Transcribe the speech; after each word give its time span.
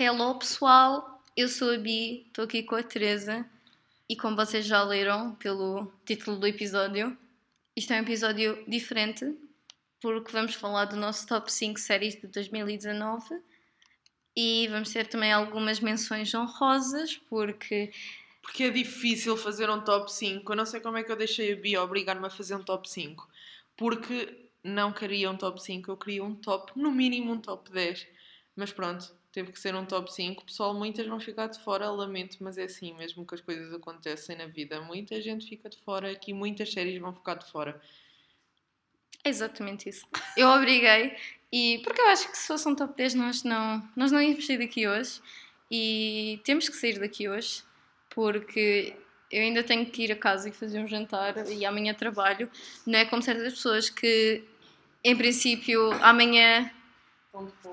Hello 0.00 0.38
pessoal, 0.38 1.20
eu 1.36 1.48
sou 1.48 1.74
a 1.74 1.76
Bi, 1.76 2.24
estou 2.28 2.44
aqui 2.44 2.62
com 2.62 2.76
a 2.76 2.82
Teresa 2.84 3.44
e 4.08 4.14
como 4.14 4.36
vocês 4.36 4.64
já 4.64 4.80
leram 4.84 5.34
pelo 5.34 5.92
título 6.06 6.36
do 6.36 6.46
episódio, 6.46 7.18
isto 7.74 7.92
é 7.92 7.96
um 7.96 8.02
episódio 8.02 8.64
diferente 8.68 9.36
porque 10.00 10.30
vamos 10.30 10.54
falar 10.54 10.84
do 10.84 10.94
nosso 10.94 11.26
top 11.26 11.52
5 11.52 11.80
séries 11.80 12.14
de 12.14 12.28
2019 12.28 13.42
e 14.36 14.68
vamos 14.68 14.92
ter 14.92 15.08
também 15.08 15.32
algumas 15.32 15.80
menções 15.80 16.32
honrosas 16.32 17.16
porque 17.28 17.90
Porque 18.40 18.62
é 18.62 18.70
difícil 18.70 19.36
fazer 19.36 19.68
um 19.68 19.80
top 19.80 20.12
5. 20.12 20.52
Eu 20.52 20.56
não 20.56 20.64
sei 20.64 20.78
como 20.78 20.96
é 20.96 21.02
que 21.02 21.10
eu 21.10 21.16
deixei 21.16 21.54
a 21.54 21.56
Bia 21.56 21.82
obrigar-me 21.82 22.24
a 22.24 22.30
fazer 22.30 22.54
um 22.54 22.62
top 22.62 22.88
5. 22.88 23.28
Porque 23.76 24.48
não 24.62 24.92
queria 24.92 25.28
um 25.28 25.36
top 25.36 25.60
5, 25.60 25.90
eu 25.90 25.96
queria 25.96 26.22
um 26.22 26.36
top, 26.36 26.70
no 26.76 26.92
mínimo 26.92 27.32
um 27.32 27.40
top 27.40 27.68
10. 27.72 28.06
Mas 28.54 28.72
pronto, 28.72 29.17
teve 29.32 29.52
que 29.52 29.60
ser 29.60 29.74
um 29.74 29.84
top 29.84 30.12
5. 30.12 30.44
Pessoal, 30.44 30.74
muitas 30.74 31.06
vão 31.06 31.20
ficar 31.20 31.46
de 31.46 31.58
fora, 31.60 31.90
lamento, 31.90 32.38
mas 32.40 32.58
é 32.58 32.64
assim 32.64 32.94
mesmo 32.94 33.26
que 33.26 33.34
as 33.34 33.40
coisas 33.40 33.72
acontecem 33.72 34.36
na 34.36 34.46
vida. 34.46 34.80
Muita 34.80 35.20
gente 35.20 35.48
fica 35.48 35.68
de 35.68 35.78
fora, 35.78 36.10
aqui 36.10 36.32
muitas 36.32 36.72
séries 36.72 37.00
vão 37.00 37.14
ficar 37.14 37.34
de 37.34 37.46
fora. 37.50 37.80
é 39.24 39.28
exatamente 39.28 39.88
isso. 39.88 40.06
Eu 40.36 40.48
obriguei 40.48 41.16
e 41.52 41.80
porque 41.84 42.00
eu 42.00 42.08
acho 42.08 42.30
que 42.30 42.38
se 42.38 42.46
fosse 42.46 42.68
um 42.68 42.74
top 42.74 42.96
10 42.96 43.14
nós 43.14 43.42
não, 43.42 43.88
nós 43.96 44.12
não 44.12 44.20
íamos 44.20 44.46
sair 44.46 44.58
daqui 44.58 44.86
hoje 44.86 45.20
e 45.70 46.40
temos 46.44 46.68
que 46.68 46.76
sair 46.76 46.98
daqui 46.98 47.28
hoje 47.28 47.62
porque 48.10 48.96
eu 49.30 49.42
ainda 49.42 49.62
tenho 49.62 49.86
que 49.86 50.04
ir 50.04 50.12
a 50.12 50.16
casa 50.16 50.48
e 50.48 50.52
fazer 50.52 50.80
um 50.80 50.86
jantar 50.86 51.46
e 51.50 51.64
amanhã 51.64 51.92
trabalho. 51.94 52.50
Não 52.86 52.98
é 52.98 53.04
como 53.04 53.22
certas 53.22 53.52
pessoas 53.52 53.90
que, 53.90 54.42
em 55.04 55.16
princípio, 55.16 55.92
amanhã 56.02 56.70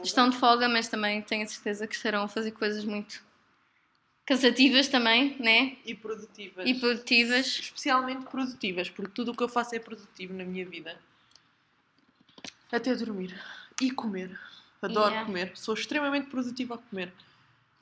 estão 0.03 0.29
de 0.29 0.37
folga, 0.37 0.67
mas 0.69 0.87
também 0.87 1.21
tenho 1.21 1.43
a 1.43 1.47
certeza 1.47 1.87
que 1.87 1.95
estarão 1.95 2.23
a 2.23 2.27
fazer 2.27 2.51
coisas 2.51 2.83
muito 2.85 3.23
cansativas 4.25 4.87
também, 4.87 5.37
né? 5.39 5.77
E 5.85 5.93
produtivas. 5.93 6.67
E 6.67 6.73
produtivas. 6.73 7.45
Especialmente 7.45 8.25
produtivas, 8.25 8.89
porque 8.89 9.11
tudo 9.13 9.31
o 9.31 9.35
que 9.35 9.43
eu 9.43 9.49
faço 9.49 9.75
é 9.75 9.79
produtivo 9.79 10.33
na 10.33 10.43
minha 10.43 10.65
vida. 10.65 10.99
Até 12.71 12.93
dormir. 12.95 13.39
E 13.81 13.91
comer. 13.91 14.37
Adoro 14.81 15.09
Yeah. 15.11 15.25
comer. 15.25 15.51
Sou 15.55 15.73
extremamente 15.73 16.27
produtiva 16.29 16.75
a 16.75 16.77
comer. 16.77 17.13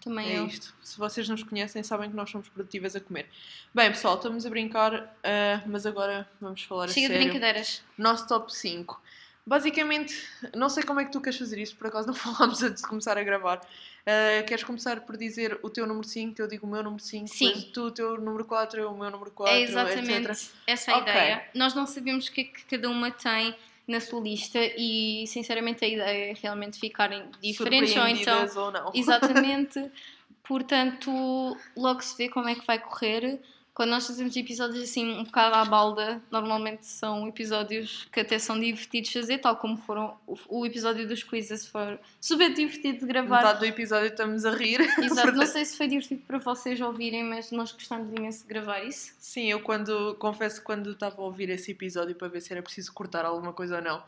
Também 0.01 0.33
É 0.33 0.39
eu. 0.39 0.47
isto. 0.47 0.73
Se 0.83 0.97
vocês 0.97 1.27
nos 1.29 1.43
conhecem, 1.43 1.81
sabem 1.81 2.09
que 2.09 2.15
nós 2.15 2.29
somos 2.29 2.49
produtivas 2.49 2.95
a 2.95 2.99
comer. 2.99 3.27
Bem, 3.73 3.89
pessoal, 3.89 4.15
estamos 4.15 4.45
a 4.45 4.49
brincar, 4.49 5.15
ah, 5.23 5.63
mas 5.65 5.85
agora 5.85 6.29
vamos 6.41 6.61
falar 6.63 6.89
Chega 6.89 7.07
a 7.07 7.09
de 7.09 7.13
sério. 7.15 7.31
brincadeiras. 7.31 7.81
Nosso 7.97 8.27
top 8.27 8.53
5. 8.53 9.01
Basicamente, 9.45 10.15
não 10.55 10.69
sei 10.69 10.83
como 10.83 10.99
é 11.01 11.05
que 11.05 11.11
tu 11.11 11.19
queres 11.19 11.37
fazer 11.37 11.59
isto, 11.61 11.75
por 11.75 11.87
acaso 11.87 12.07
não 12.07 12.13
falámos 12.15 12.63
antes 12.63 12.81
de 12.81 12.87
começar 12.87 13.17
a 13.17 13.23
gravar. 13.23 13.61
Ah, 14.05 14.43
queres 14.43 14.63
começar 14.63 15.01
por 15.01 15.17
dizer 15.17 15.59
o 15.61 15.69
teu 15.69 15.85
número 15.85 16.07
5, 16.07 16.41
eu 16.41 16.47
digo 16.47 16.65
o 16.65 16.69
meu 16.69 16.81
número 16.83 17.01
5, 17.03 17.27
Sim. 17.27 17.69
tu 17.73 17.83
o 17.87 17.91
teu 17.91 18.17
número 18.19 18.45
4, 18.45 18.79
eu 18.79 18.91
o 18.91 18.97
meu 18.97 19.09
número 19.11 19.31
4, 19.31 19.53
É 19.53 19.61
exatamente 19.61 20.31
etc. 20.31 20.47
essa 20.67 20.91
a 20.93 20.97
Ok. 20.97 21.11
ideia. 21.11 21.43
Nós 21.53 21.73
não 21.73 21.85
sabemos 21.85 22.27
o 22.27 22.31
que 22.31 22.41
é 22.41 22.43
que 22.45 22.63
cada 22.65 22.89
uma 22.89 23.11
tem 23.11 23.55
na 23.85 23.99
sua 23.99 24.21
lista 24.21 24.59
e, 24.77 25.25
sinceramente, 25.27 25.83
a 25.83 25.87
ideia 25.87 26.31
é 26.31 26.33
realmente 26.41 26.79
ficarem 26.79 27.23
diferentes 27.41 27.95
ou 27.97 28.07
então. 28.07 28.47
Ou 28.55 28.71
não. 28.71 28.91
Exatamente. 28.93 29.91
Portanto, 30.43 31.57
logo 31.75 32.01
se 32.01 32.17
vê 32.17 32.29
como 32.29 32.47
é 32.49 32.55
que 32.55 32.65
vai 32.65 32.79
correr. 32.79 33.39
Quando 33.73 33.89
nós 33.89 34.05
fazemos 34.05 34.35
episódios 34.35 34.83
assim 34.83 35.17
um 35.17 35.23
bocado 35.23 35.55
à 35.55 35.65
balda, 35.65 36.21
normalmente 36.29 36.85
são 36.85 37.27
episódios 37.27 38.07
que 38.11 38.19
até 38.19 38.37
são 38.37 38.59
divertidos 38.59 39.09
de 39.09 39.19
fazer, 39.19 39.39
tal 39.39 39.55
como 39.57 39.77
foram 39.77 40.15
o, 40.27 40.63
episódio 40.63 41.07
dos 41.07 41.23
quizzes, 41.23 41.65
foi 41.65 41.97
super 42.21 42.53
divertido 42.53 42.99
de 42.99 43.05
gravar. 43.07 43.37
Metade 43.37 43.59
do 43.59 43.65
episódio 43.65 44.09
estamos 44.09 44.45
a 44.45 44.51
rir. 44.51 44.79
Exato, 45.01 45.31
não 45.31 45.47
sei 45.47 45.65
se 45.65 45.75
foi 45.75 45.87
divertido 45.87 46.21
para 46.27 46.37
vocês 46.37 46.79
ouvirem, 46.81 47.23
mas 47.23 47.49
nós 47.49 47.71
gostamos 47.71 48.09
imenso 48.09 48.43
de 48.43 48.47
gravar 48.47 48.83
isso. 48.83 49.11
Sim, 49.17 49.49
eu 49.49 49.59
quando 49.59 50.15
confesso 50.19 50.59
que 50.59 50.65
quando 50.65 50.91
estava 50.91 51.19
a 51.19 51.25
ouvir 51.25 51.49
esse 51.49 51.71
episódio 51.71 52.13
para 52.13 52.27
ver 52.27 52.41
se 52.41 52.53
era 52.53 52.61
preciso 52.61 52.93
cortar 52.93 53.25
alguma 53.25 53.53
coisa 53.53 53.77
ou 53.77 53.81
não, 53.81 54.03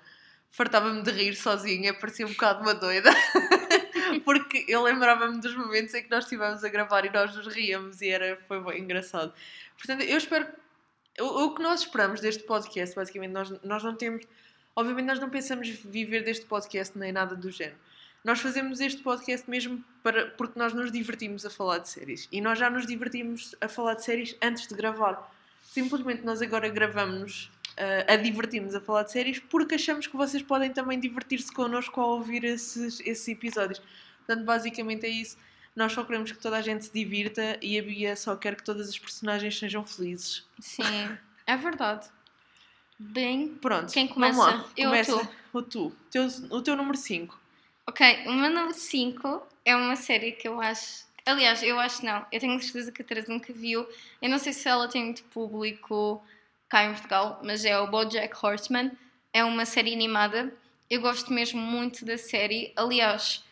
fartava-me 0.51 1.01
de 1.01 1.09
rir 1.09 1.35
sozinha, 1.35 1.91
parecia 1.91 2.27
um 2.27 2.29
bocado 2.29 2.61
uma 2.61 2.75
doida. 2.75 3.09
Porque 4.23 4.65
eu 4.67 4.83
lembrava-me 4.83 5.39
dos 5.39 5.55
momentos 5.55 5.93
em 5.93 6.03
que 6.03 6.09
nós 6.09 6.25
estivemos 6.25 6.63
a 6.63 6.69
gravar 6.69 7.05
e 7.05 7.09
nós 7.09 7.35
nos 7.35 7.47
ríamos 7.47 8.01
e 8.01 8.09
era, 8.09 8.39
foi 8.47 8.61
bem 8.61 8.81
engraçado. 8.81 9.33
Portanto, 9.77 10.01
eu 10.01 10.17
espero. 10.17 10.47
O, 11.19 11.45
o 11.45 11.55
que 11.55 11.61
nós 11.61 11.81
esperamos 11.81 12.19
deste 12.19 12.43
podcast, 12.43 12.95
basicamente, 12.95 13.31
nós, 13.31 13.49
nós 13.63 13.83
não 13.83 13.95
temos. 13.95 14.25
Obviamente, 14.75 15.05
nós 15.05 15.19
não 15.19 15.29
pensamos 15.29 15.69
viver 15.69 16.23
deste 16.23 16.45
podcast 16.45 16.97
nem 16.97 17.11
nada 17.11 17.35
do 17.35 17.49
género. 17.49 17.77
Nós 18.25 18.39
fazemos 18.39 18.79
este 18.79 19.03
podcast 19.03 19.47
mesmo 19.47 19.85
para, 20.01 20.25
porque 20.31 20.57
nós 20.57 20.73
nos 20.73 20.91
divertimos 20.91 21.45
a 21.45 21.49
falar 21.49 21.77
de 21.77 21.89
séries. 21.89 22.27
E 22.31 22.41
nós 22.41 22.57
já 22.57 22.71
nos 22.71 22.87
divertimos 22.87 23.55
a 23.61 23.67
falar 23.67 23.93
de 23.93 24.03
séries 24.03 24.35
antes 24.41 24.67
de 24.67 24.73
gravar. 24.73 25.31
Simplesmente 25.63 26.23
nós 26.23 26.41
agora 26.41 26.67
gravamos 26.67 27.51
uh, 27.77 28.11
a 28.11 28.15
divertirmos 28.15 28.73
a 28.73 28.81
falar 28.81 29.03
de 29.03 29.11
séries 29.11 29.39
porque 29.39 29.75
achamos 29.75 30.07
que 30.07 30.17
vocês 30.17 30.41
podem 30.41 30.71
também 30.71 30.99
divertir-se 30.99 31.51
connosco 31.51 32.01
ao 32.01 32.11
ouvir 32.11 32.43
esses, 32.43 32.99
esses 33.01 33.27
episódios. 33.27 33.79
Portanto, 34.25 34.43
basicamente 34.45 35.05
é 35.05 35.09
isso. 35.09 35.37
Nós 35.75 35.91
só 35.91 36.03
queremos 36.03 36.31
que 36.31 36.37
toda 36.39 36.57
a 36.57 36.61
gente 36.61 36.85
se 36.85 36.93
divirta 36.93 37.57
e 37.61 37.77
a 37.77 37.83
Bia 37.83 38.15
só 38.15 38.35
quer 38.35 38.55
que 38.55 38.63
todas 38.63 38.87
as 38.89 38.97
personagens 38.97 39.57
sejam 39.59 39.83
felizes. 39.85 40.45
Sim, 40.59 40.83
é 41.45 41.57
verdade. 41.57 42.07
Bem, 42.97 43.49
Pronto, 43.55 43.91
Quem 43.91 44.07
vamos 44.07 44.35
começa? 44.37 44.57
lá. 44.57 44.65
Eu 44.77 44.89
começa 44.89 45.17
tu? 45.17 45.29
o 45.57 45.61
tu. 45.61 45.95
Teu, 46.09 46.27
o 46.49 46.61
teu 46.61 46.75
número 46.77 46.97
5. 46.97 47.37
ok, 47.87 48.23
o 48.27 48.31
meu 48.33 48.49
número 48.49 48.73
5 48.73 49.45
é 49.65 49.75
uma 49.75 49.95
série 49.97 50.31
que 50.31 50.47
eu 50.47 50.61
acho. 50.61 51.03
Aliás, 51.25 51.61
eu 51.61 51.77
acho 51.79 52.05
não. 52.05 52.25
Eu 52.31 52.39
tenho 52.39 52.61
certeza 52.61 52.91
que 52.91 53.01
a 53.01 53.05
Teresa 53.05 53.31
nunca 53.33 53.51
viu. 53.51 53.85
Eu 54.21 54.29
não 54.29 54.39
sei 54.39 54.53
se 54.53 54.67
ela 54.69 54.87
tem 54.87 55.03
muito 55.05 55.23
público 55.25 56.23
cá 56.69 56.85
em 56.85 56.91
Portugal, 56.93 57.41
mas 57.43 57.65
é 57.65 57.77
o 57.77 57.87
Bojack 57.87 58.33
Horseman. 58.41 58.91
É 59.33 59.43
uma 59.43 59.65
série 59.65 59.93
animada. 59.93 60.53
Eu 60.89 61.01
gosto 61.01 61.33
mesmo 61.33 61.59
muito 61.59 62.05
da 62.05 62.17
série. 62.17 62.71
Aliás, 62.77 63.43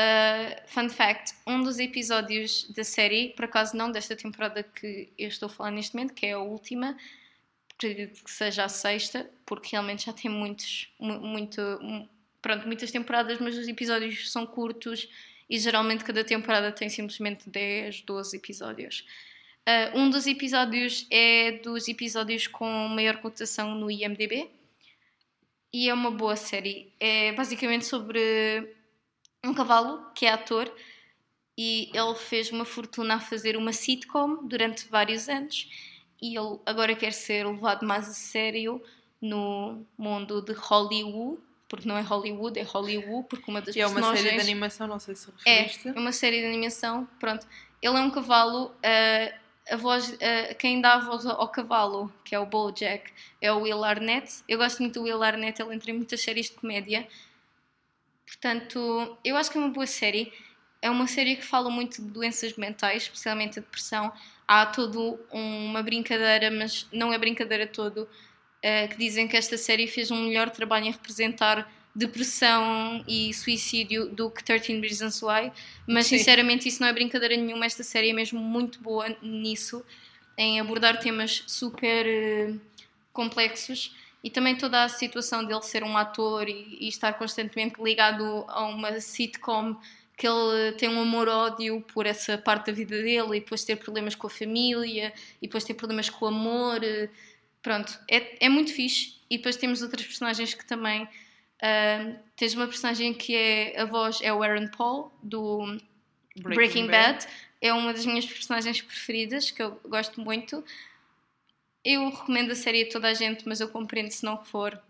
uh, 0.00 0.62
fun 0.66 0.88
fact: 0.88 1.34
um 1.46 1.62
dos 1.62 1.78
episódios 1.78 2.64
da 2.70 2.84
série, 2.84 3.30
por 3.30 3.44
acaso 3.44 3.76
não 3.76 3.90
desta 3.92 4.16
temporada 4.16 4.62
que 4.62 5.08
eu 5.18 5.28
estou 5.28 5.46
a 5.46 5.50
falar 5.50 5.70
neste 5.70 5.94
momento, 5.94 6.14
que 6.14 6.26
é 6.26 6.32
a 6.32 6.38
última, 6.38 6.96
acredito 7.74 8.24
que 8.24 8.30
seja 8.30 8.64
a 8.64 8.68
sexta, 8.68 9.28
porque 9.46 9.68
realmente 9.72 10.06
já 10.06 10.12
tem 10.12 10.30
muitos, 10.30 10.88
mu- 10.98 11.20
muito, 11.20 11.60
mu- 11.82 12.08
pronto, 12.42 12.66
muitas 12.66 12.90
temporadas, 12.90 13.38
mas 13.38 13.56
os 13.56 13.68
episódios 13.68 14.30
são 14.30 14.46
curtos 14.46 15.08
e 15.48 15.58
geralmente 15.58 16.04
cada 16.04 16.22
temporada 16.24 16.70
tem 16.72 16.88
simplesmente 16.88 17.48
10, 17.50 18.02
12 18.02 18.36
episódios. 18.36 19.04
Ah, 19.66 19.92
um 19.94 20.08
dos 20.10 20.26
episódios 20.26 21.06
é 21.10 21.52
dos 21.52 21.88
episódios 21.88 22.46
com 22.46 22.66
maior 22.88 23.16
cotação 23.18 23.74
no 23.74 23.90
IMDb 23.90 24.48
e 25.72 25.88
é 25.88 25.94
uma 25.94 26.10
boa 26.10 26.36
série. 26.36 26.92
É 26.98 27.32
basicamente 27.32 27.84
sobre 27.84 28.74
um 29.44 29.54
cavalo 29.54 30.10
que 30.14 30.26
é 30.26 30.32
ator 30.32 30.70
e 31.56 31.90
ele 31.94 32.14
fez 32.14 32.50
uma 32.50 32.64
fortuna 32.64 33.14
a 33.16 33.20
fazer 33.20 33.56
uma 33.56 33.72
sitcom 33.72 34.46
durante 34.46 34.88
vários 34.88 35.28
anos 35.28 35.68
e 36.20 36.36
ele 36.38 36.58
agora 36.66 36.94
quer 36.94 37.12
ser 37.12 37.46
levado 37.46 37.86
mais 37.86 38.08
a 38.08 38.12
sério 38.12 38.82
no 39.20 39.84
mundo 39.98 40.40
de 40.42 40.52
Hollywood, 40.52 41.40
porque 41.68 41.86
não 41.88 41.96
é 41.96 42.00
Hollywood, 42.02 42.58
é 42.58 42.62
Hollywood, 42.62 43.26
porque 43.28 43.50
uma 43.50 43.60
das 43.60 43.74
Que 43.74 43.80
é 43.80 43.86
uma 43.86 43.94
personagens... 43.94 44.24
série 44.26 44.36
de 44.36 44.42
animação, 44.42 44.86
não 44.86 44.98
sei 44.98 45.14
se 45.14 45.28
É, 45.44 45.62
referiste. 45.62 45.88
é 45.88 45.92
uma 45.92 46.12
série 46.12 46.40
de 46.40 46.46
animação, 46.46 47.06
pronto. 47.18 47.46
Ele 47.82 47.96
é 47.96 48.00
um 48.00 48.10
cavalo, 48.10 48.74
ah, 48.82 49.34
a 49.70 49.76
voz, 49.76 50.14
ah, 50.20 50.54
quem 50.54 50.80
dá 50.80 50.94
a 50.94 50.98
voz 51.00 51.24
ao, 51.26 51.40
ao 51.40 51.48
cavalo, 51.48 52.12
que 52.24 52.34
é 52.34 52.38
o 52.38 52.46
Bojack, 52.46 53.10
é 53.40 53.52
o 53.52 53.60
Will 53.60 53.84
Arnett. 53.84 54.42
Eu 54.48 54.58
gosto 54.58 54.80
muito 54.80 54.94
do 55.00 55.04
Will 55.04 55.22
Arnett, 55.22 55.60
ele 55.62 55.74
entra 55.74 55.90
em 55.90 55.94
muitas 55.94 56.20
séries 56.20 56.46
de 56.46 56.52
comédia. 56.52 57.06
Portanto, 58.30 59.18
eu 59.24 59.36
acho 59.36 59.50
que 59.50 59.58
é 59.58 59.60
uma 59.60 59.70
boa 59.70 59.86
série. 59.86 60.32
É 60.80 60.88
uma 60.88 61.08
série 61.08 61.34
que 61.34 61.44
fala 61.44 61.68
muito 61.68 62.00
de 62.00 62.08
doenças 62.08 62.54
mentais, 62.56 63.02
especialmente 63.02 63.58
a 63.58 63.62
depressão. 63.62 64.12
Há 64.46 64.66
todo 64.66 65.18
uma 65.32 65.82
brincadeira, 65.82 66.48
mas 66.48 66.86
não 66.92 67.12
é 67.12 67.18
brincadeira 67.18 67.66
todo, 67.66 68.08
ah, 68.64 68.88
que 68.88 68.96
dizem 68.96 69.26
que 69.26 69.36
esta 69.36 69.58
série 69.58 69.86
fez 69.86 70.10
um 70.10 70.26
melhor 70.26 70.48
trabalho 70.48 70.86
em 70.86 70.92
representar 70.92 71.70
depressão 71.94 73.04
e 73.06 73.34
suicídio 73.34 74.06
do 74.06 74.30
que 74.30 74.44
13 74.44 74.80
Reasons 74.80 75.20
Why, 75.22 75.52
mas 75.88 76.06
Sim. 76.06 76.18
sinceramente 76.18 76.68
isso 76.68 76.80
não 76.80 76.88
é 76.88 76.92
brincadeira 76.92 77.36
nenhuma, 77.36 77.66
esta 77.66 77.82
série 77.82 78.10
é 78.10 78.12
mesmo 78.12 78.38
muito 78.38 78.80
boa 78.80 79.08
nisso, 79.20 79.84
em 80.38 80.60
abordar 80.60 81.00
temas 81.00 81.42
super 81.48 82.06
eh, 82.06 82.54
complexos 83.12 83.92
e 84.22 84.30
também 84.30 84.56
toda 84.56 84.84
a 84.84 84.88
situação 84.88 85.44
dele 85.44 85.62
ser 85.62 85.82
um 85.84 85.96
ator 85.96 86.48
e, 86.48 86.76
e 86.80 86.88
estar 86.88 87.12
constantemente 87.14 87.82
ligado 87.82 88.44
a 88.48 88.64
uma 88.64 89.00
sitcom 89.00 89.76
que 90.16 90.26
ele 90.26 90.72
tem 90.72 90.88
um 90.90 91.00
amor-ódio 91.00 91.80
por 91.94 92.04
essa 92.06 92.36
parte 92.36 92.66
da 92.66 92.72
vida 92.72 92.96
dele 93.02 93.38
e 93.38 93.40
depois 93.40 93.64
ter 93.64 93.76
problemas 93.76 94.14
com 94.14 94.26
a 94.26 94.30
família 94.30 95.12
e 95.40 95.46
depois 95.46 95.64
ter 95.64 95.72
problemas 95.74 96.10
com 96.10 96.26
o 96.26 96.28
amor. 96.28 96.84
eh, 96.84 97.08
Pronto, 97.62 97.98
é, 98.10 98.46
é 98.46 98.48
muito 98.48 98.72
fixe. 98.72 99.14
E 99.30 99.36
depois 99.36 99.56
temos 99.56 99.82
outras 99.82 100.04
personagens 100.06 100.54
que 100.54 100.64
também. 100.66 101.08
ah, 101.62 102.12
tens 102.36 102.54
uma 102.54 102.66
personagem 102.66 103.12
que 103.14 103.34
é 103.34 103.80
a 103.80 103.84
voz 103.84 104.18
é 104.22 104.32
o 104.32 104.42
Aaron 104.42 104.68
Paul 104.68 105.12
do 105.22 105.78
Breaking, 106.36 106.86
Bad. 106.86 107.26
é 107.60 107.72
uma 107.72 107.92
das 107.92 108.06
minhas 108.06 108.24
personagens 108.26 108.80
preferidas, 108.82 109.50
que 109.50 109.62
eu 109.62 109.78
gosto 109.84 110.20
muito. 110.20 110.64
Eu 111.84 112.10
recomendo 112.10 112.50
a 112.52 112.54
série 112.54 112.82
a 112.82 112.88
toda 112.88 113.08
a 113.08 113.14
gente, 113.14 113.46
mas 113.48 113.60
eu 113.60 113.68
compreendo 113.68 114.10
se 114.10 114.24
não 114.24 114.42
for 114.44 114.80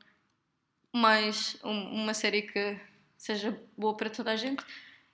mais 0.92 1.56
um- 1.64 2.02
uma 2.02 2.14
série 2.14 2.42
que 2.42 2.78
seja 3.16 3.60
boa 3.76 3.96
para 3.96 4.10
toda 4.10 4.32
a 4.32 4.37
gente. 4.37 4.64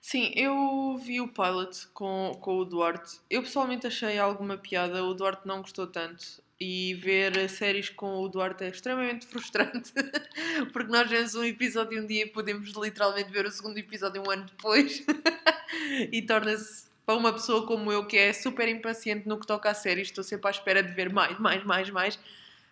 Sim, 0.01 0.31
eu 0.35 0.97
vi 1.03 1.19
o 1.19 1.27
pilot 1.27 1.87
com, 1.93 2.37
com 2.41 2.57
o 2.57 2.65
Duarte. 2.65 3.19
Eu 3.29 3.41
pessoalmente 3.43 3.85
achei 3.87 4.17
alguma 4.17 4.57
piada, 4.57 5.03
o 5.03 5.13
Duarte 5.13 5.45
não 5.47 5.61
gostou 5.61 5.87
tanto. 5.87 6.41
E 6.59 6.95
ver 6.95 7.47
séries 7.49 7.89
com 7.89 8.19
o 8.21 8.27
Duarte 8.27 8.63
é 8.63 8.69
extremamente 8.69 9.27
frustrante. 9.27 9.93
Porque 10.73 10.91
nós 10.91 11.07
vemos 11.07 11.35
um 11.35 11.43
episódio 11.43 12.01
um 12.01 12.07
dia 12.07 12.23
e 12.23 12.29
podemos 12.29 12.71
literalmente 12.75 13.29
ver 13.31 13.45
o 13.45 13.51
segundo 13.51 13.77
episódio 13.77 14.23
um 14.25 14.31
ano 14.31 14.45
depois. 14.45 15.03
e 16.11 16.21
torna-se 16.23 16.86
para 17.07 17.15
uma 17.15 17.31
pessoa 17.31 17.65
como 17.65 17.89
eu, 17.89 18.05
que 18.05 18.17
é 18.17 18.33
super 18.33 18.67
impaciente 18.67 19.29
no 19.29 19.39
que 19.39 19.47
toca 19.47 19.71
a 19.71 19.73
séries, 19.73 20.09
estou 20.09 20.25
sempre 20.25 20.49
à 20.49 20.51
espera 20.51 20.83
de 20.83 20.91
ver 20.91 21.09
mais, 21.09 21.39
mais, 21.39 21.63
mais, 21.63 21.89
mais. 21.89 22.19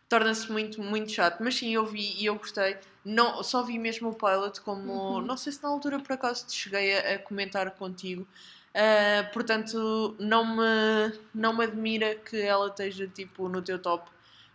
Torna-se 0.09 0.51
muito, 0.51 0.83
muito 0.83 1.09
chato. 1.09 1.41
Mas 1.41 1.55
sim, 1.55 1.73
eu 1.73 1.85
vi 1.85 2.13
e 2.21 2.25
eu 2.25 2.35
gostei. 2.35 2.75
Não, 3.05 3.41
só 3.41 3.63
vi 3.63 3.79
mesmo 3.79 4.09
o 4.09 4.13
pilot 4.13 4.59
como. 4.59 4.91
Uhum. 4.91 5.21
Não 5.21 5.37
sei 5.37 5.53
se 5.53 5.63
na 5.63 5.69
altura 5.69 5.99
por 5.99 6.11
acaso 6.11 6.45
te 6.47 6.53
cheguei 6.53 6.97
a, 6.97 7.15
a 7.15 7.19
comentar 7.19 7.71
contigo. 7.71 8.23
Uh, 8.23 9.31
portanto, 9.31 10.17
não 10.19 10.57
me, 10.57 11.17
não 11.33 11.55
me 11.55 11.63
admira 11.63 12.15
que 12.15 12.41
ela 12.41 12.67
esteja 12.67 13.07
tipo 13.07 13.47
no 13.47 13.61
teu 13.61 13.79
top, 13.79 14.11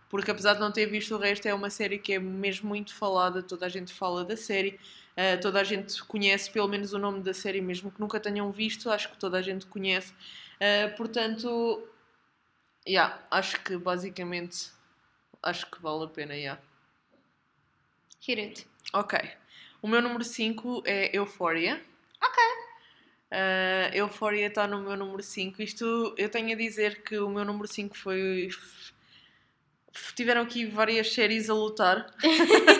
porque 0.09 0.29
apesar 0.29 0.53
de 0.53 0.59
não 0.59 0.71
ter 0.71 0.85
visto 0.85 1.15
o 1.15 1.17
resto, 1.17 1.47
é 1.47 1.53
uma 1.55 1.71
série 1.71 1.97
que 1.97 2.13
é 2.13 2.19
mesmo 2.19 2.69
muito 2.69 2.93
falada. 2.93 3.41
Toda 3.41 3.65
a 3.65 3.69
gente 3.69 3.91
fala 3.91 4.23
da 4.23 4.37
série, 4.37 4.79
uh, 5.17 5.41
toda 5.41 5.59
a 5.61 5.63
gente 5.63 6.03
conhece 6.03 6.49
pelo 6.49 6.67
menos 6.67 6.93
o 6.93 6.99
nome 6.99 7.21
da 7.21 7.33
série, 7.33 7.61
mesmo 7.61 7.91
que 7.91 7.99
nunca 7.99 8.19
tenham 8.19 8.51
visto, 8.51 8.89
acho 8.89 9.09
que 9.09 9.17
toda 9.17 9.37
a 9.37 9.41
gente 9.41 9.65
conhece. 9.65 10.13
Uh, 10.55 10.95
portanto, 10.95 11.87
yeah, 12.87 13.21
acho 13.29 13.61
que 13.61 13.77
basicamente 13.77 14.71
acho 15.43 15.69
que 15.69 15.81
vale 15.81 16.05
a 16.05 16.07
pena. 16.07 16.35
Yeah. 16.35 16.61
Hit 18.21 18.39
it. 18.39 18.67
Ok. 18.93 19.19
O 19.81 19.87
meu 19.87 20.01
número 20.01 20.23
5 20.23 20.83
é 20.85 21.15
Euphoria. 21.15 21.81
Ok. 22.21 22.43
Uh, 23.31 23.95
Euphoria 23.95 24.47
está 24.47 24.67
no 24.67 24.81
meu 24.81 24.95
número 24.95 25.23
5. 25.23 25.61
Isto 25.61 26.13
eu 26.17 26.29
tenho 26.29 26.53
a 26.53 26.55
dizer 26.55 27.01
que 27.03 27.17
o 27.17 27.29
meu 27.29 27.43
número 27.43 27.67
5 27.67 27.97
foi. 27.97 28.49
Tiveram 30.15 30.41
aqui 30.41 30.65
várias 30.65 31.13
séries 31.13 31.49
a 31.49 31.53
lutar 31.53 32.13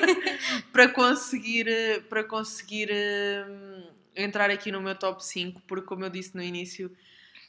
para 0.71 0.87
conseguir, 0.87 1.67
para 2.09 2.23
conseguir 2.23 2.89
uh, 2.89 3.93
entrar 4.15 4.49
aqui 4.49 4.71
no 4.71 4.81
meu 4.81 4.95
top 4.95 5.23
5, 5.23 5.61
porque, 5.67 5.85
como 5.85 6.05
eu 6.05 6.09
disse 6.09 6.35
no 6.35 6.41
início, 6.41 6.95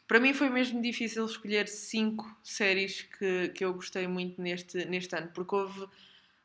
para 0.08 0.18
mim 0.18 0.34
foi 0.34 0.48
mesmo 0.50 0.82
difícil 0.82 1.24
escolher 1.24 1.68
5 1.68 2.38
séries 2.42 3.02
que, 3.02 3.48
que 3.50 3.64
eu 3.64 3.72
gostei 3.72 4.06
muito 4.06 4.40
neste, 4.42 4.84
neste 4.84 5.14
ano, 5.16 5.30
porque 5.32 5.54
houve 5.54 5.86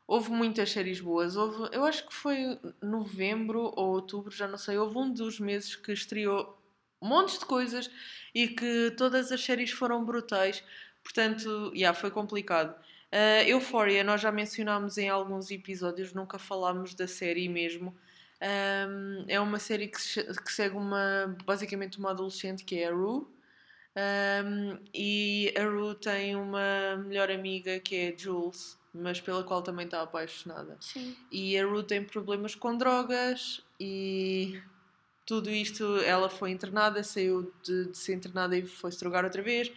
houve 0.08 0.30
muitas 0.30 0.70
séries 0.70 1.00
boas. 1.00 1.36
Houve, 1.36 1.68
eu 1.70 1.84
acho 1.84 2.06
que 2.06 2.14
foi 2.14 2.58
novembro 2.82 3.70
ou 3.76 3.94
outubro, 3.94 4.34
já 4.34 4.48
não 4.48 4.56
sei. 4.56 4.78
Houve 4.78 4.96
um 4.96 5.12
dos 5.12 5.38
meses 5.38 5.76
que 5.76 5.92
estreou 5.92 6.58
montes 7.00 7.38
de 7.38 7.44
coisas 7.44 7.90
e 8.34 8.48
que 8.48 8.90
todas 8.96 9.30
as 9.30 9.44
séries 9.44 9.70
foram 9.70 10.04
brutais. 10.04 10.64
Portanto, 11.04 11.70
já 11.74 11.76
yeah, 11.76 11.94
foi 11.98 12.10
complicado. 12.10 12.74
Uh, 13.12 13.48
Euphoria, 13.48 14.04
nós 14.04 14.20
já 14.20 14.30
mencionámos 14.30 14.98
em 14.98 15.08
alguns 15.08 15.50
episódios, 15.50 16.12
nunca 16.12 16.38
falámos 16.38 16.94
da 16.94 17.06
série 17.06 17.48
mesmo. 17.48 17.96
Um, 18.40 19.24
é 19.26 19.40
uma 19.40 19.58
série 19.58 19.88
que, 19.88 20.00
se, 20.00 20.22
que, 20.22 20.52
segue 20.52 20.76
uma, 20.76 21.36
basicamente 21.44 21.98
uma 21.98 22.10
adolescente 22.10 22.64
que 22.64 22.78
é 22.78 22.88
a 22.88 22.92
Rue. 22.92 23.26
Um, 23.96 24.78
e 24.94 25.52
a 25.58 25.64
Rue 25.64 25.94
tem 25.94 26.36
uma 26.36 26.96
melhor 27.04 27.30
amiga 27.30 27.80
que 27.80 27.96
é 27.96 28.12
a 28.12 28.16
Jules 28.16 28.78
mas 28.92 29.20
pela 29.20 29.44
qual 29.44 29.62
também 29.62 29.84
está 29.84 30.02
apaixonada. 30.02 30.76
Sim. 30.80 31.16
E 31.30 31.56
a 31.58 31.64
Ruth 31.64 31.86
tem 31.86 32.04
problemas 32.04 32.54
com 32.54 32.76
drogas 32.76 33.62
e 33.78 34.60
tudo 35.26 35.50
isto, 35.50 35.98
ela 35.98 36.28
foi 36.28 36.50
internada, 36.50 37.02
saiu 37.04 37.52
de, 37.62 37.86
de 37.90 37.98
ser 37.98 38.14
internada 38.14 38.56
e 38.56 38.66
foi 38.66 38.90
se 38.90 38.98
drogar 38.98 39.24
outra 39.24 39.42
vez. 39.42 39.70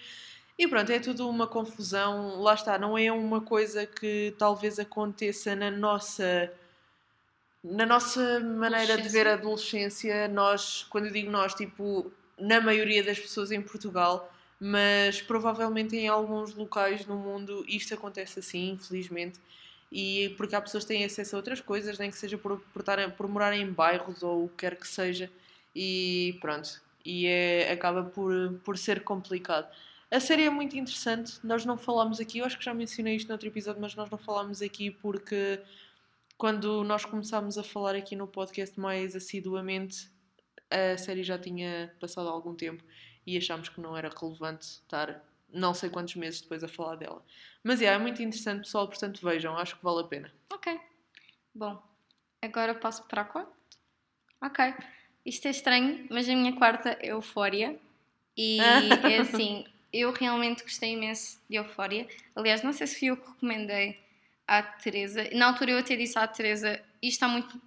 E 0.57 0.67
pronto, 0.67 0.91
é 0.91 0.99
tudo 0.99 1.27
uma 1.27 1.47
confusão. 1.47 2.41
Lá 2.41 2.53
está, 2.53 2.77
não 2.77 2.97
é 2.97 3.11
uma 3.11 3.41
coisa 3.41 3.85
que 3.85 4.33
talvez 4.37 4.79
aconteça 4.79 5.55
na 5.55 5.71
nossa 5.71 6.51
na 7.63 7.85
nossa 7.85 8.39
maneira 8.39 8.97
de 8.97 9.07
ver 9.07 9.27
a 9.27 9.33
adolescência. 9.33 10.27
Nós, 10.27 10.83
quando 10.89 11.05
eu 11.05 11.11
digo 11.11 11.29
nós, 11.29 11.53
tipo, 11.53 12.11
na 12.37 12.59
maioria 12.59 13.03
das 13.03 13.19
pessoas 13.19 13.51
em 13.51 13.61
Portugal, 13.61 14.31
mas 14.59 15.21
provavelmente 15.21 15.95
em 15.95 16.07
alguns 16.07 16.53
locais 16.53 17.05
no 17.05 17.15
mundo 17.15 17.63
isto 17.67 17.93
acontece 17.93 18.39
assim, 18.39 18.71
infelizmente. 18.71 19.39
E 19.91 20.33
porque 20.37 20.55
há 20.55 20.61
pessoas 20.61 20.85
que 20.85 20.89
têm 20.89 21.03
acesso 21.03 21.35
a 21.35 21.39
outras 21.39 21.59
coisas, 21.59 21.97
nem 21.99 22.09
que 22.09 22.17
seja 22.17 22.37
por, 22.37 22.59
por, 22.73 22.83
por 23.17 23.27
morar 23.27 23.53
em 23.53 23.69
bairros 23.69 24.23
ou 24.23 24.45
o 24.45 24.49
que 24.49 24.57
quer 24.57 24.75
que 24.77 24.87
seja, 24.87 25.29
e 25.75 26.37
pronto. 26.39 26.81
E 27.03 27.27
é, 27.27 27.71
acaba 27.71 28.03
por, 28.03 28.53
por 28.63 28.77
ser 28.77 29.03
complicado. 29.03 29.67
A 30.11 30.19
série 30.19 30.43
é 30.43 30.49
muito 30.49 30.77
interessante, 30.77 31.39
nós 31.41 31.63
não 31.63 31.77
falámos 31.77 32.19
aqui, 32.19 32.39
eu 32.39 32.45
acho 32.45 32.57
que 32.57 32.65
já 32.65 32.73
mencionei 32.73 33.15
isto 33.15 33.29
no 33.29 33.33
outro 33.33 33.47
episódio, 33.47 33.79
mas 33.79 33.95
nós 33.95 34.09
não 34.09 34.17
falámos 34.17 34.61
aqui 34.61 34.91
porque 34.91 35.61
quando 36.37 36.83
nós 36.83 37.05
começámos 37.05 37.57
a 37.57 37.63
falar 37.63 37.95
aqui 37.95 38.13
no 38.13 38.27
podcast 38.27 38.77
mais 38.77 39.15
assiduamente, 39.15 40.11
a 40.69 40.97
série 40.97 41.23
já 41.23 41.37
tinha 41.37 41.95
passado 41.97 42.27
algum 42.27 42.53
tempo 42.53 42.83
e 43.25 43.37
achámos 43.37 43.69
que 43.69 43.79
não 43.79 43.95
era 43.95 44.09
relevante 44.09 44.65
estar 44.65 45.23
não 45.53 45.73
sei 45.73 45.89
quantos 45.89 46.15
meses 46.15 46.41
depois 46.41 46.63
a 46.63 46.67
falar 46.67 46.95
dela. 46.95 47.23
Mas 47.63 47.81
é, 47.81 47.85
é 47.85 47.97
muito 47.97 48.21
interessante, 48.21 48.63
pessoal, 48.63 48.87
portanto 48.87 49.19
vejam, 49.23 49.57
acho 49.57 49.77
que 49.77 49.83
vale 49.83 50.01
a 50.01 50.03
pena. 50.03 50.33
Ok. 50.51 50.79
Bom, 51.53 51.81
agora 52.41 52.75
passo 52.75 53.03
para 53.03 53.21
a 53.21 53.25
quarta. 53.25 53.51
Ok. 54.41 54.73
Isto 55.25 55.47
é 55.47 55.51
estranho, 55.51 56.07
mas 56.09 56.27
a 56.27 56.35
minha 56.35 56.55
quarta 56.55 56.97
é 56.99 57.11
Eufória. 57.11 57.79
E 58.35 58.59
é 59.05 59.19
assim, 59.19 59.65
eu 59.93 60.11
realmente 60.11 60.63
gostei 60.63 60.93
imenso 60.93 61.39
de 61.49 61.57
Eufória. 61.57 62.07
Aliás, 62.35 62.63
não 62.63 62.73
sei 62.73 62.87
se 62.87 62.99
fui 62.99 63.09
eu 63.09 63.17
que 63.17 63.27
recomendei 63.29 63.99
à 64.47 64.61
Teresa. 64.61 65.29
Na 65.33 65.47
altura 65.47 65.71
eu 65.71 65.77
até 65.79 65.95
disse 65.95 66.17
à 66.17 66.27
Teresa, 66.27 66.81
isto 67.01 67.23
está 67.23 67.27
muito. 67.27 67.61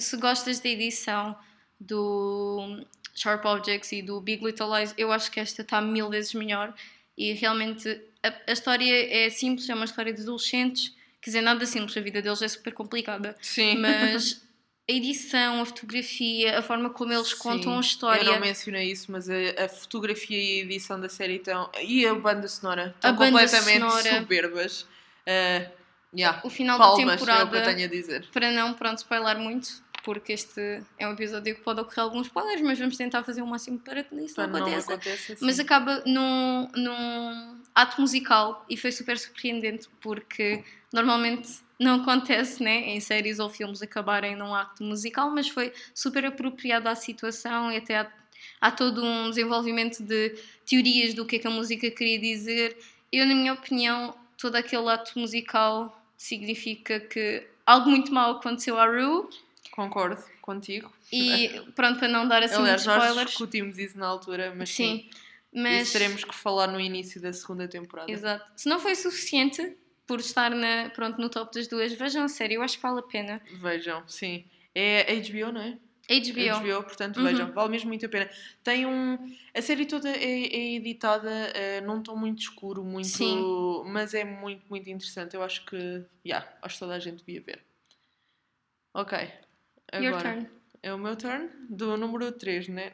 Se 0.00 0.16
gostas 0.16 0.60
da 0.60 0.68
edição 0.68 1.36
do 1.78 2.84
Sharp 3.14 3.44
Objects 3.44 3.92
e 3.92 4.02
do 4.02 4.20
Big 4.20 4.44
Little 4.44 4.76
Lies, 4.76 4.94
eu 4.96 5.12
acho 5.12 5.30
que 5.30 5.40
esta 5.40 5.62
está 5.62 5.80
mil 5.80 6.08
vezes 6.08 6.34
melhor 6.34 6.74
e 7.16 7.32
realmente 7.32 8.00
a, 8.22 8.32
a, 8.46 8.52
história 8.52 9.26
é 9.26 9.28
simples, 9.28 9.68
é 9.68 9.74
uma 9.74 9.84
história 9.84 10.12
de 10.12 10.22
adolescentes, 10.22 10.94
quer 11.20 11.30
dizer, 11.30 11.40
nada 11.40 11.66
simples, 11.66 11.96
a 11.96 12.00
vida 12.00 12.22
deles 12.22 12.40
é 12.42 12.48
super 12.48 12.72
complicada. 12.72 13.36
Sim. 13.40 13.78
Mas 13.78 14.40
a 14.88 14.92
edição, 14.92 15.60
a 15.60 15.66
fotografia, 15.66 16.58
a 16.58 16.62
forma 16.62 16.88
como 16.90 17.12
eles 17.12 17.28
Sim. 17.28 17.38
contam 17.38 17.76
a 17.76 17.80
história. 17.80 18.24
Eu 18.24 18.32
não 18.32 18.40
mencionei 18.40 18.90
isso, 18.90 19.12
mas 19.12 19.28
a, 19.28 19.34
a, 19.64 19.68
fotografia 19.68 20.38
e 20.38 20.60
a 20.60 20.64
edição 20.64 20.98
da 20.98 21.08
série 21.08 21.36
estão. 21.36 21.70
e 21.82 22.06
a 22.06 22.14
banda 22.14 22.48
sonora 22.48 22.94
estão 22.94 23.14
completamente 23.14 23.80
sonora. 23.80 24.18
soberbas. 24.18 24.82
Uh, 24.82 25.70
yeah. 26.16 26.40
O 26.42 26.48
final 26.48 26.78
Palmas, 26.78 27.04
da 27.04 27.12
temporada. 27.12 27.40
É 27.40 27.44
o 27.44 27.50
que 27.50 27.56
eu 27.56 27.74
tenho 27.74 27.86
a 27.86 27.90
dizer. 27.90 28.28
Para 28.32 28.50
não, 28.50 28.72
pronto, 28.72 28.98
spoiler 28.98 29.38
muito 29.38 29.82
porque 30.02 30.32
este 30.32 30.82
é 30.98 31.06
um 31.06 31.12
episódio 31.12 31.54
que 31.54 31.60
pode 31.60 31.80
ocorrer 31.80 32.00
alguns 32.00 32.26
spoilers, 32.26 32.62
mas 32.62 32.78
vamos 32.78 32.96
tentar 32.96 33.22
fazer 33.24 33.42
o 33.42 33.46
máximo 33.46 33.78
para 33.78 34.02
que 34.02 34.14
isso 34.16 34.34
para 34.34 34.46
não 34.46 34.60
aconteça. 34.60 34.88
Não 34.88 34.94
aconteça 34.94 35.36
mas 35.40 35.60
acaba 35.60 36.02
num, 36.06 36.68
num 36.74 37.60
ato 37.74 38.00
musical 38.00 38.64
e 38.68 38.76
foi 38.76 38.92
super 38.92 39.18
surpreendente 39.18 39.88
porque 40.00 40.64
normalmente 40.92 41.60
não 41.78 42.00
acontece 42.02 42.62
né, 42.62 42.88
em 42.88 43.00
séries 43.00 43.38
ou 43.38 43.48
filmes 43.48 43.82
acabarem 43.82 44.34
num 44.34 44.54
ato 44.54 44.82
musical, 44.82 45.30
mas 45.30 45.48
foi 45.48 45.72
super 45.94 46.24
apropriado 46.24 46.88
à 46.88 46.94
situação 46.94 47.70
e 47.70 47.76
até 47.76 47.98
há, 47.98 48.12
há 48.60 48.70
todo 48.70 49.04
um 49.04 49.28
desenvolvimento 49.28 50.02
de 50.02 50.34
teorias 50.66 51.14
do 51.14 51.24
que 51.24 51.36
é 51.36 51.38
que 51.38 51.46
a 51.46 51.50
música 51.50 51.90
queria 51.90 52.18
dizer. 52.18 52.76
Eu, 53.12 53.26
na 53.26 53.34
minha 53.34 53.52
opinião, 53.52 54.14
todo 54.36 54.56
aquele 54.56 54.88
ato 54.88 55.18
musical 55.18 56.02
significa 56.16 56.98
que 56.98 57.46
algo 57.64 57.88
muito 57.90 58.12
mal 58.12 58.32
aconteceu 58.32 58.78
à 58.78 58.86
Rue 58.86 59.28
Concordo 59.70 60.22
contigo. 60.40 60.92
E 61.12 61.48
pronto, 61.74 61.98
para 61.98 62.08
não 62.08 62.26
dar 62.26 62.42
assim 62.42 62.56
Aliás, 62.56 62.84
muitos 62.84 63.02
spoilers. 63.02 63.16
nós 63.16 63.28
discutimos 63.30 63.78
isso 63.78 63.98
na 63.98 64.06
altura, 64.06 64.54
mas 64.56 64.70
sim. 64.70 65.08
sim 65.10 65.10
mas... 65.52 65.88
Isso 65.88 65.92
teremos 65.92 66.24
que 66.24 66.34
falar 66.34 66.66
no 66.66 66.80
início 66.80 67.20
da 67.20 67.32
segunda 67.32 67.66
temporada. 67.66 68.10
Exato. 68.10 68.52
Se 68.56 68.68
não 68.68 68.78
foi 68.78 68.94
suficiente 68.94 69.76
por 70.06 70.20
estar 70.20 70.50
na, 70.50 70.90
pronto, 70.90 71.20
no 71.20 71.28
top 71.28 71.52
das 71.54 71.66
duas, 71.66 71.92
vejam 71.92 72.24
a 72.24 72.28
série, 72.28 72.54
eu 72.54 72.62
acho 72.62 72.76
que 72.76 72.82
vale 72.82 73.00
a 73.00 73.02
pena. 73.02 73.40
Vejam, 73.54 74.06
sim. 74.06 74.44
É 74.74 75.14
HBO, 75.16 75.52
não 75.52 75.60
é? 75.60 75.78
HBO. 76.08 76.60
HBO, 76.60 76.82
portanto, 76.84 77.22
vejam, 77.22 77.48
uhum. 77.48 77.52
vale 77.52 77.68
mesmo 77.68 77.88
muito 77.88 78.06
a 78.06 78.08
pena. 78.08 78.30
Tem 78.64 78.86
um. 78.86 79.36
A 79.52 79.60
série 79.60 79.84
toda 79.84 80.08
é, 80.08 80.24
é 80.24 80.74
editada 80.76 81.28
uh, 81.30 81.86
num 81.86 82.02
tom 82.02 82.16
muito 82.16 82.40
escuro, 82.40 82.82
muito. 82.82 83.08
Sim. 83.08 83.84
Mas 83.86 84.14
é 84.14 84.24
muito, 84.24 84.64
muito 84.70 84.88
interessante. 84.88 85.36
Eu 85.36 85.42
acho 85.42 85.66
que. 85.66 86.02
Yeah, 86.24 86.48
acho 86.62 86.76
que 86.76 86.80
toda 86.80 86.94
a 86.94 86.98
gente 86.98 87.22
devia 87.22 87.42
ver. 87.42 87.62
Ok. 88.94 89.18
Your 89.94 90.20
turn. 90.20 90.46
É 90.82 90.92
o 90.92 90.98
meu 90.98 91.16
turn 91.16 91.48
do 91.68 91.96
número 91.96 92.30
3, 92.30 92.68
né? 92.68 92.92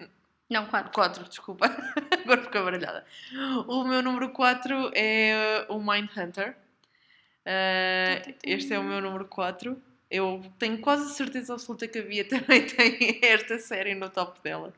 Não, 0.48 0.66
4. 0.66 0.92
4, 0.92 1.28
desculpa. 1.28 1.66
Agora 2.24 2.42
fico 2.42 2.52
baralhada. 2.52 3.04
O 3.66 3.84
meu 3.84 4.02
número 4.02 4.30
4 4.30 4.92
é 4.94 5.66
o 5.68 5.78
Mindhunter. 5.78 6.56
Uh, 7.46 8.34
este 8.42 8.72
é 8.72 8.78
o 8.78 8.84
meu 8.84 9.00
número 9.00 9.26
4. 9.26 9.80
Eu 10.10 10.44
tenho 10.58 10.78
quase 10.78 11.14
certeza 11.14 11.54
absoluta 11.54 11.88
que 11.88 11.98
a 11.98 12.02
Bia 12.02 12.24
também 12.28 12.66
tem 12.66 13.20
esta 13.22 13.58
série 13.58 13.94
no 13.94 14.08
top 14.08 14.40
dela. 14.42 14.72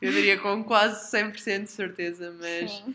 Eu 0.00 0.12
diria 0.12 0.38
com 0.38 0.64
quase 0.64 1.14
100% 1.16 1.64
de 1.64 1.70
certeza, 1.70 2.34
mas 2.38 2.70
Sim. 2.70 2.94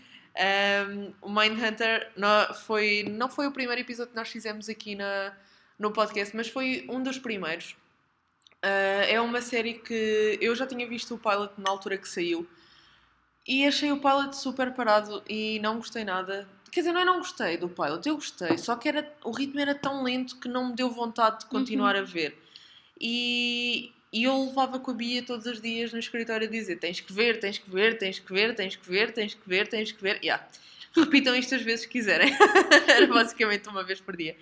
um, 0.90 1.14
o 1.22 1.30
Mindhunter 1.30 2.10
não 2.18 2.54
foi, 2.54 3.04
não 3.10 3.30
foi 3.30 3.48
o 3.48 3.52
primeiro 3.52 3.82
episódio 3.82 4.12
que 4.12 4.18
nós 4.18 4.30
fizemos 4.30 4.68
aqui 4.70 4.96
na, 4.96 5.34
no 5.78 5.92
podcast, 5.92 6.36
mas 6.36 6.48
foi 6.48 6.86
um 6.90 7.04
dos 7.04 7.20
primeiros. 7.20 7.76
Uh, 8.64 9.04
é 9.10 9.20
uma 9.20 9.42
série 9.42 9.74
que 9.74 10.38
eu 10.40 10.56
já 10.56 10.66
tinha 10.66 10.88
visto 10.88 11.16
o 11.16 11.18
pilot 11.18 11.52
na 11.58 11.70
altura 11.70 11.98
que 11.98 12.08
saiu 12.08 12.48
e 13.46 13.66
achei 13.66 13.92
o 13.92 13.98
pilot 13.98 14.38
super 14.38 14.72
parado 14.72 15.22
e 15.28 15.60
não 15.60 15.78
gostei 15.78 16.06
nada. 16.06 16.48
Quer 16.72 16.80
dizer, 16.80 16.94
não 16.94 17.02
é 17.02 17.06
não 17.06 17.18
gostei 17.18 17.58
do 17.58 17.68
pilot, 17.70 18.08
eu 18.08 18.16
gostei, 18.16 18.58
só 18.58 18.76
que 18.76 18.88
era, 18.88 19.14
o 19.24 19.32
ritmo 19.32 19.60
era 19.60 19.76
tão 19.76 20.02
lento 20.02 20.40
que 20.40 20.48
não 20.48 20.70
me 20.70 20.76
deu 20.76 20.90
vontade 20.90 21.42
de 21.42 21.46
continuar 21.48 21.96
a 21.96 22.02
ver. 22.02 22.38
E, 23.00 23.92
e 24.12 24.24
eu 24.24 24.46
levava 24.46 24.80
com 24.80 24.92
a 24.92 24.94
Bia 24.94 25.22
todos 25.22 25.46
os 25.46 25.62
dias 25.62 25.92
no 25.92 26.00
escritório 26.00 26.48
a 26.48 26.50
dizer: 26.50 26.78
tens 26.78 27.02
que 27.02 27.12
ver, 27.12 27.40
tens 27.40 27.58
que 27.58 27.70
ver, 27.70 27.98
tens 27.98 28.20
que 28.20 28.34
ver, 28.34 28.56
tens 28.56 28.76
que 28.76 28.90
ver, 28.90 29.12
tens 29.12 29.34
que 29.34 29.50
ver, 29.50 29.68
tens 29.68 29.92
que 29.92 30.02
ver. 30.02 30.20
Yeah. 30.24 30.48
Repitam 30.96 31.36
isto 31.36 31.54
as 31.54 31.62
vezes 31.62 31.86
que 31.86 31.94
quiserem. 31.94 32.32
era 32.88 33.08
basicamente 33.08 33.68
uma 33.68 33.84
vez 33.84 34.00
por 34.00 34.16
dia. 34.16 34.38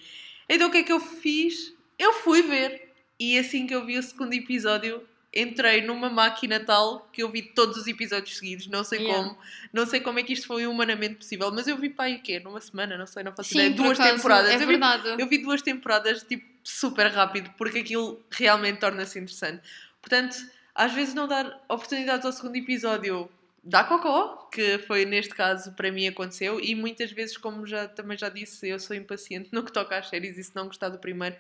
Então 0.48 0.70
o 0.70 0.72
que 0.72 0.78
é 0.78 0.84
que 0.84 0.92
eu 0.92 1.00
fiz? 1.00 1.74
Eu 1.98 2.14
fui 2.14 2.44
ver. 2.44 2.91
E 3.22 3.38
assim 3.38 3.68
que 3.68 3.76
eu 3.76 3.86
vi 3.86 4.00
o 4.00 4.02
segundo 4.02 4.34
episódio, 4.34 5.04
entrei 5.32 5.82
numa 5.82 6.10
máquina 6.10 6.60
tal 6.60 7.08
que 7.14 7.22
eu 7.22 7.30
vi 7.30 7.44
todos 7.44 7.78
os 7.78 7.86
episódios 7.86 8.36
seguidos. 8.36 8.66
Não 8.66 8.84
sei 8.84 8.98
Yeah. 9.00 9.24
como. 9.24 9.38
Não 9.72 9.86
sei 9.86 10.00
como 10.00 10.18
é 10.18 10.24
que 10.24 10.34
isto 10.34 10.48
foi 10.48 10.66
humanamente 10.66 11.16
possível. 11.18 11.52
Mas 11.52 11.68
eu 11.68 11.78
vi 11.78 11.90
para 11.90 12.06
aí 12.06 12.16
o 12.16 12.22
quê? 12.24 12.40
Numa 12.40 12.60
semana? 12.60 12.98
Não 12.98 13.06
sei, 13.06 13.22
não 13.24 13.32
faço 13.32 13.50
Sim, 13.50 13.60
ideia. 13.60 13.76
Duas 13.76 14.00
acaso, 14.00 14.16
temporadas. 14.16 14.50
É 14.50 14.56
eu, 14.56 14.60
vi, 14.60 14.66
verdade. 14.66 15.22
eu 15.22 15.28
vi 15.28 15.38
duas 15.38 15.62
temporadas, 15.62 16.24
tipo, 16.24 16.44
super 16.64 17.08
rápido. 17.12 17.54
Porque 17.60 17.78
aquilo 17.80 18.20
realmente 18.32 18.80
torna-se 18.80 19.20
interessante. 19.20 19.62
Portanto, 20.02 20.36
às 20.74 20.92
vezes 20.92 21.14
não 21.14 21.28
dar 21.28 21.64
oportunidades 21.70 22.26
ao 22.26 22.32
segundo 22.32 22.56
episódio 22.56 23.30
dá 23.64 23.84
cocó, 23.84 24.50
que 24.52 24.80
foi 24.80 25.06
neste 25.06 25.36
caso 25.36 25.74
para 25.74 25.92
mim 25.92 26.08
aconteceu, 26.08 26.60
e 26.60 26.74
muitas 26.74 27.12
vezes, 27.12 27.38
como 27.38 27.68
já, 27.68 27.88
também 27.88 28.18
já 28.18 28.28
disse, 28.30 28.68
eu 28.68 28.80
sou 28.80 28.96
impaciente 28.96 29.50
no 29.54 29.64
que 29.64 29.72
toca 29.72 29.96
às 29.96 30.10
séries 30.10 30.40
e 30.40 30.44
se 30.44 30.56
não 30.56 30.66
gostar 30.66 30.90
do 30.90 30.98
primeiro, 30.98 31.36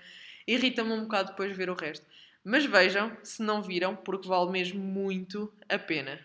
irrita-me 0.47 0.91
um 0.91 1.03
bocado 1.03 1.31
depois 1.31 1.55
ver 1.55 1.69
o 1.69 1.75
resto. 1.75 2.05
Mas 2.43 2.65
vejam, 2.65 3.15
se 3.23 3.43
não 3.43 3.61
viram, 3.61 3.95
porque 3.95 4.27
vale 4.27 4.51
mesmo 4.51 4.79
muito 4.79 5.53
a 5.69 5.77
pena. 5.77 6.19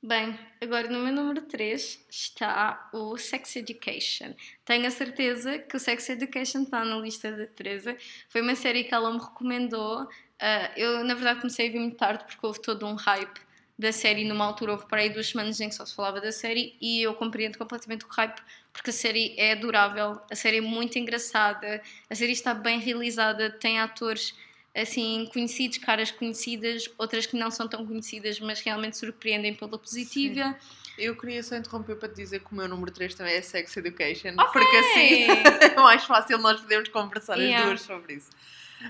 Bem, 0.00 0.38
agora 0.60 0.88
no 0.88 1.00
meu 1.00 1.12
número 1.12 1.42
3 1.42 2.06
está 2.08 2.88
o 2.92 3.16
Sex 3.18 3.56
Education. 3.56 4.32
Tenho 4.64 4.86
a 4.86 4.90
certeza 4.92 5.58
que 5.58 5.76
o 5.76 5.80
Sex 5.80 6.08
Education 6.10 6.62
está 6.62 6.84
na 6.84 6.98
lista 6.98 7.32
da 7.32 7.46
Teresa. 7.48 7.96
Foi 8.28 8.40
uma 8.40 8.54
série 8.54 8.84
que 8.84 8.94
ela 8.94 9.12
me 9.12 9.18
recomendou. 9.18 10.08
Ah, 10.40 10.70
eu, 10.76 11.02
na 11.02 11.14
verdade, 11.14 11.40
comecei 11.40 11.68
a 11.68 11.72
ver 11.72 11.80
muito 11.80 11.96
tarde 11.96 12.24
porque 12.26 12.46
houve 12.46 12.62
todo 12.62 12.86
um 12.86 12.94
hype 12.94 13.40
da 13.78 13.92
série. 13.92 14.24
Numa 14.24 14.44
altura, 14.44 14.72
houve 14.72 14.86
para 14.86 15.02
aí 15.02 15.10
duas 15.10 15.28
semanas 15.28 15.60
em 15.60 15.68
que 15.68 15.74
só 15.74 15.86
se 15.86 15.94
falava 15.94 16.20
da 16.20 16.32
série 16.32 16.76
e 16.80 17.02
eu 17.02 17.14
compreendo 17.14 17.56
completamente 17.56 18.04
o 18.04 18.08
hype 18.08 18.40
porque 18.72 18.90
a 18.90 18.92
série 18.92 19.34
é 19.38 19.52
adorável, 19.52 20.20
a 20.30 20.34
série 20.36 20.58
é 20.58 20.60
muito 20.60 20.98
engraçada, 20.98 21.82
a 22.08 22.14
série 22.14 22.32
está 22.32 22.54
bem 22.54 22.78
realizada, 22.78 23.50
tem 23.50 23.78
atores 23.80 24.34
assim 24.76 25.28
conhecidos, 25.32 25.78
caras 25.78 26.10
conhecidas, 26.12 26.88
outras 26.96 27.26
que 27.26 27.36
não 27.36 27.50
são 27.50 27.66
tão 27.66 27.84
conhecidas, 27.84 28.38
mas 28.38 28.60
realmente 28.60 28.96
surpreendem 28.96 29.52
pela 29.54 29.76
positiva. 29.78 30.56
Eu 30.96 31.16
queria 31.16 31.42
só 31.42 31.56
interromper 31.56 31.96
para 31.96 32.08
te 32.08 32.16
dizer 32.16 32.40
que 32.40 32.52
o 32.52 32.54
meu 32.54 32.68
número 32.68 32.90
3 32.92 33.14
também 33.14 33.34
é 33.34 33.42
Sex 33.42 33.76
Education, 33.76 34.34
Ok. 34.38 34.46
porque 34.52 34.76
assim 34.76 35.26
é 35.74 35.74
mais 35.76 36.04
fácil 36.04 36.38
nós 36.38 36.60
podermos 36.60 36.88
conversar 36.90 37.36
Yeah. 37.36 37.60
as 37.62 37.66
duas 37.68 37.80
sobre 37.82 38.14
isso. 38.14 38.30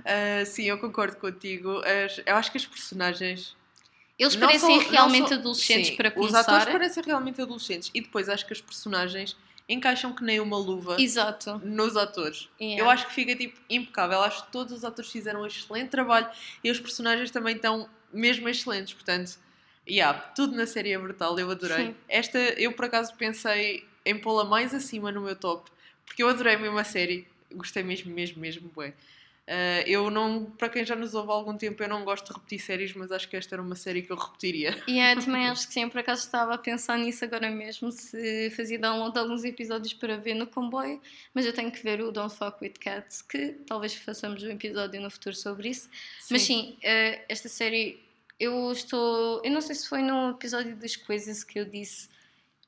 Ah, 0.04 0.45
sim, 0.45 0.64
eu 0.64 0.78
concordo 0.78 1.16
contigo. 1.16 1.80
As- 1.83 2.21
eu 2.26 2.37
acho 2.37 2.50
que 2.50 2.59
as 2.59 2.66
personagens 2.66 3.57
Eles 4.18 4.34
Não 4.34 4.46
parecem 4.48 4.80
são- 4.82 4.90
realmente 4.90 5.28
são- 5.28 5.38
adolescentes 5.38 5.88
sim, 5.88 5.96
para 5.96 6.08
Os 6.16 6.34
atores 6.34 6.64
começar. 6.64 6.72
parecem 6.72 7.02
realmente 7.04 7.40
adolescentes 7.40 7.90
e 7.94 8.00
depois 8.00 8.28
acho 8.28 8.44
que 8.46 8.52
as 8.52 8.60
personagens 8.60 9.37
encaixam 9.68 10.12
que 10.14 10.25
nem 10.25 10.40
uma 10.40 10.56
luva 10.56 10.96
Exato. 11.00 11.60
nos 11.64 11.96
atores. 11.96 12.48
Yeah. 12.60 12.82
Eu 12.82 12.90
acho 12.90 13.06
que 13.06 13.12
fica 13.14 13.37
tipo 13.37 13.60
impecável. 13.68 14.20
Acho 14.22 14.46
que 14.46 14.50
todos 14.52 14.72
os 14.72 14.82
atores 14.84 15.10
fizeram 15.12 15.42
um 15.42 15.46
excelente 15.46 15.90
trabalho 15.90 16.26
e 16.64 16.70
os 16.70 16.80
personagens 16.80 17.30
também 17.30 17.54
estão 17.54 17.88
mesmo 18.12 18.48
excelentes. 18.48 18.94
Portanto, 18.94 19.38
yeah, 19.88 20.18
tudo 20.34 20.56
na 20.56 20.66
série 20.66 20.92
é 20.92 20.98
brutal. 20.98 21.38
Eu 21.38 21.50
adorei. 21.50 21.88
Sim. 21.88 21.94
Esta 22.08 22.38
eu 22.38 22.72
por 22.72 22.87
acaso 22.87 23.14
pensei 23.14 23.87
em 24.06 24.18
pô-la 24.18 24.44
mais 24.44 24.72
acima 24.75 25.12
no 25.12 25.20
meu 25.20 25.37
top 25.37 25.70
porque 26.06 26.22
eu 26.22 26.28
adorei 26.28 26.56
mesmo 26.56 26.78
a 26.78 26.84
série. 26.84 27.28
Gostei 27.52 27.82
mesmo, 27.82 28.10
mesmo, 28.12 28.40
mesmo. 28.40 28.68
Bué. 28.75 28.94
Ah, 29.50 29.82
eu 29.86 30.10
não, 30.10 30.44
para 30.44 30.68
quem 30.68 30.84
já 30.84 30.94
nos 30.94 31.14
ouve 31.14 31.30
há 31.30 31.32
algum 31.32 31.56
tempo, 31.56 31.82
eu 31.82 31.88
não 31.88 32.04
gosto 32.04 32.26
de 32.26 32.34
repetir 32.34 32.58
séries, 32.58 32.92
mas 32.92 33.10
acho 33.10 33.26
que 33.26 33.34
esta 33.34 33.54
era 33.54 33.62
uma 33.62 33.74
série 33.74 34.02
que 34.02 34.12
eu 34.12 34.16
repetiria. 34.16 34.76
E 34.86 35.00
eu 35.00 35.18
também 35.24 35.48
acho 35.48 35.66
que 35.66 35.72
sim, 35.72 35.88
por 35.88 36.00
acaso 36.00 36.22
estava 36.26 36.52
a 36.52 36.58
pensar 36.58 36.98
nisso 36.98 37.24
agora 37.24 37.50
mesmo, 37.50 37.90
se 37.90 38.50
fazia 38.50 38.78
download 38.78 39.14
de 39.14 39.18
alguns 39.18 39.44
episódios 39.44 39.94
para 39.94 40.18
ver 40.18 40.34
no 40.34 40.46
comboio, 40.46 41.00
mas 41.32 41.46
eu 41.46 41.54
tenho 41.54 41.72
que 41.72 41.82
ver 41.82 42.02
o 42.02 42.12
Don't 42.12 42.34
Fuck 42.36 42.58
With 42.60 42.74
Cats, 42.78 43.22
que 43.22 43.54
talvez 43.66 43.94
façamos 43.94 44.42
um 44.42 44.50
episódio 44.50 45.00
no 45.00 45.10
futuro 45.10 45.34
sobre 45.34 45.70
isso. 45.70 45.88
Mas 46.30 46.42
sim, 46.42 46.76
eh, 46.82 47.24
esta 47.26 47.48
série, 47.48 47.98
eu 48.38 48.70
estou. 48.70 49.40
Eu 49.42 49.50
não 49.50 49.62
sei 49.62 49.74
se 49.74 49.88
foi 49.88 50.02
no 50.02 50.32
episódio 50.32 50.76
das 50.76 50.94
coisas 50.94 51.42
que 51.42 51.58
eu 51.58 51.64
disse 51.64 52.10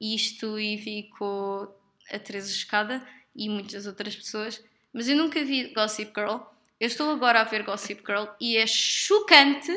isto 0.00 0.58
e 0.58 0.76
vi 0.76 1.10
com 1.18 1.68
a 2.10 2.18
Teresa 2.18 2.50
Escada 2.50 3.06
e 3.36 3.50
muitas 3.50 3.86
outras 3.86 4.16
pessoas, 4.16 4.64
mas 4.94 5.10
eu 5.10 5.16
nunca 5.16 5.44
vi 5.44 5.74
Gossip 5.74 6.10
Girl. 6.16 6.38
Eu 6.80 6.86
estou 6.86 7.10
agora 7.10 7.42
a 7.42 7.44
ver 7.44 7.62
Gossip 7.62 8.02
Girl 8.06 8.24
e 8.40 8.56
é 8.56 8.66
chocante 8.66 9.70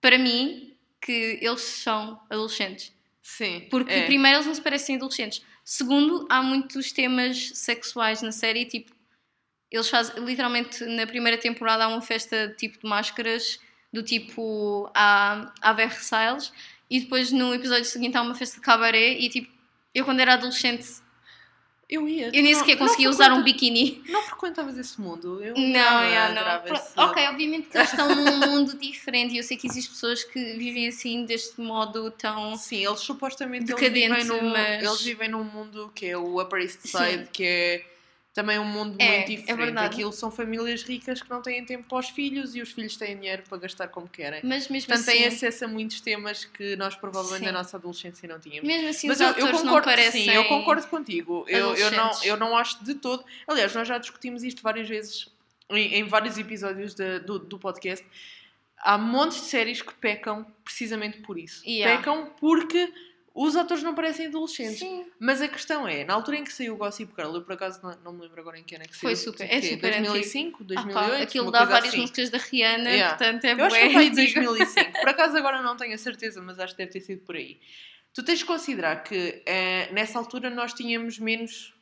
para 0.00 0.16
mim 0.16 0.72
que 1.00 1.38
eles 1.42 1.62
são 1.62 2.20
adolescentes. 2.30 2.92
Sim. 3.20 3.66
Porque, 3.68 3.92
é. 3.92 4.06
primeiro, 4.06 4.36
eles 4.36 4.46
não 4.46 4.54
se 4.54 4.62
parecem 4.62 4.96
adolescentes. 4.96 5.42
Segundo, 5.64 6.26
há 6.30 6.40
muitos 6.40 6.92
temas 6.92 7.50
sexuais 7.54 8.22
na 8.22 8.30
série. 8.30 8.64
Tipo, 8.64 8.94
eles 9.70 9.90
fazem, 9.90 10.24
literalmente, 10.24 10.84
na 10.84 11.06
primeira 11.06 11.36
temporada 11.36 11.84
há 11.84 11.88
uma 11.88 12.00
festa 12.00 12.54
tipo 12.56 12.78
de 12.78 12.88
máscaras, 12.88 13.58
do 13.92 14.02
tipo 14.02 14.90
a, 14.94 15.52
a 15.60 15.72
Versailles. 15.72 16.52
E 16.88 17.00
depois, 17.00 17.32
no 17.32 17.52
episódio 17.52 17.84
seguinte, 17.84 18.16
há 18.16 18.22
uma 18.22 18.34
festa 18.34 18.56
de 18.56 18.62
cabaré. 18.62 19.12
E, 19.14 19.28
tipo, 19.28 19.52
eu 19.94 20.04
quando 20.04 20.20
era 20.20 20.34
adolescente, 20.34 20.86
Eu 21.90 22.06
ia. 22.06 22.26
eu 22.26 22.42
nem 22.42 22.54
sequer 22.54 22.76
conseguia 22.76 23.08
usar 23.08 23.32
um 23.32 23.42
biquíni. 23.42 24.02
não 24.08 24.22
frequentavas 24.22 24.76
esse 24.76 25.00
mundo? 25.00 25.42
Eu 25.42 25.54
Não, 25.54 25.80
adorava- 25.80 26.04
yeah, 26.04 26.34
não. 26.34 26.40
adorava 26.42 26.74
esse- 26.74 26.92
Ok, 27.00 27.26
obviamente 27.28 27.68
que 27.68 27.78
eles 27.78 27.88
estão 27.90 28.14
num 28.14 28.36
mundo 28.46 28.76
diferente 28.78 29.34
e 29.34 29.38
eu 29.38 29.42
sei 29.42 29.56
que 29.56 29.66
existem 29.66 29.94
pessoas 29.94 30.22
que 30.22 30.38
vivem 30.58 30.86
assim, 30.88 31.24
deste 31.24 31.58
modo 31.60 32.10
tão. 32.10 32.56
Sim, 32.56 32.84
eles 32.86 33.00
supostamente 33.00 33.70
eles 33.70 33.74
Decadente, 33.80 34.20
vivem, 34.22 34.24
num, 34.42 34.50
mas- 34.50 34.82
eles 34.84 35.00
vivem 35.02 35.28
num 35.30 35.44
mundo 35.44 35.90
que 35.94 36.04
é 36.06 36.16
o 36.16 36.40
Upper 36.42 36.60
East 36.60 36.80
Side, 36.82 37.20
Sim. 37.24 37.28
que 37.32 37.44
é 37.44 37.84
também 38.38 38.56
um 38.56 38.64
mundo 38.64 38.94
É, 39.00 39.16
muito 39.18 39.32
é 39.32 39.34
diferente. 39.36 39.56
verdade. 39.56 39.86
Aquilo 39.94 40.12
são 40.12 40.30
famílias 40.30 40.84
ricas 40.84 41.20
que 41.20 41.28
não 41.28 41.42
têm 41.42 41.64
tempo 41.64 41.88
para 41.88 41.98
os 41.98 42.08
filhos 42.08 42.54
e 42.54 42.62
os 42.62 42.70
filhos 42.70 42.96
têm 42.96 43.16
dinheiro 43.16 43.42
para 43.48 43.58
gastar 43.58 43.88
como 43.88 44.08
querem. 44.08 44.40
Mas 44.44 44.68
mesmo 44.68 44.86
Portanto, 44.86 45.08
assim. 45.08 45.18
têm 45.18 45.26
acesso 45.26 45.64
a 45.64 45.68
muitos 45.68 46.00
temas 46.00 46.44
que 46.44 46.76
nós 46.76 46.94
provavelmente 46.94 47.40
Sim. 47.40 47.46
na 47.46 47.52
nossa 47.52 47.76
adolescência 47.76 48.28
não 48.28 48.38
tínhamos. 48.38 48.62
Mesmo 48.68 48.88
assim, 48.90 49.08
Mas 49.08 49.20
os 49.20 49.26
eu, 49.36 49.46
eu 49.46 49.50
concordo, 49.52 49.90
sim, 50.12 50.30
eu 50.30 50.44
concordo 50.44 50.86
contigo. 50.86 51.44
Eu, 51.48 51.74
eu, 51.74 51.90
não, 51.90 52.10
eu 52.22 52.36
não 52.36 52.56
acho 52.56 52.84
de 52.84 52.94
todo. 52.94 53.24
Aliás, 53.48 53.74
nós 53.74 53.88
já 53.88 53.98
discutimos 53.98 54.44
isto 54.44 54.62
várias 54.62 54.88
vezes 54.88 55.26
em, 55.70 55.94
em 55.96 56.04
vários 56.04 56.38
episódios 56.38 56.94
de- 56.94 57.18
do, 57.18 57.40
do 57.40 57.58
podcast. 57.58 58.06
Há 58.78 58.96
montes 58.96 59.40
de 59.40 59.46
séries 59.48 59.82
que 59.82 59.92
pecam 59.94 60.46
precisamente 60.64 61.18
por 61.22 61.36
isso. 61.36 61.68
Yeah. 61.68 61.96
Pecam 61.98 62.32
porque 62.38 62.92
os 63.46 63.54
atores 63.56 63.82
não 63.82 63.94
parecem 63.94 64.26
adolescentes. 64.26 64.80
Sim. 64.80 65.06
Mas 65.20 65.40
a 65.40 65.46
questão 65.48 65.86
é, 65.86 66.04
na 66.04 66.14
altura 66.14 66.38
em 66.38 66.44
que 66.44 66.52
saiu 66.52 66.74
o 66.74 66.76
Gossip 66.76 67.12
Girl, 67.16 67.34
eu 67.36 67.42
por 67.42 67.52
acaso 67.52 67.80
não, 67.82 67.96
não 68.04 68.12
me 68.12 68.22
lembro 68.22 68.40
agora 68.40 68.58
em 68.58 68.64
que 68.64 68.74
ano 68.74 68.84
é 68.84 68.88
que 68.88 68.96
Foi 68.96 69.14
saiu. 69.14 69.32
super- 69.32 69.48
Tipo 69.48 69.58
é 69.58 69.62
super 69.70 69.90
2005, 70.02 70.58
Ah, 70.62 70.64
2008, 70.66 70.94
pá, 71.10 71.22
aquilo 71.22 71.50
dá 71.52 71.64
várias 71.64 71.88
assim. 71.92 72.00
músicas 72.00 72.30
da 72.30 72.38
Rihanna, 72.38 72.90
Yeah. 72.90 73.16
portanto 73.16 73.44
é 73.44 73.52
Eu 73.52 73.64
acho 73.64 73.76
que 73.76 73.90
foi 73.92 74.04
em 74.04 74.08
antigo. 74.10 74.40
2005. 74.40 74.92
Por 75.00 75.08
acaso 75.08 75.36
agora 75.36 75.62
não 75.62 75.76
tenho 75.76 75.94
a 75.94 75.98
certeza, 75.98 76.42
mas 76.42 76.58
acho 76.58 76.74
que 76.74 76.78
deve 76.78 76.90
ter 76.92 77.00
sido 77.00 77.20
por 77.24 77.36
aí. 77.36 77.60
Tu 78.12 78.22
tens 78.24 78.40
de 78.40 78.44
considerar 78.44 79.04
que 79.04 79.42
eh, 79.46 79.88
nessa 79.92 80.18
altura 80.18 80.50
nós 80.50 80.74
tínhamos 80.74 81.18
menos 81.20 81.72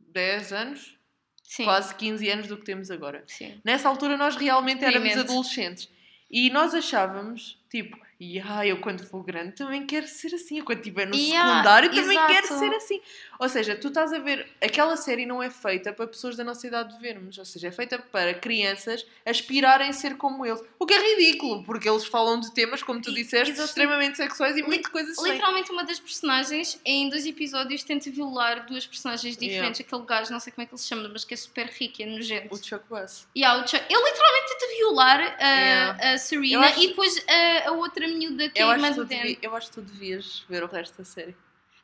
10 0.00 0.52
anos, 0.52 0.98
Sim. 1.42 1.64
quase 1.64 1.94
15 1.94 2.28
anos 2.28 2.46
do 2.48 2.56
que 2.58 2.64
temos 2.64 2.90
agora. 2.90 3.22
Sim. 3.26 3.60
Nessa 3.64 3.88
altura 3.88 4.16
nós 4.16 4.36
realmente 4.36 4.84
éramos 4.84 5.16
adolescentes. 5.16 5.88
E 6.30 6.50
nós 6.50 6.74
achávamos, 6.74 7.58
tipo, 7.70 7.96
E 8.24 8.38
ah, 8.40 8.64
eu 8.64 8.76
quando 8.80 9.04
for 9.04 9.24
grande 9.24 9.50
também 9.56 9.84
quero 9.84 10.06
ser 10.06 10.32
assim. 10.32 10.58
Eu 10.58 10.64
quando 10.64 10.78
estiver 10.78 11.08
no 11.08 11.16
Yeah, 11.16 11.48
secundário 11.54 11.90
também 11.90 12.16
exato. 12.16 12.32
quero 12.32 12.46
ser 12.56 12.72
assim. 12.76 13.00
Ou 13.40 13.48
seja, 13.48 13.74
tu 13.74 13.88
estás 13.88 14.12
a 14.12 14.20
ver, 14.20 14.48
aquela 14.62 14.96
série 14.96 15.26
não 15.26 15.42
é 15.42 15.50
feita 15.50 15.92
para 15.92 16.06
pessoas 16.06 16.36
da 16.36 16.44
nossa 16.44 16.64
idade 16.64 16.96
vermos. 17.00 17.36
Ou 17.38 17.44
seja, 17.44 17.66
é 17.66 17.72
feita 17.72 17.98
para 17.98 18.32
crianças 18.34 19.04
aspirarem 19.26 19.88
a 19.88 19.92
ser 19.92 20.16
como 20.16 20.46
eles. 20.46 20.62
O 20.78 20.86
que 20.86 20.94
é 20.94 21.00
ridículo, 21.16 21.64
porque 21.64 21.88
eles 21.88 22.04
falam 22.04 22.38
de 22.38 22.54
temas, 22.54 22.80
como 22.80 23.00
tu 23.02 23.10
E- 23.10 23.14
disseste, 23.14 23.50
exato. 23.54 23.68
extremamente 23.70 24.16
sexuais 24.16 24.56
e 24.56 24.62
muitas 24.62 24.92
coisas 24.92 25.18
assim. 25.18 25.32
Literalmente 25.32 25.72
uma 25.72 25.82
das 25.84 25.98
personagens 25.98 26.80
em 26.84 27.08
dois 27.08 27.26
episódios 27.26 27.82
tenta 27.82 28.08
violar 28.08 28.66
duas 28.66 28.86
personagens 28.86 29.36
diferentes. 29.36 29.80
Aquele 29.80 30.04
gajo, 30.04 30.30
não 30.30 30.38
sei 30.38 30.52
como 30.52 30.62
é 30.62 30.66
que 30.66 30.72
ele 30.74 30.80
se 30.80 30.86
chama, 30.86 31.08
mas 31.08 31.24
que 31.24 31.34
é 31.34 31.36
super 31.36 31.66
rico 31.66 32.00
e 32.00 32.04
é 32.04 32.06
nojento. 32.06 32.54
O 32.54 32.56
Chuck 32.56 32.84
Bass. 32.88 33.26
Há 33.44 33.54
o 33.56 33.66
Chuck- 33.66 33.84
Ele 33.90 34.04
literalmente 34.04 34.48
tenta 34.48 34.66
violar 34.76 35.36
a, 35.40 35.62
Yeah. 35.62 36.12
a 36.14 36.18
Serena 36.18 36.66
acho- 36.66 36.80
e 36.80 36.86
depois 36.88 37.24
a, 37.28 37.68
a 37.68 37.72
outra 37.72 38.11
miúda 38.12 38.48
que 38.48 38.60
Eu 38.62 38.70
é 38.72 38.92
tu 38.92 39.04
devi- 39.04 39.38
eu 39.42 39.56
acho 39.56 39.68
que 39.68 39.74
tu 39.74 39.80
devias 39.82 40.44
ver 40.48 40.62
o 40.62 40.66
resto 40.66 40.98
da 40.98 41.04
série. 41.04 41.34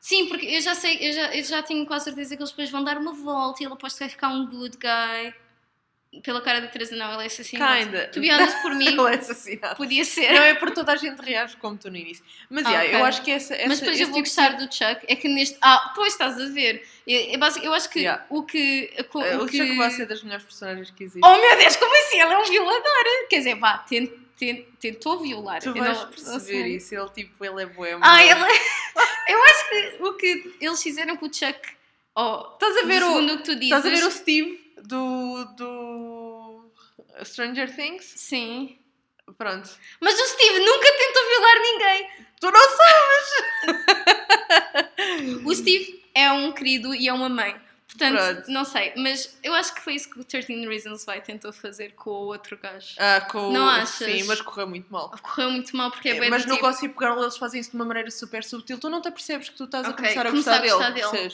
Sim, 0.00 0.26
porque 0.28 0.46
eu 0.46 0.60
já 0.60 0.74
sei, 0.76 0.96
eu 1.00 1.12
já, 1.12 1.34
eu 1.34 1.42
já 1.42 1.62
tenho 1.62 1.84
quase 1.84 2.04
certeza 2.04 2.36
que 2.36 2.42
eles 2.42 2.50
depois 2.50 2.70
vão 2.70 2.84
dar 2.84 2.96
uma 2.98 3.12
volta 3.12 3.62
e 3.62 3.66
ele 3.66 3.72
aposto 3.74 3.96
que 3.96 4.04
vai 4.04 4.08
ficar 4.08 4.28
um 4.28 4.46
good 4.46 4.76
guy. 4.78 5.34
Pela 6.22 6.40
cara 6.40 6.58
da 6.62 6.68
Teresa, 6.68 6.96
não, 6.96 7.12
ela 7.12 7.22
é 7.22 7.26
assassinada. 7.26 7.84
Kinda. 7.84 8.08
To 8.08 8.18
be 8.20 8.32
honest, 8.32 8.62
por 8.62 8.72
mim, 8.74 8.86
Ele 8.86 9.14
é 9.14 9.18
assassinado. 9.18 9.76
podia 9.76 10.02
ser. 10.06 10.32
Não 10.32 10.42
é 10.42 10.54
por 10.54 10.70
toda 10.70 10.92
a 10.92 10.96
gente 10.96 11.20
reage 11.20 11.54
como 11.58 11.76
tu 11.76 11.90
no 11.90 11.98
início. 11.98 12.24
Mas 12.48 12.64
Ah, 12.64 12.70
yeah, 12.70 12.88
ok. 12.88 13.00
eu 13.00 13.04
acho 13.04 13.22
que 13.22 13.30
essa. 13.30 13.54
essa 13.54 13.68
Mas 13.68 13.80
depois 13.80 14.00
eu 14.00 14.06
vou 14.06 14.14
tipo 14.22 14.24
de 14.24 14.30
gostar 14.30 14.56
do 14.56 14.72
Chuck. 14.74 15.04
É 15.06 15.14
que 15.16 15.28
neste. 15.28 15.58
Ah, 15.60 15.92
pois 15.94 16.14
estás 16.14 16.40
a 16.40 16.46
ver. 16.46 16.82
Eu, 17.06 17.20
eu, 17.32 17.38
basic- 17.38 17.62
eu 17.62 17.74
acho 17.74 17.90
que 17.90 17.98
Yeah. 17.98 18.24
o 18.30 18.42
que. 18.42 18.90
O, 19.12 19.20
Eh, 19.22 19.36
o 19.36 19.42
O 19.42 19.46
que... 19.46 19.58
Chuck 19.58 19.76
Bass 19.76 20.00
é 20.00 20.06
das 20.06 20.22
melhores 20.22 20.44
personagens 20.46 20.90
que 20.92 21.04
existem. 21.04 21.30
Oh 21.30 21.36
meu 21.36 21.58
Deus, 21.58 21.76
como 21.76 21.94
assim? 21.94 22.20
Ele 22.22 22.32
é 22.32 22.38
um 22.38 22.44
violador! 22.44 23.28
Quer 23.28 23.38
dizer, 23.38 23.54
vá, 23.56 23.76
tent, 23.78 24.10
tent, 24.10 24.18
tentou 24.80 25.20
violar. 25.20 25.60
tu 25.62 25.72
vais 25.74 25.98
não- 25.98 26.08
perceber 26.08 26.40
sei. 26.40 26.76
isso. 26.76 26.94
Ele, 26.94 27.08
tipo, 27.10 27.44
ele 27.44 27.62
é 27.62 27.66
boêmio. 27.66 28.00
Ah, 28.02 28.22
ele. 28.22 28.32
eu 29.28 29.42
acho 29.44 29.68
que 29.70 30.02
o 30.02 30.12
que 30.14 30.54
eles 30.60 30.82
fizeram 30.82 31.16
com 31.16 31.26
o 31.26 31.32
Chuck. 31.32 31.58
Oh, 32.14 32.52
Estás 32.54 32.76
a 32.78 32.82
ver 32.86 33.02
o 33.04 33.26
que 33.38 33.42
tu 33.44 33.54
dizes. 33.54 33.76
Estás 33.76 33.86
a 33.86 33.90
ver 33.90 34.04
o 34.04 34.10
Steve 34.10 34.72
do. 34.82 35.44
do. 35.56 36.72
Stranger 37.24 37.74
Things? 37.74 38.04
Sim. 38.16 38.78
Pronto. 39.36 39.68
Mas 40.00 40.18
o 40.18 40.26
Steve 40.28 40.58
nunca 40.60 40.92
tentou 40.92 41.26
violar 41.28 41.60
ninguém. 41.60 42.10
Tu 42.40 42.50
não 42.50 42.68
sabes! 42.70 44.08
O 45.44 45.54
Steve 45.54 46.02
é 46.14 46.30
um 46.32 46.52
querido 46.52 46.94
e 46.94 47.08
é 47.08 47.12
uma 47.12 47.28
mãe. 47.28 47.54
Portanto, 47.88 48.16
Pronto. 48.18 48.50
não 48.50 48.64
sei. 48.66 48.92
Mas 48.96 49.36
eu 49.42 49.54
acho 49.54 49.74
que 49.74 49.80
foi 49.80 49.94
isso 49.94 50.10
que 50.10 50.20
o 50.20 50.24
13 50.24 50.66
Reasons 50.68 51.06
Why 51.08 51.22
tentou 51.22 51.52
fazer 51.54 51.94
com 51.94 52.10
o 52.10 52.26
outro 52.26 52.58
gajo. 52.58 52.94
Ah, 52.98 53.22
com 53.22 53.48
o- 53.48 53.52
Não 53.52 53.66
achas? 53.66 53.88
Sim, 53.90 54.24
mas 54.24 54.42
correu 54.42 54.68
muito 54.68 54.92
mal. 54.92 55.10
Correu 55.22 55.50
muito 55.50 55.74
mal 55.74 55.90
porque 55.90 56.10
é 56.10 56.20
bem 56.20 56.28
mas 56.28 56.44
no 56.44 56.52
tipo... 56.54 56.66
Gossip 56.66 56.94
Girl 56.98 57.18
eles 57.18 57.38
fazem 57.38 57.60
isso 57.60 57.70
de 57.70 57.76
uma 57.76 57.86
maneira 57.86 58.10
super 58.10 58.44
subtil. 58.44 58.78
Tu 58.78 58.90
não 58.90 59.00
te 59.00 59.08
apercebes 59.08 59.48
que 59.48 59.56
tu 59.56 59.64
estás 59.64 59.86
a 59.86 59.90
Ok, 59.90 59.96
começar 60.04 60.26
a 60.26 60.30
começar 60.30 60.58
gostar, 60.60 60.74
a 60.86 60.90
gostar 60.90 61.10
dele. 61.12 61.28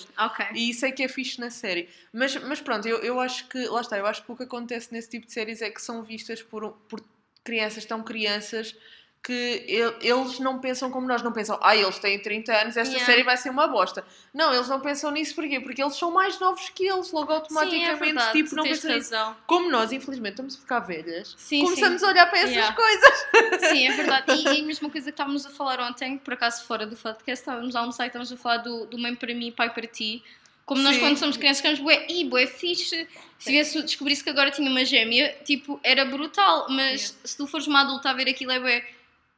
dele. 0.53 0.59
E 0.61 0.71
isso 0.71 0.87
é 0.87 0.93
que 0.93 1.03
é 1.03 1.09
fixe 1.09 1.41
na 1.41 1.51
série. 1.51 1.89
Mas, 2.13 2.37
mas 2.37 2.61
pronto, 2.61 2.87
eu, 2.87 2.99
eu 2.99 3.19
acho 3.21 3.49
que, 3.49 3.67
lá 3.67 3.81
está, 3.81 3.99
eu 3.99 4.07
acho 4.07 4.23
que 4.23 4.31
o 4.31 4.37
que 4.37 4.45
acontece 4.45 4.93
nesse 4.93 5.11
tipo 5.11 5.27
de 5.27 5.33
séries 5.33 5.61
é 5.61 5.71
que 5.71 5.83
são 5.83 6.05
vistas 6.05 6.41
por, 6.41 6.71
por 6.89 7.03
crianças, 7.43 7.85
tão 7.85 8.01
crianças, 8.03 8.75
que 9.27 9.65
el- 9.67 9.95
eles 10.03 10.39
não 10.39 10.59
pensam 10.59 10.91
como 10.91 11.09
nós, 11.09 11.23
não 11.23 11.33
pensam, 11.33 11.59
ah, 11.63 11.75
eles 11.75 11.99
têm 11.99 12.19
30 12.19 12.53
anos, 12.53 12.77
esta 12.77 12.93
Yeah. 12.93 13.07
série 13.07 13.23
vai 13.23 13.39
ser 13.39 13.49
uma 13.49 13.67
bosta. 13.67 14.05
Não, 14.35 14.53
eles 14.53 14.69
não 14.69 14.81
pensam 14.81 15.11
nisso 15.11 15.35
porquê? 15.35 15.59
Porque 15.61 15.83
eles 15.83 15.97
são 15.97 16.11
mais 16.11 16.39
novos 16.39 16.69
que 16.69 16.87
eles, 16.87 17.11
logo 17.11 17.29
Sim, 17.29 17.33
é 17.33 17.37
automaticamente, 17.37 17.99
verdade, 18.05 18.33
tipo, 18.43 18.55
não 18.55 18.63
pensam 18.65 18.91
nisso. 18.95 19.15
razão. 19.15 19.37
Como 19.47 19.71
nós, 19.71 19.93
infelizmente, 19.93 20.33
estamos 20.33 20.57
a 20.57 20.59
ficar 20.59 20.81
velhas, 20.81 21.35
Sim, 21.39 21.63
começamos 21.65 22.01
sim. 22.01 22.07
a 22.07 22.11
olhar 22.11 22.27
para 22.29 22.39
essas 22.41 22.51
Yeah. 22.51 22.77
coisas. 22.77 23.27
Sim, 23.71 23.87
é 23.89 23.93
verdade. 23.93 24.33
E, 24.33 24.45
e 24.45 24.61
a 24.61 24.65
mesma 24.67 24.91
coisa 24.91 25.05
que 25.07 25.11
estávamos 25.15 25.47
a 25.47 25.51
falar 25.51 25.81
ontem, 25.81 26.19
por 26.19 26.35
acaso 26.35 26.63
fora 26.67 26.87
do 26.87 26.95
podcast, 26.95 27.41
estávamos 27.43 27.75
a 27.75 27.81
almoçar 27.81 28.05
e 28.05 28.09
estávamos 28.09 28.31
a 28.31 28.37
falar 28.37 28.59
do, 28.59 28.85
do 28.85 28.99
mãe 28.99 29.15
para 29.15 29.33
mim 29.35 29.49
e 29.49 29.53
pai 29.53 29.71
para 29.73 29.87
ti. 29.87 30.23
Como 30.67 30.83
nós, 30.83 30.95
Sim. 30.97 31.01
quando 31.01 31.17
somos 31.17 31.37
crianças, 31.39 31.59
ficamos, 31.63 31.81
bué, 31.81 32.07
ih, 32.11 32.25
bué 32.25 32.47
fixe. 32.47 33.09
Se 33.39 33.51
tivesse 33.51 33.81
descobrisse 33.83 34.23
que 34.23 34.31
agora 34.31 34.51
tinha 34.51 34.71
uma 34.71 34.85
gêmea, 34.85 35.35
tipo, 35.45 35.81
era 35.83 36.05
brutal. 36.05 36.67
Mas 36.71 37.19
se 37.25 37.37
tu 37.37 37.47
fores 37.47 37.67
uma 37.67 37.81
adulta 37.81 38.11
a 38.11 38.13
ver 38.13 38.29
aquilo, 38.29 38.53
é 38.53 38.61
bué. 38.61 38.87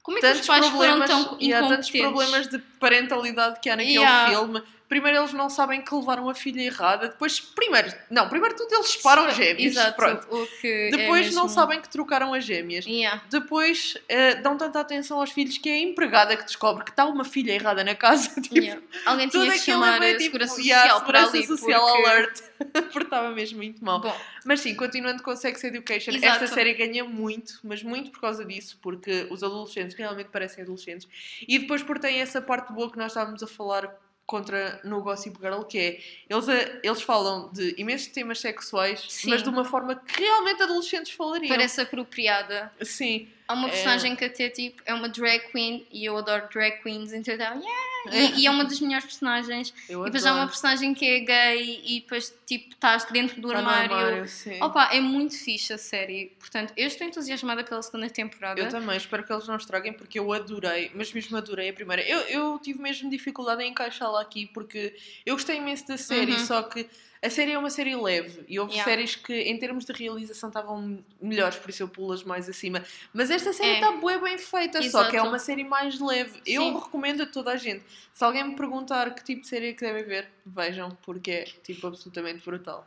Como 0.07 0.19
é 0.19 0.21
que 0.21 0.27
tantos 0.29 0.40
os 0.42 0.47
pais 0.47 0.66
foram 0.69 1.05
tão 1.05 1.37
e 1.40 1.53
há 1.53 1.59
tantos 1.59 1.88
incompetentes? 1.88 2.01
problemas 2.01 2.47
de 2.49 2.59
parentalidade 2.79 3.59
que 3.61 3.69
há 3.69 3.75
naquele 3.77 3.97
Yeah. 3.99 4.31
filme. 4.31 4.62
Primeiro 4.88 5.18
eles 5.18 5.33
não 5.33 5.51
sabem 5.51 5.83
que 5.83 5.92
levaram 5.94 6.29
a 6.29 6.35
filha 6.35 6.61
errada, 6.62 7.09
depois, 7.09 7.40
primeiro, 7.40 7.92
não, 8.09 8.29
primeiro 8.29 8.55
tudo 8.55 8.72
eles 8.72 8.88
separam 8.90 9.29
gêmeos, 9.33 9.72
Exato. 9.72 9.96
pronto. 9.96 10.49
É 10.62 10.90
Depois 10.90 11.35
não 11.35 11.44
mesmo- 11.44 11.49
sabem 11.49 11.81
que 11.81 11.88
trocaram 11.88 12.33
as 12.33 12.44
gêmeas. 12.44 12.87
Yeah. 12.87 13.22
Depois 13.29 13.96
eh, 14.09 14.37
dão 14.37 14.57
tanta 14.57 14.79
atenção 14.79 15.18
aos 15.18 15.31
filhos 15.33 15.59
que 15.59 15.68
é 15.68 15.72
a 15.72 15.81
empregada 15.81 16.37
que 16.37 16.44
descobre 16.44 16.85
que 16.85 16.90
está 16.90 17.05
uma 17.05 17.25
filha 17.25 17.53
errada 17.53 17.83
na 17.83 17.94
casa. 17.94 18.31
Tipo, 18.40 18.57
Yeah. 18.57 18.83
Alguém 19.05 19.29
tinha 19.29 19.42
que 19.44 19.49
aquilo 19.51 19.64
chamar 19.64 19.96
é 19.96 20.01
bem 20.01 20.09
a 20.11 20.12
tipo, 20.18 20.25
Segurança 20.25 20.61
yeah, 20.62 20.83
Social 20.90 21.07
para 21.07 21.18
Segurança 21.27 21.37
ali. 21.37 21.46
Social 21.59 21.87
porque... 21.87 22.09
Alert. 22.09 22.42
porque 22.92 23.03
estava 23.07 23.31
mesmo 23.31 23.59
muito 23.59 23.85
mal. 23.85 24.01
Bom, 24.01 24.16
Mas 24.44 24.61
sim, 24.61 24.75
continuando 24.75 25.22
com 25.22 25.35
Sex 25.37 25.62
Education, 25.64 26.12
Exato. 26.12 26.44
esta 26.44 26.55
série 26.55 26.72
ganha 26.75 27.05
muito, 27.05 27.59
mas 27.62 27.83
muito 27.83 28.11
por 28.11 28.20
causa 28.20 28.44
disso, 28.44 28.79
porque 28.81 29.27
os 29.31 29.42
adolescentes 29.42 29.94
realmente 29.96 30.29
parecem 30.29 30.62
adolescentes. 30.62 31.07
E 31.46 31.59
depois 31.59 31.83
por 31.83 31.99
tem 31.99 32.20
essa 32.20 32.40
parte 32.40 32.72
boa 32.72 32.90
que 32.90 32.96
nós 32.96 33.09
estávamos 33.12 33.42
a 33.42 33.46
falar 33.46 33.92
contra 34.27 34.81
no 34.83 35.01
Gossip 35.03 35.37
Girl, 35.41 35.62
que 35.62 35.79
é, 35.79 36.01
eles, 36.29 36.49
a- 36.49 36.81
eles 36.83 37.01
falam 37.03 37.49
de 37.53 37.75
imensos 37.79 38.09
temas 38.09 38.41
sexuais, 38.41 39.05
Sim. 39.09 39.31
mas 39.31 39.43
de 39.43 39.49
uma 39.49 39.65
forma 39.65 39.95
que 39.95 40.21
realmente 40.21 40.62
adolescentes 40.62 41.12
falariam. 41.12 41.49
parece 41.49 41.81
apropriada. 41.81 42.73
Sim. 42.83 43.29
Há 43.49 43.55
uma 43.55 43.69
É. 43.69 43.71
personagem 43.71 44.17
que 44.17 44.25
até 44.25 44.49
tipo 44.49 44.83
é 44.85 44.93
uma 44.93 45.09
drag 45.09 45.41
queen 45.53 45.87
e 45.93 46.05
eu 46.05 46.17
adoro 46.17 46.49
drag 46.53 46.83
queens, 46.83 47.13
então 47.13 47.35
yeah! 47.35 47.63
É. 48.09 48.25
e, 48.37 48.41
e 48.43 48.47
é 48.47 48.51
uma 48.51 48.65
das 48.65 48.81
melhores 48.81 49.05
personagens. 49.05 49.73
Eu 49.89 50.03
E 50.03 50.05
depois 50.07 50.25
há 50.27 50.31
uma 50.31 50.37
adoro. 50.43 50.51
personagem 50.51 50.95
que 50.95 51.05
é 51.05 51.21
gay 51.21 51.83
e 51.85 52.01
depois 52.01 52.35
tipo 52.47 52.71
estás 52.71 53.05
dentro 53.07 53.41
do 53.41 53.49
Tá 53.51 53.59
armário. 53.59 53.95
armário, 53.95 54.29
sim. 54.29 54.61
Opa, 54.63 54.91
é 54.93 55.01
muito 55.01 55.37
fixe 55.37 55.73
a 55.73 55.79
série. 55.79 56.33
Portanto, 56.39 56.73
eu 56.77 56.87
estou 56.87 57.07
entusiasmada 57.07 57.63
pela 57.65 57.83
segunda 57.83 58.09
temporada. 58.11 58.61
Eu 58.61 58.69
também, 58.69 58.97
espero 58.97 59.25
que 59.25 59.33
eles 59.33 59.47
não 59.49 59.57
estraguem 59.57 59.93
porque 59.93 60.19
eu 60.19 60.33
adorei, 60.33 60.91
mas 60.95 61.13
mesmo 61.13 61.37
adorei 61.37 61.69
a 61.69 61.73
primeira. 61.73 62.03
Eu, 62.03 62.19
eu 62.21 62.59
tive 62.61 62.81
mesmo 62.81 63.09
dificuldade 63.11 63.63
em 63.63 63.71
encaixá-la 63.71 64.21
aqui 64.23 64.47
porque 64.53 64.95
eu 65.25 65.35
gostei 65.35 65.57
imenso 65.57 65.87
da 65.89 65.97
série, 65.97 66.33
Uhum. 66.33 66.47
só 66.47 66.63
que 66.63 66.89
a 67.27 67.31
série 67.31 67.53
é 67.53 67.59
uma 67.59 67.71
série 67.71 67.95
leve 67.97 68.45
e 68.49 68.59
houve 68.59 68.73
Yeah. 68.73 68.91
séries 68.91 69.17
que 69.17 69.35
em 69.35 69.59
termos 69.59 69.85
de 69.85 69.93
realização 69.93 70.49
estavam 70.49 71.05
melhores, 71.21 71.57
por 71.59 71.71
isso 71.71 71.83
eu 71.83 71.89
pulo-as 71.89 72.23
mais 72.25 72.49
acima. 72.49 72.83
Mas 73.12 73.31
esta 73.31 73.53
série 73.53 73.71
É. 73.71 73.75
está 73.75 73.93
bué 73.93 74.19
bem 74.19 74.39
feita, 74.39 74.83
só 74.91 75.05
que 75.05 75.17
é 75.17 75.19
Exato. 75.19 75.29
uma 75.29 75.39
série 75.39 75.65
mais 75.65 75.99
leve. 76.01 76.41
Eu 76.47 76.62
Sim. 76.62 76.75
recomendo 76.75 77.23
a 77.23 77.27
toda 77.27 77.51
a 77.53 77.57
gente. 77.57 77.85
Se 78.12 78.25
alguém 78.25 78.45
me 78.45 78.57
perguntar 78.57 79.15
que 79.15 79.23
tipo 79.25 79.43
de 79.43 79.49
série 79.49 79.69
é 79.71 79.73
que 79.73 79.81
devem 79.85 80.05
ver, 80.05 80.29
vejam, 80.45 80.97
porque 81.03 81.31
é 81.31 81.45
tipo 81.62 81.87
absolutamente 81.87 82.45
brutal. 82.45 82.87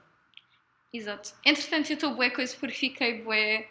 Exato. 0.94 1.34
Entretanto, 1.46 1.90
eu 1.92 1.94
estou 1.96 2.16
bué 2.16 2.30
coisa 2.32 2.56
porque 2.60 2.76
fiquei 2.76 3.22
bué 3.22 3.68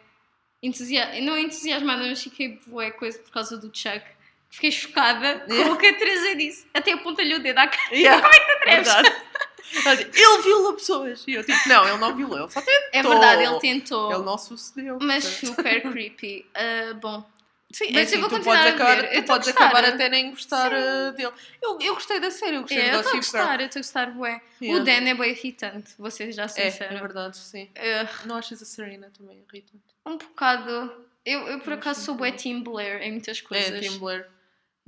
entusiasmada. 0.63 1.21
Não 1.21 1.37
entusiasmada, 1.39 2.07
mas 2.07 2.23
fiquei 2.23 2.61
bué 2.67 2.91
coisa 2.93 3.19
por 3.19 3.33
causa 3.33 3.57
do 3.59 3.67
Chuck. 3.77 4.03
Fiquei 4.51 4.71
chocada 4.71 5.41
com 5.41 5.53
Yeah. 5.53 5.73
o 5.75 5.77
que 5.77 5.87
a 5.87 5.95
Teresa 5.99 6.35
disse. 6.37 6.67
Até 6.73 6.93
aponta-lhe 6.93 7.35
o 7.35 7.39
dedo 7.41 7.59
à 7.59 7.67
cara. 7.69 7.95
Yeah. 7.95 8.23
Como 8.23 8.35
é 8.35 8.39
que 8.39 8.47
te 8.47 8.53
atreves? 8.53 9.28
Ele 9.75 10.43
viola 10.43 10.75
pessoas. 10.75 11.25
E 11.27 11.35
eu 11.35 11.45
tipo, 11.45 11.69
não, 11.69 11.87
ele 11.89 11.99
não 11.99 12.15
violou, 12.17 12.39
ele 12.41 12.51
só 12.51 12.61
tentou. 12.61 12.89
É 12.93 13.03
verdade, 13.03 13.43
ele 13.45 13.59
tentou. 13.61 14.13
Ele 14.13 14.23
não 14.25 14.39
sucedeu. 14.39 14.99
Mas 15.01 15.25
portanto. 15.25 15.57
super 15.57 15.83
creepy. 15.93 16.47
Ah, 16.55 16.95
bom, 16.95 17.25
Sim, 17.71 17.89
Mas 17.93 17.97
é 17.97 18.01
eu 18.01 18.03
assim, 18.05 18.21
vou 18.21 18.29
tu 18.31 18.37
continuar 18.37 18.57
podes, 18.63 18.73
a 18.73 18.75
acabar, 18.77 18.97
ver. 19.03 19.09
tu 19.09 19.15
Eu 19.15 19.23
podes 19.25 19.49
acabar 19.49 19.85
até 19.85 20.09
nem 20.09 20.31
gostar 20.31 20.71
Sim. 20.71 20.77
uh, 20.77 21.13
dele. 21.13 21.33
Eu, 21.61 21.79
eu 21.83 21.95
gostei 21.95 22.19
da 22.19 22.31
série, 22.31 22.57
eu 22.57 22.63
gostei 22.63 22.79
é, 22.79 22.91
do 22.93 22.97
eu 22.97 23.01
estou 23.01 23.13
a 23.13 23.17
Gossip 23.17 23.31
Girl. 23.31 23.43
gostar, 23.43 23.61
eu 23.61 23.67
estou 23.67 23.79
a 23.79 23.83
gostar 23.83 24.11
bué. 24.13 24.41
Yeah. 24.63 24.81
O 24.81 24.85
Dan 24.87 25.07
é 25.11 25.15
bem 25.15 25.31
irritante, 25.33 25.91
ser 26.11 26.33
já 26.33 26.45
É, 26.45 26.49
sincera. 26.49 26.95
é 26.95 26.99
verdade, 26.99 27.37
sim. 27.37 27.69
Ah, 27.77 28.09
Não 28.25 28.37
achas 28.37 28.63
a 28.63 28.65
Serena 28.65 29.13
também 29.17 29.45
irritante? 29.53 29.83
um 30.07 30.17
bocado. 30.17 30.93
Eu, 31.27 31.41
eu 31.47 31.61
por 31.61 31.75
Eu 31.75 31.79
acaso 31.79 32.01
sou 32.01 32.15
bué. 32.15 32.31
Team 32.33 32.63
Blair 32.63 33.03
em 33.03 33.11
muitas 33.13 33.37
É, 33.37 33.43
coisas. 33.43 33.81
Tim 33.87 33.99
Blair. 33.99 34.27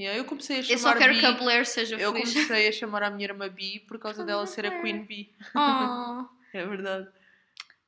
Yeah, 0.01 0.19
eu 0.19 0.25
comecei 0.25 0.61
a 0.61 0.63
chamar 0.63 0.73
eu 0.75 0.79
só 0.79 0.97
quero 0.97 1.13
Bee, 1.13 1.21
que 1.21 1.27
a 1.27 1.33
Blair 1.33 1.67
seja 1.67 1.97
Eu 1.97 2.13
feliz. 2.15 2.33
comecei 2.33 2.69
a 2.69 2.73
chamar 2.73 3.03
a 3.03 3.11
minha 3.11 3.29
irmã 3.29 3.51
Bee 3.51 3.81
por 3.81 3.99
causa 3.99 4.25
dela 4.25 4.47
ser 4.47 4.65
a. 4.65 4.81
Queen 4.81 5.05
Bee. 5.05 5.31
Oh. 5.55 6.25
É 6.53 6.67
verdade. 6.67 7.07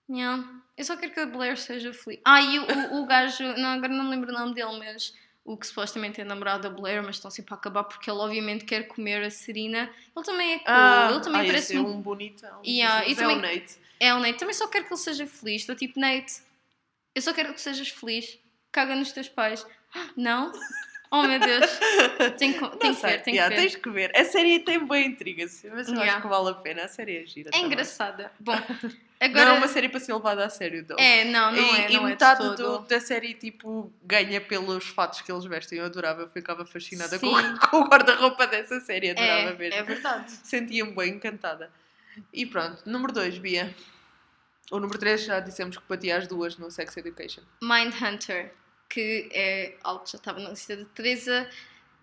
Yeah. 0.09 0.45
Eu 0.77 0.85
só 0.85 0.97
quero 0.97 1.13
que 1.13 1.19
a 1.19 1.27
Blair 1.27 1.57
seja 1.57 1.93
feliz. 1.93 2.21
Ah, 2.25 2.41
e 2.41 2.59
o, 2.59 2.65
o, 2.65 3.03
o 3.03 3.07
gajo, 3.07 3.43
não, 3.57 3.71
agora 3.71 3.93
não 3.93 4.05
me 4.05 4.11
lembro 4.11 4.31
o 4.31 4.33
nome 4.33 4.55
dele, 4.55 4.79
mas 4.79 5.13
o 5.45 5.57
que 5.57 5.67
supostamente 5.67 6.21
é 6.21 6.25
namorado 6.25 6.69
da 6.69 6.71
Blair, 6.71 7.03
mas 7.03 7.17
estão 7.17 7.31
sempre 7.31 7.55
a 7.55 7.57
acabar 7.57 7.83
porque 7.85 8.09
ele 8.09 8.21
obviamente 8.21 8.65
quer 8.65 8.87
comer 8.87 9.25
a 9.25 9.31
Serena. 9.31 9.91
Ele 10.15 10.25
também 10.25 10.53
é 10.53 10.59
cool, 10.61 11.11
ele 11.15 11.25
também 11.25 11.41
ah, 11.41 11.45
parece 11.45 11.77
é 11.77 11.81
um... 11.81 12.01
bonitão. 12.01 12.63
Yeah, 12.65 13.05
e 13.07 13.11
é 13.11 13.15
o 13.15 13.17
também- 13.17 13.41
Nate. 13.41 13.77
É 13.99 14.15
o 14.15 14.21
Nate, 14.21 14.39
também 14.39 14.55
só 14.55 14.69
quero 14.69 14.85
que 14.85 14.93
ele 14.93 15.01
seja 15.01 15.27
feliz. 15.27 15.63
Estou 15.63 15.75
tipo, 15.75 15.99
Nate, 15.99 16.43
eu 17.15 17.23
só 17.23 17.33
quero 17.33 17.53
que 17.53 17.61
sejas 17.61 17.89
feliz. 17.89 18.39
Caga 18.71 18.95
nos 18.95 19.11
teus 19.13 19.29
pais. 19.29 19.67
Não? 20.17 20.53
Oh 21.15 21.23
meu 21.25 21.39
Deus. 21.39 21.71
Tem, 22.39 22.55
que- 22.55 22.61
Não 22.61 22.71
tem 22.71 22.95
que 22.95 23.03
ver, 23.03 23.23
tem 23.23 23.35
yeah, 23.35 23.55
que 23.55 23.61
ver. 23.61 23.69
tens 23.71 23.77
que 23.83 23.91
ver. 23.91 24.17
A 24.17 24.25
série 24.25 24.61
tem 24.61 24.79
boa 24.79 24.99
intriga, 24.99 25.45
mas 25.45 25.63
eu 25.89 25.95
Yeah. 25.95 26.13
acho 26.15 26.23
que 26.23 26.29
vale 26.29 26.49
a 26.49 26.55
pena. 26.55 26.85
A 26.85 26.89
série 26.89 27.19
é 27.23 27.27
gira. 27.27 27.51
É 27.51 27.53
também. 27.53 27.67
engraçada. 27.67 28.33
Bom, 28.41 28.53
Não 29.21 29.29
agora. 29.29 29.51
é 29.51 29.53
uma 29.53 29.69
série 29.69 29.89
para 29.91 30.01
ser 30.01 30.15
levada 30.15 30.45
a 30.45 30.49
sério, 30.49 30.85
não. 30.89 30.97
É, 30.99 31.25
não, 31.25 31.53
não 31.53 31.59
e, 31.59 31.61
é. 31.81 31.91
e 31.91 31.93
Não 31.95 32.01
é 32.01 32.05
de 32.07 32.11
metade 32.13 32.41
todo. 32.41 32.79
do- 32.79 32.89
da 32.89 32.99
série, 32.99 33.35
tipo, 33.35 33.93
ganha 34.03 34.41
pelos 34.41 34.87
fatos 34.87 35.21
que 35.21 35.31
eles 35.31 35.45
vestem. 35.45 35.79
Eu 35.81 35.85
adorava, 35.85 36.23
eu 36.23 36.31
ficava 36.31 36.65
fascinada 36.65 37.19
com, 37.19 37.27
com 37.71 37.77
o 37.83 37.85
guarda-roupa 37.89 38.47
dessa 38.47 38.81
série. 38.81 39.11
Adorava 39.11 39.51
É, 39.51 39.55
mesmo. 39.55 39.79
é 39.79 39.83
verdade. 39.83 40.33
Sentia-me 40.43 40.93
bem 40.93 41.11
encantada. 41.11 41.71
E 42.33 42.47
pronto, 42.47 42.83
número 42.87 43.13
2, 43.13 43.39
Bia. 43.39 43.75
O 44.71 44.81
número 44.81 44.99
3 44.99 45.25
já 45.25 45.41
dissemos 45.41 45.77
que 45.77 45.83
batia 45.87 46.17
as 46.17 46.27
duas 46.27 46.57
no 46.57 46.71
Sex 46.71 46.97
Education. 46.97 47.43
Mindhunter, 47.63 48.53
que 48.93 49.29
é 49.33 49.77
algo 49.83 50.05
que 50.05 50.13
já 50.13 50.19
estava 50.19 50.39
na 50.41 50.51
lista 50.51 50.77
de 50.77 50.85
Teresa. 50.87 51.49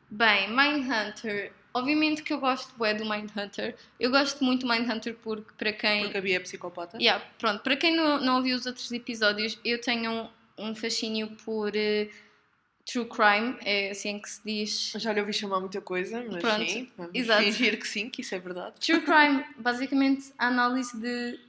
Bem, 0.10 0.50
Mindhunter. 0.50 1.52
Obviamente 1.72 2.24
que 2.24 2.34
eu 2.34 2.40
gosto 2.40 2.74
bué 2.78 2.96
do 2.96 3.08
Mindhunter. 3.08 3.76
Eu 4.00 4.10
gosto 4.10 4.44
muito 4.44 4.66
do 4.66 4.68
Mindhunter 4.74 5.16
porque, 5.24 5.54
para 5.56 5.72
quem. 5.72 6.02
Porque 6.04 6.18
a 6.18 6.22
Bia 6.22 6.38
é 6.38 6.40
psicopata. 6.40 6.98
Yeah, 6.98 7.24
pronto, 7.38 7.62
para 7.62 7.78
quem 7.78 7.96
não, 7.96 8.20
não 8.20 8.38
ouviu 8.38 8.58
os 8.58 8.66
outros 8.66 8.92
episódios, 8.92 9.60
eu 9.64 9.80
tenho 9.80 10.12
um, 10.58 10.70
um 10.70 10.76
fascínio 10.76 11.30
por 11.46 11.76
eh, 11.76 12.10
true 12.92 13.06
crime, 13.06 13.56
é 13.64 13.92
assim 13.92 14.18
que 14.20 14.28
se 14.30 14.42
diz. 14.44 14.94
Já 14.96 15.14
lhe 15.14 15.20
ouvi 15.20 15.32
chamar 15.32 15.60
muita 15.60 15.80
coisa, 15.80 16.26
mas 16.28 16.42
Pronto, 16.42 16.68
sim, 16.72 16.92
vamos 16.98 17.12
exato. 17.14 17.44
fingir 17.44 17.80
que 17.80 17.88
sim, 17.88 18.10
que 18.10 18.22
isso 18.22 18.34
é 18.34 18.40
verdade. 18.40 18.80
True 18.80 19.02
crime, 19.06 19.46
basicamente, 19.58 20.34
a 20.40 20.48
análise 20.48 21.00
de, 21.00 21.40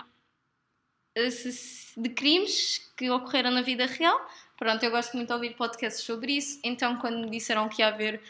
assass- 1.17 1.93
de 1.97 2.09
crimes 2.11 2.93
que 2.97 3.11
ocorreram 3.11 3.51
na 3.51 3.63
vida 3.63 3.87
real. 3.87 4.21
Pronto, 4.61 4.85
eu 4.85 4.91
gosto 4.91 5.17
muito 5.17 5.29
de 5.29 5.33
ouvir 5.33 5.55
podcasts 5.55 6.05
sobre 6.05 6.33
isso. 6.37 6.61
Então, 6.63 6.99
quando 6.99 7.19
me 7.19 7.31
disseram 7.31 7.67
que 7.67 7.81
ia 7.81 7.89
haver 7.89 8.21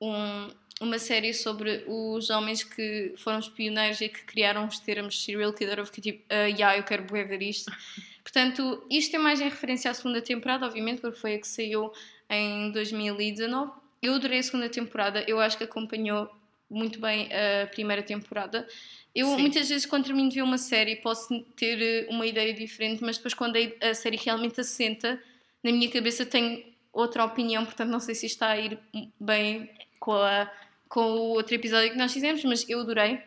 um- 0.00 0.50
uma 0.80 0.98
série 0.98 1.32
sobre 1.32 1.84
os 1.86 2.30
homens 2.30 2.64
que 2.64 3.14
foram 3.16 3.38
os 3.38 3.48
pioneiros 3.48 4.00
e 4.00 4.08
que 4.08 4.24
criaram 4.24 4.66
os 4.66 4.80
termos 4.80 5.22
serial 5.22 5.52
killer, 5.52 5.78
eu 5.78 5.86
fiquei 5.86 6.12
tipo, 6.14 6.24
ah, 6.30 6.46
yeah, 6.46 6.76
eu 6.76 6.82
quero 6.82 7.06
ver 7.06 7.40
isto. 7.42 7.66
Portanto, 8.24 8.84
isto 8.90 9.14
é 9.14 9.20
mais 9.20 9.40
em 9.40 9.44
referência 9.44 9.88
à 9.88 9.94
segunda 9.94 10.20
temporada, 10.20 10.66
obviamente, 10.66 11.00
porque 11.00 11.16
foi 11.16 11.34
a 11.36 11.38
que 11.38 11.46
saiu 11.46 11.92
em 12.28 12.72
2019. 12.72 13.70
Eu 14.02 14.14
adorei 14.14 14.40
a 14.40 14.42
segunda 14.42 14.68
temporada, 14.68 15.24
eu 15.28 15.38
acho 15.40 15.56
que 15.56 15.62
acompanhou 15.62 16.28
muito 16.68 17.00
bem 17.00 17.28
a 17.32 17.68
primeira 17.68 18.02
temporada. 18.02 18.66
Eu 19.14 19.28
Sim. 19.28 19.38
muitas 19.42 19.68
vezes, 19.68 19.86
quando 19.86 20.06
termino 20.06 20.28
de 20.28 20.34
ver 20.34 20.42
uma 20.42 20.58
série, 20.58 20.96
posso 20.96 21.40
ter 21.56 22.08
uma 22.10 22.26
ideia 22.26 22.52
diferente, 22.52 23.00
mas 23.00 23.16
depois, 23.16 23.32
quando 23.32 23.56
a 23.56 23.90
a 23.90 23.94
série 23.94 24.16
realmente 24.16 24.60
assenta, 24.60 25.22
na 25.62 25.72
minha 25.72 25.90
cabeça 25.90 26.24
tenho 26.26 26.64
outra 26.92 27.24
opinião, 27.24 27.64
portanto, 27.64 27.90
não 27.90 28.00
sei 28.00 28.14
se 28.14 28.26
está 28.26 28.48
a 28.48 28.58
ir 28.58 28.78
bem 29.20 29.70
com, 30.00 30.12
a, 30.12 30.50
com 30.88 31.00
o 31.02 31.28
outro 31.30 31.54
episódio 31.54 31.90
que 31.90 31.98
nós 31.98 32.12
fizemos, 32.12 32.44
mas 32.44 32.68
eu 32.68 32.80
adorei. 32.80 33.20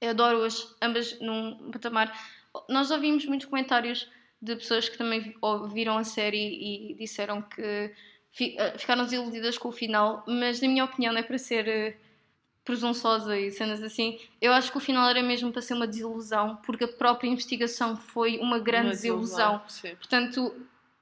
Eu 0.00 0.10
adoro-as 0.10 0.74
ambas 0.82 1.18
num 1.20 1.70
patamar. 1.70 2.12
Nós 2.68 2.90
ouvimos 2.90 3.24
muitos 3.26 3.46
comentários 3.46 4.08
de 4.40 4.54
pessoas 4.56 4.88
que 4.88 4.98
também 4.98 5.20
vi- 5.20 5.36
ouviram 5.40 5.96
a 5.96 6.04
série 6.04 6.90
e 6.90 6.94
disseram 6.94 7.40
que 7.40 7.62
eh, 7.62 8.74
ficaram 8.78 9.04
desiludidas 9.04 9.56
com 9.56 9.68
o 9.68 9.72
final, 9.72 10.22
mas 10.26 10.60
na 10.60 10.68
minha 10.68 10.84
opinião 10.84 11.12
não 11.12 11.20
é 11.20 11.22
para 11.22 11.38
ser 11.38 11.66
eh, 11.66 11.96
presunçosa 12.64 13.38
e 13.38 13.50
cenas 13.50 13.82
assim. 13.82 14.18
Eu 14.40 14.52
acho 14.52 14.70
que 14.70 14.76
o 14.78 14.80
final 14.80 15.08
era 15.08 15.22
mesmo 15.22 15.50
para 15.52 15.62
ser 15.62 15.74
uma 15.74 15.86
desilusão, 15.86 16.56
porque 16.64 16.84
a 16.84 16.88
própria 16.88 17.28
investigação 17.28 17.96
foi 17.96 18.38
uma 18.38 18.58
grande 18.58 18.86
Uma 18.88 18.92
desilusão. 18.94 19.62
Portanto, 19.96 20.54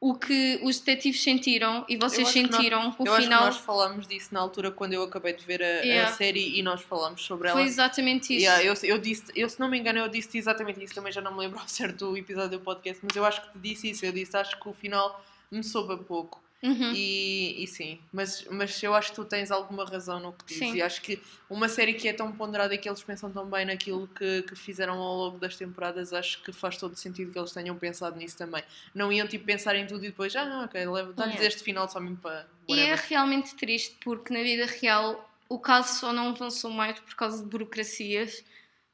o 0.05 0.15
que 0.17 0.59
os 0.65 0.81
detetives 0.81 1.23
sentiram 1.23 1.85
e 1.89 1.97
vocês 1.97 2.29
que 2.33 2.43
nós- 2.43 2.51
sentiram 2.57 2.91
com 2.91 3.07
Eu 3.07 3.13
o 3.13 3.15
acho 3.15 3.23
final 3.23 3.39
que 3.39 3.45
nós 3.47 3.57
falámos 3.59 4.05
disso 4.09 4.31
na 4.35 4.41
altura 4.41 4.73
quando 4.73 4.95
eu 4.95 5.05
acabei 5.05 5.33
de 5.33 5.45
ver 5.45 5.63
a, 5.63 5.67
a 5.67 5.69
Yeah. 5.85 6.13
série 6.15 6.59
e 6.59 6.63
nós 6.63 6.83
falámos 6.83 7.23
sobre 7.25 7.47
ela. 7.49 7.57
foi 7.57 7.69
exatamente 7.69 8.35
isso. 8.35 8.43
Yeah, 8.45 8.65
eu, 8.65 8.75
eu 8.83 8.99
disse, 8.99 9.23
eu 9.37 9.49
se 9.49 9.61
não 9.61 9.69
me 9.69 9.79
engano, 9.79 10.01
eu 10.01 10.09
disse 10.09 10.37
exatamente 10.37 10.83
isso, 10.83 10.93
também 10.93 11.13
já 11.13 11.21
não 11.21 11.33
me 11.33 11.39
lembro 11.39 11.61
ao 11.61 11.69
certo 11.69 12.11
do 12.11 12.17
episódio 12.17 12.59
do 12.59 12.65
podcast, 12.65 12.99
mas 13.01 13.15
eu 13.17 13.25
acho 13.25 13.43
que 13.43 13.53
te 13.53 13.59
disse 13.61 13.91
isso, 13.91 14.05
eu 14.05 14.11
disse, 14.11 14.37
acho 14.37 14.59
que 14.61 14.69
o 14.69 14.73
final 14.73 15.25
me 15.49 15.63
soube 15.63 15.95
a 15.95 15.97
pouco. 15.99 16.43
Uhum. 16.63 16.93
E, 16.95 17.65
e 17.65 17.67
sim, 17.67 17.99
mas, 18.13 18.45
mas 18.49 18.81
eu 18.83 18.95
acho 18.95 19.11
que 19.11 19.17
tu 19.17 19.25
tens 19.25 19.51
alguma 19.51 19.85
razão 19.85 20.21
no 20.21 20.33
que 20.33 20.45
dizes. 20.45 20.69
Sim. 20.69 20.77
E 20.77 20.83
acho 20.83 21.03
que 21.03 21.21
uma 21.51 21.69
série 21.69 21.93
que 21.95 22.07
é 22.07 22.13
tão 22.13 22.31
ponderada 22.31 22.73
e 22.73 22.79
que 22.79 22.89
eles 22.89 23.03
pensam 23.03 23.33
tão 23.33 23.45
bem 23.47 23.65
naquilo 23.65 24.07
que, 24.07 24.43
que 24.43 24.55
fizeram 24.55 24.95
ao 24.95 25.17
longo 25.17 25.39
das 25.39 25.57
temporadas, 25.57 26.13
acho 26.13 26.41
que 26.43 26.53
faz 26.53 26.77
todo 26.77 26.95
sentido 26.95 27.33
que 27.33 27.39
eles 27.39 27.51
tenham 27.51 27.77
pensado 27.77 28.17
nisso 28.17 28.39
também. 28.39 28.63
Não 28.95 29.13
iam 29.13 29.27
tipo 29.27 29.45
pensar 29.45 29.75
em 29.75 29.87
tudo 29.87 30.05
e 30.05 30.09
depois, 30.11 30.37
ah, 30.37 30.63
ok, 30.65 30.85
dá-lhes 31.17 31.35
Yeah. 31.35 31.47
este 31.49 31.65
final 31.65 31.89
só 31.89 31.99
mesmo 31.99 32.19
para. 32.19 32.47
E 32.69 32.75
é 32.79 32.91
whatever. 32.91 33.07
realmente 33.09 33.57
triste 33.57 33.97
porque 34.05 34.33
na 34.33 34.43
vida 34.43 34.67
real 34.67 35.29
o 35.49 35.59
caso 35.59 35.99
só 35.99 36.13
não 36.13 36.29
avançou 36.29 36.71
mais 36.71 36.99
por 37.01 37.15
causa 37.17 37.43
de 37.43 37.49
burocracias, 37.51 38.45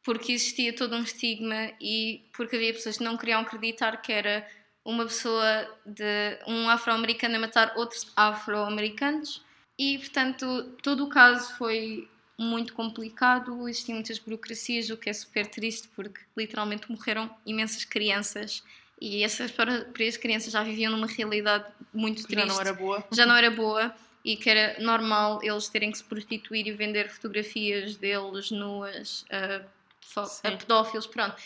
porque 0.02 0.32
existia 0.32 0.74
todo 0.74 0.96
um 0.96 1.02
estigma 1.02 1.70
e 1.80 2.24
porque 2.34 2.56
havia 2.56 2.72
pessoas 2.72 2.96
que 2.96 3.04
não 3.04 3.16
queriam 3.18 3.42
acreditar 3.42 4.00
que 4.00 4.10
era 4.10 4.48
uma 4.90 5.04
pessoa 5.04 5.68
de 5.84 6.38
um 6.46 6.66
afro-americano 6.70 7.36
a 7.36 7.38
matar 7.38 7.72
outros 7.76 8.10
afro-americanos. 8.16 9.42
E 9.78 9.98
portanto 9.98 10.64
todo 10.82 11.04
o 11.04 11.08
caso 11.08 11.54
foi 11.56 12.08
muito 12.38 12.72
complicado, 12.72 13.68
existiam 13.68 13.96
muitas 13.96 14.18
burocracias, 14.18 14.88
o 14.90 14.96
que 14.96 15.10
é 15.10 15.12
super 15.12 15.46
triste 15.46 15.88
porque 15.94 16.20
literalmente 16.36 16.90
morreram 16.90 17.30
imensas 17.44 17.84
crianças. 17.84 18.62
E 19.00 19.22
essas 19.22 19.50
para, 19.50 19.84
para 19.84 20.04
as 20.06 20.16
crianças 20.16 20.52
já 20.52 20.62
viviam 20.62 20.90
numa 20.90 21.06
realidade 21.06 21.66
muito 21.92 22.26
triste 22.26 22.40
já 22.40 22.46
não 22.46 22.60
era 22.60 22.72
boa. 22.72 23.04
já 23.12 23.26
não 23.26 23.36
era 23.36 23.50
boa 23.50 23.94
e 24.24 24.36
que 24.36 24.48
era 24.50 24.80
normal 24.82 25.40
eles 25.42 25.68
terem 25.68 25.92
que 25.92 25.98
se 25.98 26.04
prostituir 26.04 26.66
e 26.66 26.72
vender 26.72 27.08
fotografias 27.10 27.96
deles 27.96 28.50
nuas 28.50 29.24
a, 29.30 29.62
fo- 30.00 30.20
a 30.42 30.50
pedófilos, 30.56 31.06
pronto. 31.06 31.36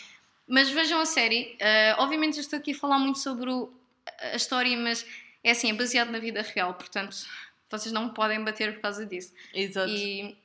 Mas 0.47 0.69
vejam 0.69 0.99
a 0.99 1.05
série. 1.05 1.57
Ah, 1.61 1.95
obviamente 1.99 2.37
eu 2.37 2.41
estou 2.41 2.59
aqui 2.59 2.71
a 2.71 2.75
falar 2.75 2.99
muito 2.99 3.19
sobre 3.19 3.49
o- 3.49 3.71
a 4.19 4.35
história, 4.35 4.75
mas 4.77 5.05
é 5.43 5.51
assim, 5.51 5.69
é 5.69 5.73
baseado 5.73 6.09
na 6.11 6.19
vida 6.19 6.41
real, 6.41 6.73
portanto 6.73 7.15
vocês 7.69 7.91
não 7.91 8.09
podem 8.09 8.43
bater 8.43 8.73
por 8.75 8.81
causa 8.81 9.05
disso. 9.05 9.33
Exato. 9.53 9.89
E 9.89 10.37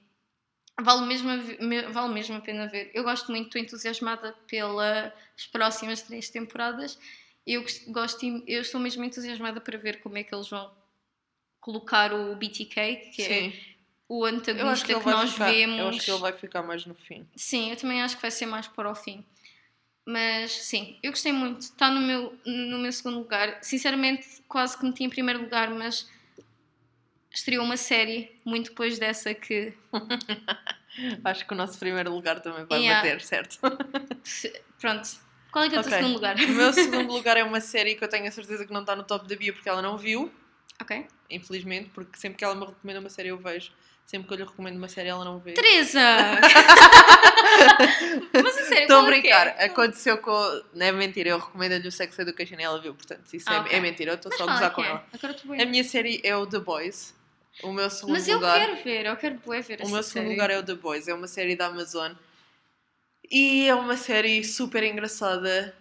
vale 0.80 1.04
mesmo, 1.06 1.28
a 1.30 1.90
vale 1.90 2.14
mesmo 2.14 2.37
a 2.37 2.40
pena 2.40 2.66
ver. 2.66 2.90
Eu 2.94 3.02
gosto 3.04 3.30
muito, 3.30 3.46
estou 3.46 3.61
entusiasmada 3.61 4.32
pelas 4.46 5.12
próximas 5.52 6.00
três 6.02 6.30
temporadas. 6.30 6.98
Eu 7.46 7.62
gost- 7.62 7.87
gosto, 7.90 8.24
eu 8.46 8.61
estou 8.62 8.80
mesmo 8.80 9.04
entusiasmada 9.04 9.61
para 9.61 9.76
ver 9.78 10.00
como 10.00 10.16
é 10.16 10.22
que 10.22 10.34
eles 10.34 10.48
vão 10.48 10.70
colocar 11.61 12.12
o 12.14 12.34
BTK, 12.37 12.96
que 13.14 13.22
é 13.22 13.26
Sim. 13.50 13.61
o 14.08 14.26
Eu 14.26 14.26
acho 14.26 14.37
antagonista 14.37 14.87
que 14.94 15.00
que, 15.00 15.11
nós 15.11 15.32
ficar. 15.32 15.50
vemos. 15.50 15.78
Eu 15.78 15.88
acho 15.88 16.00
que 16.04 16.11
ele 16.11 16.20
vai 16.20 16.32
ficar 16.32 16.62
mais 16.62 16.87
no 16.87 16.94
fim. 16.94 17.26
Sim, 17.37 17.70
eu 17.70 17.76
também 17.76 18.00
acho 18.02 18.16
que 18.16 18.22
vai 18.22 18.30
ser 18.30 18.46
mais 18.46 18.66
para 18.66 18.90
o 18.90 18.94
fim. 18.94 19.24
Mas 20.10 20.52
sim, 20.52 20.96
eu 21.02 21.10
gostei 21.10 21.32
muito. 21.32 21.60
Está 21.60 21.90
no 21.90 22.00
meu, 22.00 22.34
no 22.46 22.78
meu 22.78 22.90
segundo 22.90 23.18
lugar. 23.18 23.58
Sinceramente, 23.60 24.26
quase 24.48 24.78
que 24.78 24.82
meti 24.82 25.04
em 25.04 25.10
primeiro 25.10 25.42
lugar, 25.42 25.68
mas 25.68 26.08
estreou 27.30 27.62
uma 27.62 27.76
série 27.76 28.34
muito 28.42 28.70
depois 28.70 28.98
dessa 28.98 29.34
que. 29.34 29.74
Acho 31.22 31.46
que 31.46 31.52
o 31.52 31.56
nosso 31.56 31.78
primeiro 31.78 32.10
lugar 32.10 32.40
também 32.40 32.64
vai 32.64 32.80
Yeah. 32.80 33.02
bater, 33.02 33.20
certo? 33.20 33.58
Pronto. 34.80 35.10
Qual 35.52 35.66
é 35.66 35.68
que 35.68 35.76
é 35.76 35.78
o 35.78 35.82
teu 35.82 35.92
Ok. 35.92 35.98
segundo 36.02 36.14
lugar? 36.14 36.36
O 36.36 36.48
meu 36.48 36.72
segundo 36.72 37.12
lugar 37.12 37.36
é 37.36 37.44
uma 37.44 37.60
série 37.60 37.94
que 37.94 38.02
eu 38.02 38.08
tenho 38.08 38.26
a 38.26 38.30
certeza 38.30 38.64
que 38.66 38.72
não 38.72 38.80
está 38.80 38.96
no 38.96 39.04
top 39.04 39.28
da 39.28 39.36
Bia 39.36 39.52
porque 39.52 39.68
ela 39.68 39.82
não 39.82 39.98
viu, 39.98 40.32
Ok. 40.80 41.06
infelizmente, 41.28 41.90
porque 41.90 42.18
sempre 42.18 42.38
que 42.38 42.44
ela 42.44 42.54
me 42.54 42.64
recomenda 42.64 43.00
uma 43.00 43.10
série 43.10 43.28
eu 43.28 43.36
vejo. 43.36 43.72
Sempre 44.08 44.26
que 44.26 44.32
eu 44.32 44.38
lhe 44.38 44.44
recomendo 44.44 44.76
uma 44.78 44.88
série 44.88 45.10
ela 45.10 45.22
não 45.22 45.38
vê. 45.38 45.52
Teresa! 45.52 46.00
Mas 48.42 48.56
a 48.56 48.62
sério, 48.62 48.82
Estou 48.84 48.96
a 48.96 49.02
é 49.02 49.04
que 49.04 49.10
brincar. 49.20 49.46
é? 49.48 49.64
Aconteceu 49.66 50.16
com. 50.16 50.62
Não 50.72 50.86
é 50.86 50.92
mentira, 50.92 51.28
eu 51.28 51.38
recomendo-lhe 51.38 51.86
o 51.86 51.92
Sex 51.92 52.18
Education 52.18 52.54
e 52.58 52.62
ela 52.62 52.80
viu, 52.80 52.94
portanto, 52.94 53.22
isso 53.34 53.44
Ah, 53.50 53.56
é, 53.56 53.60
ok. 53.60 53.76
é 53.76 53.80
mentira, 53.80 54.12
eu 54.12 54.14
estou 54.14 54.30
Mas 54.30 54.38
só 54.38 54.44
a 54.44 54.46
é 54.50 54.54
gozar 54.54 54.72
com 54.72 54.82
é? 54.82 54.88
ela. 54.88 55.04
A 55.62 55.66
minha 55.66 55.84
série 55.84 56.22
é 56.24 56.34
o 56.34 56.46
The 56.46 56.58
Boys. 56.58 57.14
O 57.62 57.70
meu 57.70 57.90
segundo 57.90 58.14
Mas 58.14 58.26
eu 58.28 58.36
lugar. 58.36 58.58
quero 58.58 58.82
ver, 58.82 59.04
eu 59.06 59.16
quero 59.16 59.38
ver 59.62 59.80
O 59.82 59.88
meu 59.90 60.02
segundo 60.02 60.30
lugar 60.30 60.48
é 60.48 60.58
o 60.58 60.62
The 60.62 60.74
Boys, 60.74 61.06
é 61.06 61.12
uma 61.12 61.28
série 61.28 61.54
da 61.54 61.66
Amazon. 61.66 62.12
E 63.30 63.68
é 63.68 63.74
uma 63.74 63.98
série 63.98 64.42
super 64.42 64.82
engraçada, 64.84 65.76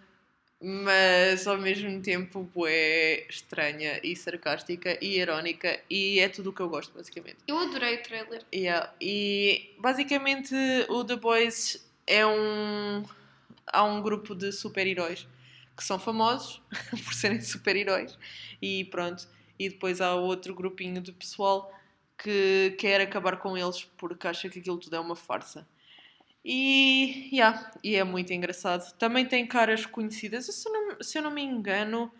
mas 0.60 1.46
ao 1.46 1.56
mesmo 1.56 2.02
tempo 2.02 2.42
bué 2.54 3.26
estranha 3.28 4.00
e 4.02 4.16
sarcástica 4.16 4.98
e 5.00 5.18
irónica 5.18 5.80
e 5.88 6.18
é 6.18 6.28
tudo 6.28 6.50
o 6.50 6.52
que 6.52 6.60
eu 6.60 6.68
gosto, 6.68 6.92
basicamente. 6.94 7.36
Eu 7.46 7.58
adorei 7.58 7.96
o 7.96 8.02
trailer. 8.02 8.44
Yeah. 8.52 8.92
E 9.00 9.74
basicamente 9.78 10.54
o 10.88 11.04
The 11.04 11.16
Boys 11.16 11.88
é 12.06 12.26
um. 12.26 13.04
Há 13.66 13.84
um 13.84 14.02
grupo 14.02 14.34
de 14.34 14.50
super-heróis 14.50 15.28
que 15.76 15.84
são 15.84 15.98
famosos 15.98 16.60
por 17.04 17.14
serem 17.14 17.40
super-heróis 17.40 18.18
e 18.60 18.84
pronto. 18.86 19.28
E 19.58 19.68
depois 19.68 20.00
há 20.00 20.14
outro 20.14 20.54
grupinho 20.54 21.00
de 21.00 21.12
pessoal 21.12 21.72
que 22.16 22.74
quer 22.78 23.00
acabar 23.00 23.36
com 23.38 23.56
eles 23.56 23.84
porque 23.96 24.26
acha 24.26 24.48
que 24.48 24.58
aquilo 24.58 24.78
tudo 24.78 24.96
é 24.96 25.00
uma 25.00 25.14
farsa. 25.14 25.66
E, 26.44 27.28
yeah, 27.32 27.70
e 27.82 27.94
é 27.96 28.04
muito 28.04 28.32
engraçado. 28.32 28.92
Também 28.98 29.26
tem 29.26 29.46
caras 29.46 29.84
conhecidas. 29.84 30.46
Se 30.46 30.68
eu 30.68 30.72
não, 30.72 31.02
se 31.02 31.18
eu 31.18 31.22
não 31.22 31.30
me 31.30 31.42
engano, 31.42 32.12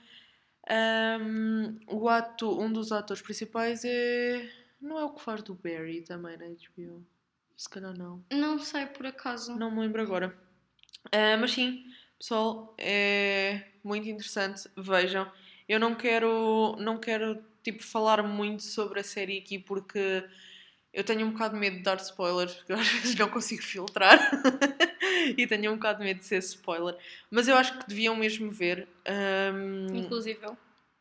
hum, 1.21 1.79
o 1.87 2.09
ato, 2.09 2.61
um 2.61 2.73
dos 2.73 2.93
atores 2.93 3.23
principais 3.23 3.85
é. 3.85 4.51
Não 4.81 4.99
é 4.99 5.05
o 5.05 5.11
que 5.11 5.23
faz 5.23 5.43
do 5.43 5.55
Barry 5.55 6.03
também 6.03 6.37
na 6.37 6.47
HBO? 6.47 7.05
Se 7.57 7.69
calhar 7.69 7.97
não. 7.97 8.25
Não 8.31 8.59
sei 8.59 8.87
por 8.87 9.07
acaso. 9.07 9.57
Não 9.57 9.71
me 9.71 9.81
lembro 9.81 10.01
agora. 10.01 10.39
Ah, 11.11 11.37
mas 11.37 11.53
sim, 11.53 11.85
pessoal, 12.19 12.75
é 12.79 13.65
muito 13.83 14.09
interessante. 14.09 14.69
Vejam. 14.77 15.31
Eu 15.69 15.81
não 15.81 15.95
quero, 15.95 16.77
não 16.79 16.99
quero 16.99 17.45
tipo, 17.63 17.83
falar 17.83 18.23
muito 18.23 18.63
sobre 18.63 19.01
a 19.01 19.05
série 19.05 19.39
aqui 19.39 19.59
porque 19.59 20.25
eu 20.99 21.05
tenho 21.05 21.25
um 21.27 21.31
bocado 21.31 21.55
de 21.55 21.61
medo 21.61 21.77
de 21.77 21.83
dar 21.85 21.97
spoilers, 21.99 22.55
porque 22.55 22.73
eu 22.73 22.77
às 22.77 22.89
vezes 22.91 23.15
não 23.15 23.29
consigo 23.29 23.63
filtrar. 23.63 24.19
e 25.37 25.47
tenho 25.47 25.71
um 25.73 25.77
bocado 25.77 26.01
de 26.01 26.05
medo 26.05 26.19
de 26.19 26.27
ser 26.27 26.39
spoiler. 26.39 26.97
Mas 27.31 27.47
eu 27.47 27.57
acho 27.57 27.79
que 27.79 27.87
deviam 27.89 28.17
mesmo 28.17 28.51
ver. 28.51 28.89
Ahm, 29.07 29.95
Inclusive 29.95 30.41
eu. 30.43 30.57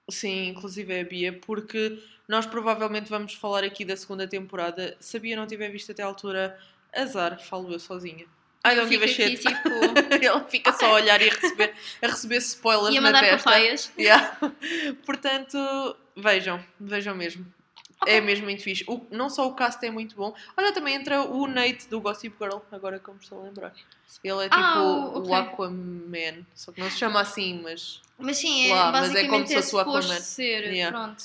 Sim, 0.10 0.49
inclusive 0.49 0.93
é 0.93 1.01
a 1.01 1.03
Bia, 1.03 1.33
porque 1.45 1.99
nós 2.27 2.45
provavelmente 2.45 3.10
vamos 3.10 3.33
falar 3.33 3.63
aqui 3.63 3.83
da 3.83 3.97
segunda 3.97 4.27
temporada. 4.27 4.95
Se 4.99 5.17
a 5.17 5.19
Bia 5.19 5.36
não 5.36 5.47
tiver 5.47 5.69
visto 5.69 5.91
até 5.91 6.03
à 6.03 6.05
altura, 6.05 6.57
azar, 6.95 7.39
falo 7.43 7.73
eu 7.73 7.79
sozinha. 7.79 8.25
I 8.65 8.75
don't 8.75 8.89
give 8.89 9.03
a 9.03 9.07
shit. 9.07 9.38
tipo, 9.38 9.69
Ela 10.23 10.43
fica 10.45 10.71
só 10.73 10.88
a 10.91 10.93
olhar 10.93 11.21
e 11.21 11.29
a 11.29 11.33
receber, 11.33 11.73
a 12.01 12.07
receber 12.07 12.38
spoilers 12.38 12.93
e 12.93 12.97
a 12.97 13.01
na 13.01 13.07
mandar 13.12 13.21
testa. 13.21 13.38
papaias. 13.49 13.91
Yeah. 13.97 14.38
Portanto, 15.05 15.57
vejam, 16.15 16.63
vejam 16.79 17.15
mesmo. 17.15 17.45
É 18.05 18.21
mesmo 18.21 18.45
muito 18.45 18.62
fixe. 18.62 18.83
O- 18.88 19.05
não 19.10 19.29
só 19.29 19.47
o 19.47 19.55
cast 19.55 19.83
é 19.86 19.89
muito 19.89 20.15
bom, 20.15 20.33
olha, 20.55 20.71
também 20.71 20.93
entra 20.95 21.21
o 21.23 21.47
Nate 21.47 21.88
do 21.89 21.99
Gossip 21.99 22.36
Girl, 22.39 22.60
agora 22.71 22.99
que 22.99 23.07
eu 23.10 23.13
me 23.13 23.19
estou 23.19 23.39
a 23.41 23.43
lembrar. 23.43 23.73
Ele 24.23 24.45
é 24.45 24.49
tipo 24.49 24.62
Ah, 24.62 24.79
o- 25.15 25.27
o. 25.27 25.33
Aquaman, 25.33 26.45
só 26.53 26.71
que 26.71 26.79
não 26.79 26.89
se 26.91 26.97
chama 26.97 27.21
assim, 27.21 27.60
mas. 27.63 28.01
Mas 28.19 28.38
sim, 28.38 28.69
é 28.69 28.73
Lá, 28.73 28.91
mas 28.91 29.13
é 29.15 29.27
como 29.27 29.45
se 29.47 29.53
é 29.53 29.62
fosse 29.62 29.75
o 29.75 29.79
Aquaman. 29.79 30.01
ser. 30.19 30.63
Yeah. 30.73 30.97
Pronto. 30.97 31.23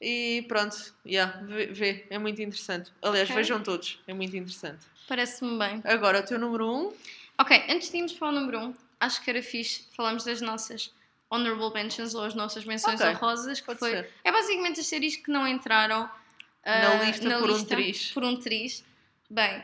E 0.00 0.44
pronto, 0.48 0.76
yeah, 1.06 1.40
vê, 1.42 1.66
vê, 1.66 2.06
é 2.10 2.18
muito 2.18 2.40
interessante. 2.40 2.90
Aliás, 3.02 3.28
Ok. 3.28 3.36
vejam 3.36 3.62
todos, 3.62 3.98
é 4.06 4.14
muito 4.14 4.34
interessante. 4.36 4.86
Parece-me 5.08 5.58
bem. 5.58 5.80
Agora, 5.84 6.20
o 6.20 6.22
teu 6.22 6.38
número 6.38 6.66
1. 6.70 6.86
Um, 6.88 6.92
Ok, 7.38 7.64
antes 7.70 7.90
de 7.90 7.96
irmos 7.96 8.12
para 8.12 8.28
o 8.28 8.32
número 8.32 8.58
1, 8.60 8.64
um, 8.66 8.74
acho 9.00 9.22
que 9.22 9.30
era 9.30 9.42
fixe 9.42 9.84
falarmos 9.96 10.24
das 10.24 10.42
nossas 10.42 10.92
honorable 11.30 11.72
mentions 11.72 12.14
ou 12.14 12.24
as 12.24 12.34
nossas 12.34 12.64
menções 12.64 13.00
Ok, 13.00 13.14
honrosas, 13.14 13.60
que 13.60 13.66
pode 13.66 13.78
foi. 13.78 13.90
ser. 13.92 14.10
É 14.24 14.32
basicamente 14.32 14.80
as 14.80 14.86
séries 14.86 15.16
que 15.16 15.30
não 15.30 15.46
entraram 15.46 16.10
Na 16.64 17.00
ah, 17.00 17.04
lista 17.04 17.38
por 17.38 17.50
um 17.50 17.64
triz. 17.64 18.10
Por 18.12 18.24
um 18.24 18.36
triz. 18.36 18.84
Bem, 19.30 19.62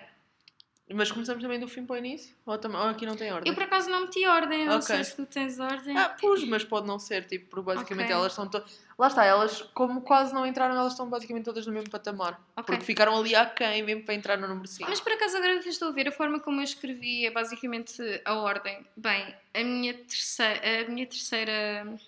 Mas 0.95 1.11
começamos 1.11 1.43
também 1.43 1.59
do 1.59 1.67
fim 1.67 1.85
para 1.85 1.95
o 1.95 1.97
início? 1.97 2.33
Ou, 2.47 2.57
tam- 2.59 2.71
ou 2.73 2.89
aqui 2.89 3.05
não 3.05 3.17
tem 3.17 3.33
ordem? 3.33 3.51
eu 3.51 3.55
por 3.55 3.65
acaso 3.65 3.91
não 3.91 4.03
meti 4.03 4.25
ordem, 4.25 4.67
não 4.67 4.77
Ok. 4.77 4.83
sei 4.87 5.03
se 5.03 5.17
tu 5.17 5.27
tens 5.27 5.59
ordem. 5.59 5.99
Ah, 5.99 6.11
pus, 6.11 6.45
mas 6.45 6.63
pode 6.65 6.87
não 6.87 6.97
ser, 6.97 7.27
tipo, 7.27 7.47
porque 7.51 7.65
basicamente 7.67 8.05
Ok. 8.07 8.15
elas 8.15 8.31
estão 8.33 8.49
todas. 8.49 8.79
Lá 8.97 9.09
está, 9.09 9.25
elas, 9.25 9.63
como 9.75 10.01
quase 10.03 10.33
não 10.33 10.47
entraram, 10.47 10.77
elas 10.77 10.93
estão 10.93 11.11
basicamente 11.11 11.45
todas 11.45 11.67
no 11.67 11.73
mesmo 11.73 11.91
patamar. 11.91 12.41
Ok. 12.57 12.65
Porque 12.67 12.85
ficaram 12.85 13.19
ali 13.19 13.35
aquém 13.35 13.83
mesmo 13.83 14.05
para 14.05 14.15
entrar 14.15 14.39
no 14.39 14.47
número 14.47 14.69
5. 14.69 14.89
Mas 14.89 15.01
por 15.01 15.11
acaso 15.11 15.37
agora 15.37 15.59
que 15.59 15.69
estou 15.69 15.89
a 15.89 15.91
ver, 15.91 16.07
a 16.07 16.13
forma 16.13 16.39
como 16.39 16.61
eu 16.61 16.65
escrevi 16.65 17.27
é 17.27 17.31
basicamente 17.33 18.01
a 18.25 18.35
ordem. 18.35 18.87
Bem, 18.97 19.35
a 19.55 19.65
minha 19.65 19.93
terceira, 19.93 20.61
a 20.87 20.89
minha 20.89 21.07
terceira 21.07 21.99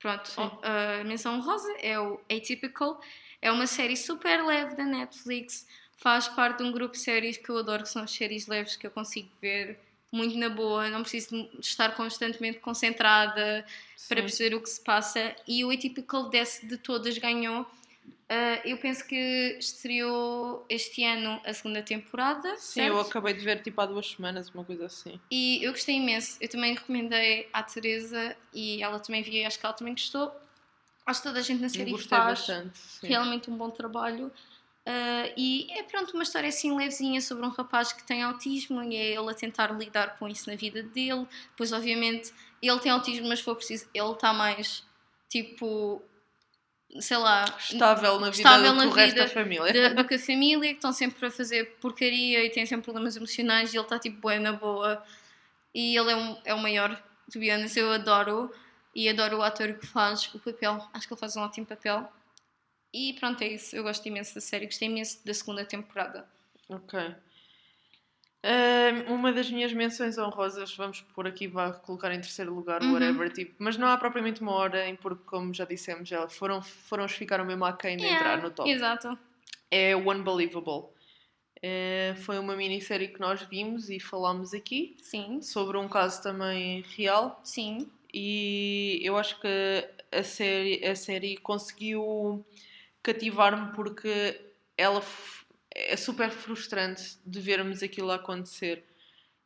pronto, 0.00 0.26
Sim. 0.30 0.50
a 0.62 1.04
menção 1.04 1.38
rosa 1.42 1.70
é 1.82 2.00
o 2.00 2.18
Atypical. 2.34 2.98
É 3.42 3.52
uma 3.52 3.66
série 3.66 3.96
super 3.96 4.42
leve 4.44 4.74
da 4.74 4.84
Netflix. 4.84 5.66
Faz 6.00 6.28
parte 6.28 6.58
de 6.58 6.64
um 6.64 6.72
grupo 6.72 6.94
de 6.94 7.00
séries 7.00 7.36
que 7.36 7.48
eu 7.50 7.58
adoro, 7.58 7.82
que 7.82 7.88
são 7.88 8.02
as 8.02 8.10
séries 8.10 8.46
leves 8.46 8.74
que 8.74 8.86
eu 8.86 8.90
consigo 8.90 9.28
ver 9.40 9.78
muito 10.10 10.36
na 10.38 10.48
boa. 10.48 10.88
Não 10.88 11.02
preciso 11.02 11.48
estar 11.60 11.94
constantemente 11.94 12.58
concentrada 12.58 13.64
para 14.08 14.22
perceber 14.22 14.56
o 14.56 14.62
que 14.62 14.70
se 14.70 14.80
passa. 14.80 15.36
E 15.46 15.62
o 15.62 15.70
Atypical 15.70 16.30
desse 16.30 16.66
de 16.66 16.78
todas 16.78 17.18
ganhou. 17.18 17.66
Ah, 18.30 18.60
eu 18.64 18.78
penso 18.78 19.04
que 19.06 19.56
estreou 19.58 20.64
este 20.68 21.04
ano 21.04 21.40
a 21.44 21.52
segunda 21.52 21.82
temporada, 21.82 22.56
Sim, 22.56 22.80
certo? 22.80 22.88
eu 22.88 23.00
acabei 23.00 23.34
de 23.34 23.44
ver 23.44 23.60
tipo 23.60 23.80
há 23.80 23.86
duas 23.86 24.08
semanas, 24.08 24.48
uma 24.50 24.64
coisa 24.64 24.86
assim. 24.86 25.20
E 25.30 25.62
eu 25.62 25.72
gostei 25.72 25.96
imenso. 25.96 26.38
Eu 26.40 26.48
também 26.48 26.74
recomendei 26.74 27.48
à 27.52 27.62
Teresa 27.62 28.34
e 28.54 28.82
ela 28.82 29.00
também 29.00 29.20
viu 29.20 29.34
e 29.34 29.44
acho 29.44 29.58
que 29.58 29.66
ela 29.66 29.74
também 29.74 29.92
gostou. 29.92 30.32
Acho 31.04 31.20
que 31.20 31.28
toda 31.28 31.40
a 31.40 31.42
gente 31.42 31.60
na 31.60 31.68
série 31.68 31.90
gostei 31.90 32.08
faz 32.08 32.38
bastante. 32.38 32.78
Sim. 32.78 33.08
realmente 33.08 33.50
um 33.50 33.56
bom 33.56 33.68
trabalho. 33.68 34.32
Ah, 34.92 35.32
e 35.36 35.68
é 35.70 35.82
pronto, 35.84 36.14
uma 36.14 36.24
história 36.24 36.48
assim 36.48 36.76
levezinha 36.76 37.20
sobre 37.20 37.46
um 37.46 37.50
rapaz 37.50 37.92
que 37.92 38.02
tem 38.02 38.22
autismo 38.24 38.82
e 38.82 38.96
é 38.96 39.14
ele 39.14 39.30
a 39.30 39.34
tentar 39.34 39.70
lidar 39.72 40.18
com 40.18 40.26
isso 40.28 40.50
na 40.50 40.56
vida 40.56 40.82
dele. 40.82 41.28
Pois, 41.56 41.72
obviamente, 41.72 42.32
ele 42.60 42.78
tem 42.80 42.90
autismo, 42.90 43.28
mas 43.28 43.38
se 43.38 43.44
for 43.44 43.54
preciso, 43.54 43.86
ele 43.94 44.10
está 44.10 44.32
mais 44.32 44.82
tipo, 45.28 46.02
sei 47.00 47.16
lá, 47.18 47.44
Estável 47.58 48.18
na 48.18 48.30
vida 48.30 48.36
Estável 48.42 48.72
do 48.72 48.76
na 48.78 48.86
o 48.86 48.90
resto 48.90 49.14
vida 49.14 49.26
da 49.26 49.32
família. 49.32 49.72
da- 49.94 50.02
do 50.02 50.08
que 50.08 50.14
a 50.14 50.18
família, 50.18 50.68
que 50.70 50.74
estão 50.74 50.92
sempre 50.92 51.24
a 51.26 51.30
fazer 51.30 51.76
porcaria 51.80 52.44
e 52.44 52.50
têm 52.50 52.66
sempre 52.66 52.84
problemas 52.84 53.16
emocionais 53.16 53.72
e 53.72 53.76
ele 53.76 53.84
está 53.84 53.96
tipo 53.98 54.26
bem 54.28 54.40
na 54.40 54.52
boa. 54.52 55.02
E 55.72 55.96
ele 55.96 56.10
é, 56.10 56.16
um, 56.16 56.36
é 56.44 56.52
o 56.54 56.58
maior, 56.58 57.00
to 57.30 57.38
be 57.38 57.48
honest, 57.52 57.78
eu 57.78 57.92
adoro 57.92 58.52
e 58.92 59.08
adoro 59.08 59.38
o 59.38 59.42
ator 59.42 59.72
que 59.74 59.86
faz 59.86 60.28
o 60.34 60.38
papel. 60.40 60.84
Acho 60.92 61.06
que 61.06 61.14
ele 61.14 61.20
faz 61.20 61.36
um 61.36 61.42
ótimo 61.42 61.64
papel. 61.66 62.10
E 62.92 63.12
pronto, 63.14 63.42
é 63.42 63.48
isso. 63.48 63.74
Eu 63.76 63.82
gosto 63.82 64.06
imenso 64.06 64.34
da 64.34 64.40
série, 64.40 64.66
gostei 64.66 64.88
imenso 64.88 65.24
da 65.24 65.32
segunda 65.34 65.64
temporada. 65.64 66.26
Ok. 66.68 66.98
Ahm, 68.42 69.12
uma 69.12 69.32
das 69.32 69.50
minhas 69.50 69.72
menções 69.72 70.16
honrosas, 70.16 70.74
vamos 70.74 71.02
por 71.14 71.26
aqui, 71.26 71.46
vá 71.46 71.72
colocar 71.72 72.10
em 72.12 72.20
terceiro 72.20 72.54
lugar, 72.54 72.82
Uhum. 72.82 72.92
whatever, 72.94 73.30
tipo, 73.30 73.54
mas 73.58 73.76
não 73.76 73.86
há 73.86 73.98
propriamente 73.98 74.40
uma 74.40 74.52
ordem, 74.52 74.96
porque 74.96 75.22
como 75.26 75.52
já 75.52 75.66
dissemos, 75.66 76.08
já 76.08 76.26
foram, 76.26 76.62
foram 76.62 77.04
os 77.04 77.12
que 77.12 77.18
ficaram 77.18 77.44
mesmo 77.44 77.64
aquém 77.66 77.98
de 77.98 78.04
entrar 78.06 78.30
Yeah, 78.36 78.42
no 78.42 78.50
top. 78.50 78.70
Exato. 78.70 79.18
É 79.70 79.94
o 79.94 80.10
Unbelievable. 80.10 80.88
É, 81.62 82.14
foi 82.16 82.38
uma 82.38 82.56
minissérie 82.56 83.08
que 83.08 83.20
nós 83.20 83.42
vimos 83.42 83.90
e 83.90 84.00
falámos 84.00 84.54
aqui 84.54 84.96
Sim, 85.02 85.42
sobre 85.42 85.76
um 85.76 85.86
caso 85.86 86.22
também 86.22 86.82
real 86.96 87.38
sim. 87.44 87.86
e 88.14 88.98
eu 89.02 89.18
acho 89.18 89.38
que 89.38 89.46
a 90.10 90.22
série, 90.22 90.82
a 90.86 90.96
série 90.96 91.36
conseguiu 91.36 92.42
cativar-me 93.02 93.72
porque 93.72 94.40
ela 94.76 95.02
é 95.74 95.96
super 95.96 96.30
frustrante 96.30 97.18
de 97.24 97.40
vermos 97.40 97.82
aquilo 97.82 98.10
acontecer 98.10 98.84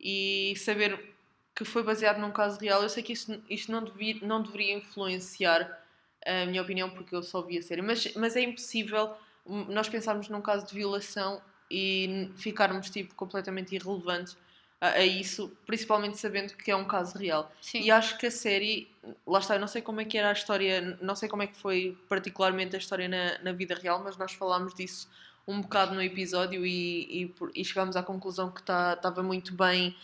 e 0.01 0.55
saber 0.57 1.15
que 1.55 1.65
foi 1.65 1.83
baseado 1.83 2.19
num 2.19 2.33
caso 2.33 2.59
real. 2.59 2.83
Eu 2.83 2.89
sei 2.89 3.03
que 3.03 3.13
isto, 3.13 3.43
isto 3.49 3.71
não, 3.71 3.85
devia, 3.85 4.17
não 4.23 4.43
deveria 4.43 4.75
influenciar 4.75 5.81
a 6.27 6.47
minha 6.47 6.63
opinião 6.63 6.91
porque 6.91 7.15
eu 7.15 7.23
só 7.23 7.43
vi 7.43 7.59
a 7.59 7.63
série, 7.63 7.83
mas, 7.83 8.15
mas 8.15 8.35
é 8.35 8.41
impossível 8.41 9.15
hum, 9.47 9.67
nós 9.69 9.89
pensarmos 9.89 10.29
num 10.29 10.41
caso 10.41 10.67
de 10.67 10.75
violação 10.75 11.41
e 11.71 12.31
ficarmos 12.37 12.91
tipo 12.91 13.15
completamente 13.15 13.75
irrelevantes 13.75 14.37
a, 14.81 14.89
a 14.89 15.05
isso, 15.05 15.57
principalmente 15.67 16.19
sabendo 16.19 16.55
que 16.55 16.71
é 16.71 16.77
um 16.77 16.87
caso 16.87 17.19
real. 17.19 17.53
Sim. 17.61 17.83
E 17.83 17.91
acho 17.91 18.19
que 18.19 18.27
a 18.27 18.31
série, 18.31 18.89
lá 19.27 19.39
está, 19.39 19.55
eu 19.55 19.61
não 19.61 19.69
sei 19.69 19.83
como 19.83 20.01
é 20.01 20.05
que 20.05 20.17
era 20.17 20.31
a 20.31 20.33
história, 20.33 20.99
não 21.01 21.15
sei 21.15 21.29
como 21.29 21.43
é 21.43 21.47
que 21.47 21.57
foi 21.57 21.97
particularmente 22.09 22.77
a 22.77 22.79
história 22.79 23.09
na, 23.09 23.39
na 23.43 23.53
vida 23.53 23.75
real, 23.75 24.03
mas 24.03 24.17
nós 24.17 24.33
falámos 24.33 24.75
disso 24.75 25.09
um 25.47 25.61
bocado 25.61 25.95
no 25.95 26.03
episódio 26.03 26.65
e, 26.65 27.25
e, 27.25 27.35
e 27.55 27.65
chegámos 27.65 27.97
à 27.97 28.03
conclusão 28.03 28.51
que 28.51 28.61
estava 28.61 29.23
muito 29.23 29.55
bem. 29.55 29.95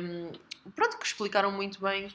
hum, 0.00 0.32
pronto, 0.74 0.98
que 0.98 1.06
explicaram 1.06 1.52
muito 1.52 1.80
bem, 1.80 2.08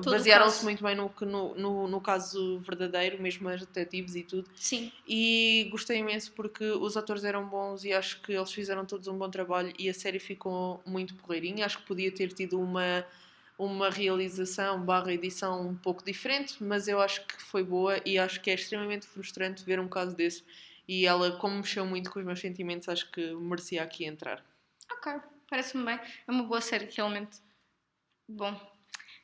basearam-se 0.00 0.64
muito 0.64 0.82
bem 0.82 0.94
no, 0.94 1.12
no, 1.20 1.54
no, 1.54 1.88
no 1.88 2.00
caso 2.00 2.58
verdadeiro, 2.60 3.20
mesmo 3.20 3.48
as 3.48 3.60
detetives 3.60 4.14
e 4.14 4.22
tudo. 4.22 4.48
Sim. 4.54 4.90
E 5.06 5.68
gostei 5.70 5.98
imenso 5.98 6.32
porque 6.32 6.64
os 6.64 6.96
atores 6.96 7.24
eram 7.24 7.46
bons 7.46 7.84
e 7.84 7.92
acho 7.92 8.20
que 8.22 8.32
eles 8.32 8.52
fizeram 8.52 8.84
todos 8.84 9.06
um 9.08 9.16
bom 9.16 9.30
trabalho 9.30 9.72
e 9.78 9.88
a 9.88 9.94
série 9.94 10.18
ficou 10.18 10.82
muito 10.86 11.14
porreirinha. 11.14 11.66
Acho 11.66 11.78
que 11.78 11.84
podia 11.84 12.10
ter 12.10 12.32
tido 12.32 12.60
uma, 12.60 13.04
uma 13.58 13.90
realização 13.90 14.80
barra 14.82 15.12
edição 15.12 15.68
um 15.68 15.76
pouco 15.76 16.04
diferente, 16.04 16.62
mas 16.62 16.88
eu 16.88 17.00
acho 17.00 17.24
que 17.26 17.40
foi 17.42 17.62
boa 17.62 18.00
e 18.04 18.18
acho 18.18 18.40
que 18.40 18.50
é 18.50 18.54
extremamente 18.54 19.06
frustrante 19.06 19.64
ver 19.64 19.78
um 19.78 19.88
caso 19.88 20.16
desse. 20.16 20.44
E 20.88 21.06
ela, 21.06 21.32
como 21.38 21.56
mexeu 21.56 21.86
muito 21.86 22.10
com 22.10 22.18
os 22.18 22.24
meus 22.24 22.40
sentimentos, 22.40 22.88
acho 22.88 23.10
que 23.10 23.32
merecia 23.34 23.82
aqui 23.82 24.04
entrar. 24.04 24.44
Ok, 24.90 25.12
parece-me 25.48 25.84
bem. 25.84 26.00
É 26.26 26.30
uma 26.30 26.42
boa 26.42 26.60
série, 26.60 26.88
realmente. 26.94 27.38
Bom, 28.28 28.58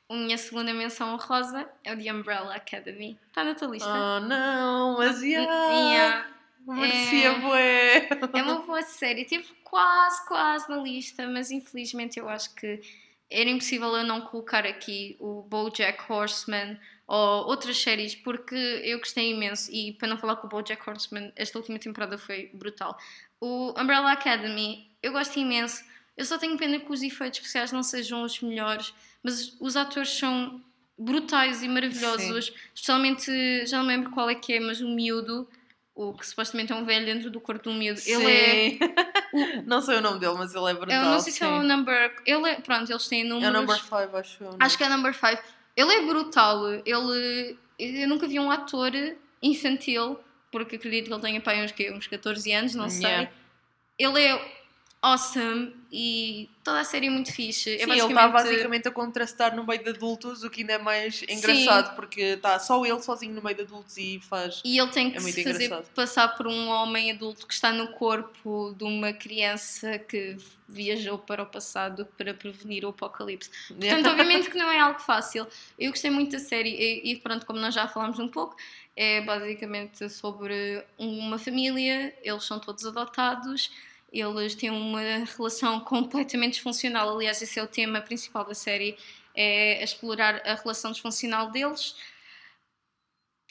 a 0.09 0.13
minha 0.13 0.37
segunda 0.37 0.73
menção 0.73 1.13
honrosa 1.13 1.69
é 1.83 1.93
o 1.93 1.97
The 2.01 2.13
Umbrella 2.13 2.55
Academy. 2.55 3.19
Está 3.27 3.43
na 3.43 3.55
tua 3.55 3.67
lista? 3.67 3.89
Oh 3.89 4.19
não, 4.21 4.97
mas 4.97 5.21
yeah, 5.21 5.51
Yeah. 5.69 6.27
merecia 6.65 7.29
É. 7.29 7.39
bué. 7.39 8.09
É 8.33 8.41
uma 8.41 8.61
boa 8.61 8.81
série. 8.81 9.25
Tive 9.25 9.47
quase, 9.63 10.25
quase 10.27 10.69
na 10.69 10.77
lista, 10.77 11.27
mas 11.27 11.51
infelizmente 11.51 12.17
eu 12.19 12.29
acho 12.29 12.53
que 12.55 12.81
era 13.29 13.49
impossível 13.49 13.95
eu 13.95 14.03
não 14.03 14.21
colocar 14.21 14.65
aqui 14.65 15.15
o 15.19 15.43
BoJack 15.43 16.11
Horseman 16.11 16.79
ou 17.07 17.47
outras 17.47 17.77
séries, 17.77 18.15
porque 18.15 18.55
eu 18.55 18.99
gostei 18.99 19.31
imenso. 19.31 19.71
E 19.71 19.93
para 19.93 20.07
não 20.07 20.17
falar 20.17 20.35
que 20.37 20.45
o 20.45 20.49
BoJack 20.49 20.87
Horseman, 20.87 21.31
esta 21.35 21.57
última 21.57 21.79
temporada 21.79 22.17
foi 22.17 22.49
brutal. 22.53 22.97
O 23.39 23.73
Umbrella 23.79 24.11
Academy, 24.11 24.89
eu 25.01 25.11
gosto 25.11 25.37
imenso. 25.39 25.83
Eu 26.17 26.25
só 26.25 26.37
tenho 26.37 26.57
pena 26.57 26.79
que 26.79 26.91
os 26.91 27.01
efeitos 27.01 27.39
especiais 27.39 27.71
não 27.71 27.81
sejam 27.81 28.23
os 28.23 28.41
melhores, 28.41 28.93
mas 29.23 29.55
os 29.59 29.75
atores 29.75 30.09
são 30.09 30.61
brutais 30.97 31.63
e 31.63 31.67
maravilhosos. 31.67 32.53
Especialmente, 32.75 33.65
já 33.65 33.77
não 33.77 33.85
me 33.85 33.95
lembro 33.95 34.11
qual 34.11 34.29
é 34.29 34.35
que 34.35 34.53
é, 34.53 34.59
mas 34.59 34.81
o 34.81 34.89
miúdo, 34.89 35.47
o 35.99 36.13
que 36.13 36.25
supostamente 36.25 36.71
é 36.71 36.75
um 36.75 36.85
velho 36.85 37.05
dentro 37.05 37.29
do 37.29 37.41
corpo 37.41 37.61
do 37.61 37.73
miúdo. 37.73 37.99
Ele 38.05 38.31
é. 38.31 38.69
Sim. 38.69 38.79
Não 39.67 39.81
sei 39.81 39.97
o 39.97 40.01
nome 40.01 40.17
dele, 40.17 40.35
mas 40.37 40.55
ele 40.55 40.71
é 40.71 40.73
brutal. 40.73 41.03
Eu 41.03 41.09
não 41.09 41.19
sei 41.19 41.31
se 41.31 41.43
é 41.43 41.47
o 41.47 41.61
sim. 41.61 41.67
number. 41.67 42.15
Ele 42.25 42.49
é. 42.49 42.55
Pronto, 42.55 42.89
eles 42.89 43.07
têm 43.07 43.23
números. 43.23 43.53
É 43.53 43.57
o 43.57 43.61
number 43.61 43.75
5, 43.75 44.17
acho 44.17 44.43
eu. 44.43 44.55
Acho 44.59 44.77
que 44.77 44.83
é 44.83 44.87
o 44.87 44.89
number 44.89 45.13
5. 45.13 45.43
Ele 45.75 45.93
é 45.93 46.01
brutal. 46.05 46.67
Ele. 46.85 47.57
Eu 47.77 48.07
nunca 48.07 48.27
vi 48.27 48.39
um 48.39 48.49
ator 48.49 48.91
infantil, 49.43 50.19
porque 50.51 50.77
acredito 50.77 51.07
que 51.07 51.13
ele 51.13 51.21
tenha 51.21 51.41
pai 51.41 51.63
uns, 51.63 51.71
quê? 51.71 51.91
uns 51.91 52.07
14 52.07 52.51
anos, 52.53 52.73
não 52.73 52.89
sei. 52.89 53.05
Yeah. 53.05 53.31
Ele 53.99 54.23
é 54.23 54.58
awesome 55.01 55.73
e 55.91 56.49
toda 56.63 56.81
a 56.81 56.83
série 56.83 57.07
é 57.07 57.09
muito 57.09 57.31
fixe. 57.33 57.75
É 57.75 57.79
Sim, 57.85 57.91
ele 57.91 58.01
está 58.01 58.27
basicamente 58.27 58.87
a 58.87 58.91
contrastar 58.91 59.55
no 59.55 59.65
meio 59.65 59.83
de 59.83 59.89
adultos, 59.89 60.43
o 60.43 60.49
que 60.49 60.61
ainda 60.61 60.73
é 60.73 60.77
mais 60.77 61.23
engraçado, 61.27 61.95
porque 61.95 62.21
está 62.21 62.59
só 62.59 62.85
ele 62.85 63.01
sozinho 63.01 63.33
no 63.33 63.41
meio 63.41 63.55
de 63.55 63.63
adultos 63.63 63.97
e 63.97 64.19
faz. 64.19 64.61
E 64.63 64.77
ele 64.77 64.91
tem 64.91 65.09
que 65.09 65.17
É 65.17 65.21
se 65.21 65.43
fazer 65.43 65.65
engraçado. 65.65 65.89
passar 65.93 66.27
por 66.35 66.47
um 66.47 66.67
homem 66.67 67.11
adulto 67.11 67.47
que 67.47 67.53
está 67.53 67.71
no 67.71 67.87
corpo 67.93 68.75
de 68.77 68.83
uma 68.83 69.13
criança 69.13 69.97
que 69.97 70.37
viajou 70.67 71.17
para 71.17 71.41
o 71.41 71.45
passado 71.47 72.05
para 72.17 72.33
prevenir 72.33 72.85
o 72.85 72.89
apocalipse. 72.89 73.49
Portanto, 73.69 74.07
obviamente 74.09 74.51
que 74.51 74.57
não 74.59 74.69
é 74.69 74.79
algo 74.79 74.99
fácil. 74.99 75.47
Eu 75.79 75.91
gostei 75.91 76.11
muito 76.11 76.33
da 76.33 76.39
série 76.39 76.69
e, 76.69 77.13
e 77.13 77.15
pronto, 77.15 77.45
como 77.45 77.59
nós 77.59 77.73
já 77.73 77.87
falamos 77.87 78.19
um 78.19 78.27
pouco, 78.27 78.55
é 78.95 79.21
basicamente 79.21 80.07
sobre 80.09 80.83
uma 80.97 81.39
família, 81.39 82.13
eles 82.21 82.43
são 82.43 82.59
todos 82.59 82.85
adotados, 82.85 83.71
eles 84.11 84.55
têm 84.55 84.69
uma 84.69 85.01
relação 85.01 85.79
completamente 85.81 86.53
disfuncional. 86.53 87.15
Aliás, 87.15 87.41
esse 87.41 87.59
é 87.59 87.63
o 87.63 87.67
tema 87.67 88.01
principal 88.01 88.45
da 88.45 88.53
série, 88.53 88.97
é 89.35 89.83
explorar 89.83 90.41
a 90.45 90.55
relação 90.55 90.91
disfuncional 90.91 91.51
deles. 91.51 91.95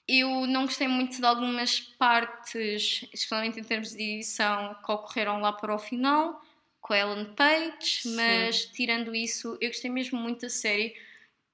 Eu 0.07 0.47
não 0.47 0.65
gostei 0.65 0.89
muito 0.89 1.19
de 1.19 1.27
algumas 1.27 1.81
partes, 1.81 3.07
especialmente 3.13 3.61
em 3.61 3.65
termos 3.65 3.91
de 3.91 4.03
edição, 4.03 4.75
que 4.85 4.91
ocorreram 4.91 5.41
lá 5.41 5.53
para 5.53 5.75
o 5.75 5.79
final, 5.79 6.43
com 6.81 6.95
a 6.95 6.99
Ellen 6.99 7.27
Page, 7.35 8.09
mas 8.17 8.65
tirando 8.67 9.15
isso, 9.15 9.59
eu 9.61 9.69
gostei 9.69 9.91
mesmo 9.91 10.19
muito 10.19 10.41
da 10.41 10.49
série. 10.49 10.95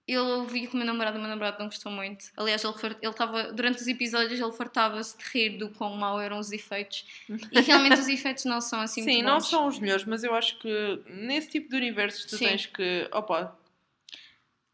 Eu 0.07 0.45
vi 0.45 0.67
com 0.67 0.75
o 0.75 0.77
meu 0.77 0.87
namorado, 0.87 1.17
o 1.17 1.21
meu 1.21 1.31
namorado 1.31 1.59
não 1.59 1.67
gostou 1.67 1.91
muito. 1.91 2.27
Aliás, 2.37 2.63
ele 2.63 2.75
ele 3.01 3.11
estava, 3.11 3.53
durante 3.55 3.81
os 3.81 3.87
episódios, 3.87 4.39
ele 4.39 4.53
fartava-se 4.53 5.17
de 5.17 5.25
rir 5.33 5.57
do 5.57 5.71
quão 5.71 5.97
mau 5.97 6.21
eram 6.21 6.39
os 6.39 6.53
efeitos. 6.53 7.07
E 7.51 7.61
realmente 7.63 7.99
os 7.99 8.07
efeitos 8.09 8.45
não 8.45 8.61
são 8.61 8.81
assim 8.81 9.03
Sim, 9.03 9.13
muito 9.15 9.25
não 9.27 9.35
bons. 9.39 9.49
são 9.49 9.67
os 9.67 9.79
melhores, 9.79 10.05
mas 10.05 10.23
eu 10.23 10.35
acho 10.35 10.59
que 10.59 11.03
nesse 11.07 11.49
tipo 11.49 11.71
de 11.71 11.77
universos 11.77 12.27
tu 12.27 12.37
Sim. 12.37 12.47
tens 12.49 12.67
que. 12.67 13.09
Opa! 13.13 13.57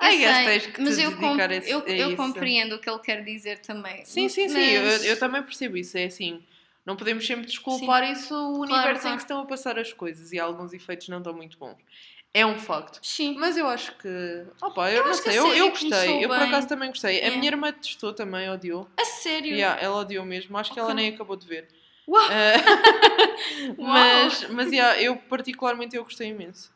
Eu 0.02 0.08
I 0.08 0.16
guess 0.18 0.36
sei, 0.36 0.44
tens 0.46 0.66
que 0.66 0.72
te 0.72 0.80
mas 0.80 0.98
eu, 0.98 1.10
dedicar 1.10 1.20
com- 1.36 1.52
a 1.52 1.56
esse- 1.56 1.70
eu, 1.70 1.80
eu 1.86 2.08
isso. 2.08 2.16
compreendo 2.16 2.74
o 2.74 2.78
que 2.80 2.88
ele 2.90 2.98
quer 3.00 3.22
dizer 3.22 3.58
também. 3.60 4.04
Sim, 4.04 4.28
sim, 4.28 4.48
sim, 4.48 4.78
Mas- 4.78 5.04
eu, 5.04 5.10
eu 5.12 5.18
também 5.18 5.42
percebo 5.42 5.76
isso. 5.76 5.96
É 5.98 6.04
assim, 6.06 6.42
não 6.84 6.96
podemos 6.96 7.24
sempre 7.26 7.46
desculpar 7.46 8.02
isso 8.10 8.34
o 8.34 8.60
universo 8.62 8.98
em 8.98 9.00
claro. 9.02 9.16
que 9.18 9.22
estão 9.22 9.40
a 9.42 9.46
passar 9.46 9.78
as 9.78 9.92
coisas 9.92 10.32
e 10.32 10.40
alguns 10.40 10.72
efeitos 10.72 11.06
não 11.08 11.18
estão 11.18 11.34
muito 11.34 11.56
bons. 11.58 11.76
É 12.32 12.46
um 12.46 12.58
facto. 12.58 13.00
Sim. 13.02 13.36
Mas 13.38 13.56
eu 13.56 13.66
acho 13.66 13.92
que. 13.96 14.44
Opa, 14.62 14.90
eu, 14.90 14.98
Eu 14.98 15.06
não 15.06 15.14
sei, 15.14 15.36
eu, 15.38 15.46
eu 15.54 15.70
gostei. 15.70 16.24
Eu 16.24 16.28
por 16.28 16.38
acaso 16.38 16.68
também 16.68 16.88
gostei. 16.88 17.20
A 17.22 17.26
É. 17.26 17.30
minha 17.30 17.46
irmã 17.48 17.72
testou 17.72 18.12
também, 18.12 18.48
odiou. 18.48 18.88
A 18.96 19.04
sério? 19.04 19.52
Yeah, 19.52 19.80
ela 19.82 19.96
odiou 19.96 20.24
mesmo. 20.24 20.56
Acho 20.56 20.72
que 20.72 20.78
ela 20.78 20.94
nem 20.94 21.12
acabou 21.12 21.34
de 21.36 21.46
ver. 21.46 21.68
Uau! 22.06 22.22
Uau! 23.78 23.88
mas, 23.88 24.48
mas 24.50 24.72
yeah, 24.72 25.00
eu 25.02 25.16
particularmente 25.16 25.96
eu 25.96 26.04
gostei 26.04 26.28
imenso. 26.28 26.70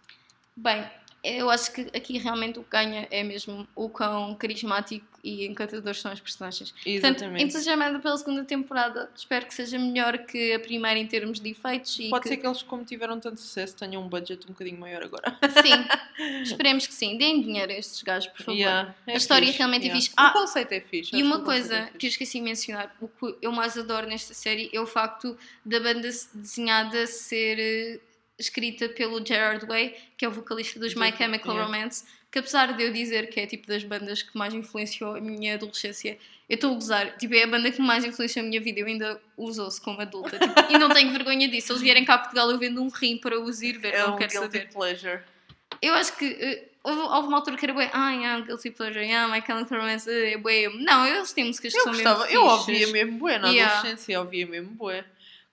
Bem, 0.57 0.85
eu 1.25 1.49
acho 1.49 1.73
que 1.73 1.83
aqui 1.97 2.19
realmente 2.19 2.59
o 2.59 2.63
que 2.63 2.71
ganha 2.71 3.09
é 3.11 3.23
mesmo 3.23 3.67
o 3.75 3.89
quão 3.89 4.35
carismático 4.35 5.07
e 5.25 5.47
encantador 5.47 5.95
são 5.95 6.13
os 6.13 6.21
personagens. 6.21 6.71
Portanto, 6.71 7.17
Exatamente. 7.23 7.45
entusiasmada 7.45 7.99
pela 7.99 8.17
segunda 8.19 8.45
temporada. 8.45 9.11
Espero 9.17 9.47
que 9.47 9.55
seja 9.55 9.79
melhor 9.79 10.19
que 10.19 10.53
a 10.53 10.61
primeira 10.61 11.01
em 11.01 11.07
termos 11.07 11.41
de 11.41 11.49
efeitos. 11.49 11.97
Pode 12.11 12.25
que... 12.25 12.29
ser 12.29 12.37
que 12.37 12.47
eles, 12.47 12.63
como 12.63 12.85
tiveram 12.85 13.19
tanto 13.19 13.41
sucesso, 13.41 13.75
tenham 13.75 14.03
um 14.03 14.09
budget 14.09 14.45
um 14.45 14.53
bocadinho 14.53 14.79
maior 14.79 15.03
agora. 15.03 15.35
Sim, 15.63 15.87
esperemos 16.45 16.87
que 16.87 16.93
sim. 16.93 17.17
Deem 17.17 17.41
dinheiro 17.41 17.73
a 17.73 17.75
estes 17.75 18.03
gajos, 18.03 18.31
por 18.31 18.45
favor. 18.45 18.59
Yeah, 18.59 18.95
é 19.07 19.15
A 19.15 19.17
história 19.17 19.47
fixe, 19.47 19.59
realmente 19.59 19.85
é 19.85 19.87
yeah. 19.87 20.01
fixe. 20.01 20.15
Ah, 20.19 20.29
o 20.29 20.33
conceito 20.35 20.73
é 20.73 20.81
fixe. 20.81 21.17
E 21.17 21.23
uma 21.23 21.39
que 21.39 21.45
coisa 21.47 21.75
é 21.75 21.87
que 21.99 22.07
eu 22.07 22.11
esqueci 22.11 22.39
de 22.39 22.45
mencionar, 22.45 22.95
o 23.01 23.09
que 23.09 23.35
eu 23.41 23.51
mais 23.51 23.79
adoro 23.79 24.07
nesta 24.07 24.35
série 24.35 24.69
é 24.75 24.81
o 24.81 24.87
facto 24.87 25.39
da 25.65 25.81
banda 25.81 26.03
desenhada 26.35 27.07
ser 27.07 27.59
eh, 27.59 28.01
escrita 28.39 28.89
pelo 28.89 29.25
Gerard 29.25 29.65
Way, 29.67 29.95
que 30.17 30.25
é 30.25 30.29
o 30.29 30.31
vocalista 30.31 30.79
dos 30.81 30.95
My 30.95 31.13
Chemical 31.17 31.53
yeah. 31.55 31.65
Romance, 31.65 32.05
que 32.31 32.39
apesar 32.39 32.73
de 32.77 32.83
eu 32.83 32.93
dizer 32.93 33.29
que 33.29 33.39
é 33.41 33.47
tipo 33.47 33.67
das 33.67 33.85
bandas 33.85 34.23
que 34.23 34.37
mais 34.37 34.53
influenciou 34.53 35.15
a 35.17 35.21
minha 35.21 35.55
adolescência, 35.55 36.19
eu 36.49 36.57
estou 36.57 36.73
a 36.73 36.75
gozar, 36.75 37.17
tipo, 37.17 37.35
é 37.35 37.45
a 37.45 37.47
banda 37.47 37.71
que 37.71 37.81
mais 37.81 38.05
influenciou 38.05 38.45
a 38.45 38.49
minha 38.49 38.61
vida, 38.61 38.81
eu 38.81 38.87
ainda 38.87 39.21
uso-se 39.37 39.81
como 39.81 40.01
adulta, 40.01 40.39
tipo, 40.39 40.73
e 40.73 40.79
não 40.79 40.89
tenho 40.91 41.11
vergonha 41.13 41.49
disso, 41.49 41.73
eles 41.73 41.81
vierem 41.83 42.05
cá 42.05 42.15
a 42.15 42.19
Portugal 42.19 42.51
eu 42.51 42.59
vendo 42.59 42.83
um 42.83 42.89
rim 42.89 43.17
para 43.19 43.41
os 43.41 43.63
ir 43.63 43.79
ver, 43.79 43.95
É 43.95 44.03
não 44.03 44.15
um 44.15 44.17
quero 44.17 44.31
guilty 44.33 44.59
saber. 44.59 44.69
pleasure. 44.73 45.21
Eu 45.81 45.95
acho 45.95 46.17
que 46.17 46.25
eh, 46.27 46.69
houve, 46.83 47.01
houve 47.01 47.29
uma 47.29 47.39
altura 47.39 47.57
que 47.57 47.65
era 47.67 47.73
bué, 47.73 47.89
ah, 47.93 48.11
yeah, 48.13 48.45
Guilty 48.45 48.71
Pleasure, 48.71 49.05
yeah, 49.05 49.33
My 49.33 49.45
Chemical 49.45 49.79
Romance, 49.79 50.11
eh, 50.11 50.33
é 50.33 50.39
bué. 50.39 50.69
Não, 50.69 51.07
eles 51.07 51.33
têm 51.33 51.45
músicas 51.45 51.73
que 51.73 51.79
Eu 51.79 51.83
são 51.85 51.93
gostava, 51.93 52.25
mesmo 52.25 52.35
eu 52.37 52.45
ouvia 52.45 52.87
mesmo 52.89 53.19
bué 53.19 53.39
na 53.39 53.51
Yeah. 53.51 53.79
adolescência, 53.79 54.13
eu 54.15 54.21
ouvia 54.21 54.47
mesmo 54.47 54.71
bué. 54.71 55.05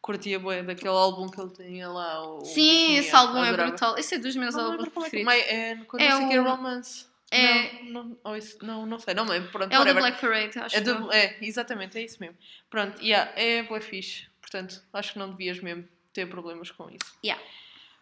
Curtia 0.01 0.39
bué 0.39 0.63
daquele 0.63 0.89
álbum 0.89 1.29
que 1.29 1.39
ele 1.39 1.51
tinha 1.51 1.87
lá. 1.89 2.23
O 2.27 2.43
Sim, 2.43 2.97
esse 2.97 3.15
álbum 3.15 3.37
é 3.43 3.49
adorava. 3.49 3.69
brutal. 3.69 3.97
Esse 3.97 4.15
é 4.15 4.17
dos 4.17 4.35
meus 4.35 4.55
Não 4.55 4.71
álbuns 4.71 4.87
é 4.87 4.89
preferidos. 4.89 5.33
É, 5.33 5.75
quando 5.87 6.01
É 6.01 6.07
é 6.07 6.15
o- 6.41 6.43
romance. 6.43 7.05
É- 7.33 7.83
Não, 7.83 8.17
não, 8.25 8.35
isso- 8.35 8.57
não, 8.61 8.85
não 8.85 8.99
sei, 8.99 9.13
não 9.13 9.23
me 9.25 9.31
lembro. 9.31 9.51
Pronto, 9.51 9.71
É 9.71 9.79
o 9.79 9.85
do. 9.85 9.93
Black 9.93 10.19
Parade, 10.19 10.59
acho. 10.59 10.75
É, 10.75 10.81
do- 10.81 11.11
é, 11.13 11.37
exatamente, 11.41 11.97
é 11.97 12.01
isso 12.03 12.17
mesmo. 12.19 12.35
Pronto, 12.69 13.01
yeah, 13.01 13.31
é 13.39 13.63
bué 13.63 13.79
fixe. 13.79 14.25
Portanto, 14.41 14.81
acho 14.91 15.13
que 15.13 15.19
não 15.19 15.29
devias 15.29 15.59
mesmo 15.61 15.87
ter 16.13 16.25
problemas 16.27 16.71
com 16.71 16.89
isso. 16.89 17.13
Yeah. 17.23 17.41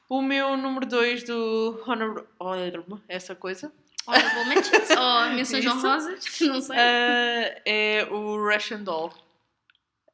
O 0.07 0.21
meu 0.21 0.57
número 0.57 0.85
2 0.87 1.23
do 1.23 1.83
Honor... 1.85 2.25
Honor- 2.39 3.01
essa 3.07 3.35
coisa 3.35 3.71
Honorable 4.07 4.45
mentions 4.45 4.89
ou 4.89 5.29
menções 5.35 5.65
honrosas, 5.67 6.23
não 6.41 6.59
sei. 6.61 6.75
ah, 6.79 7.61
é 7.65 8.07
o 8.09 8.35
Russian 8.51 8.81
Doll. 8.83 9.13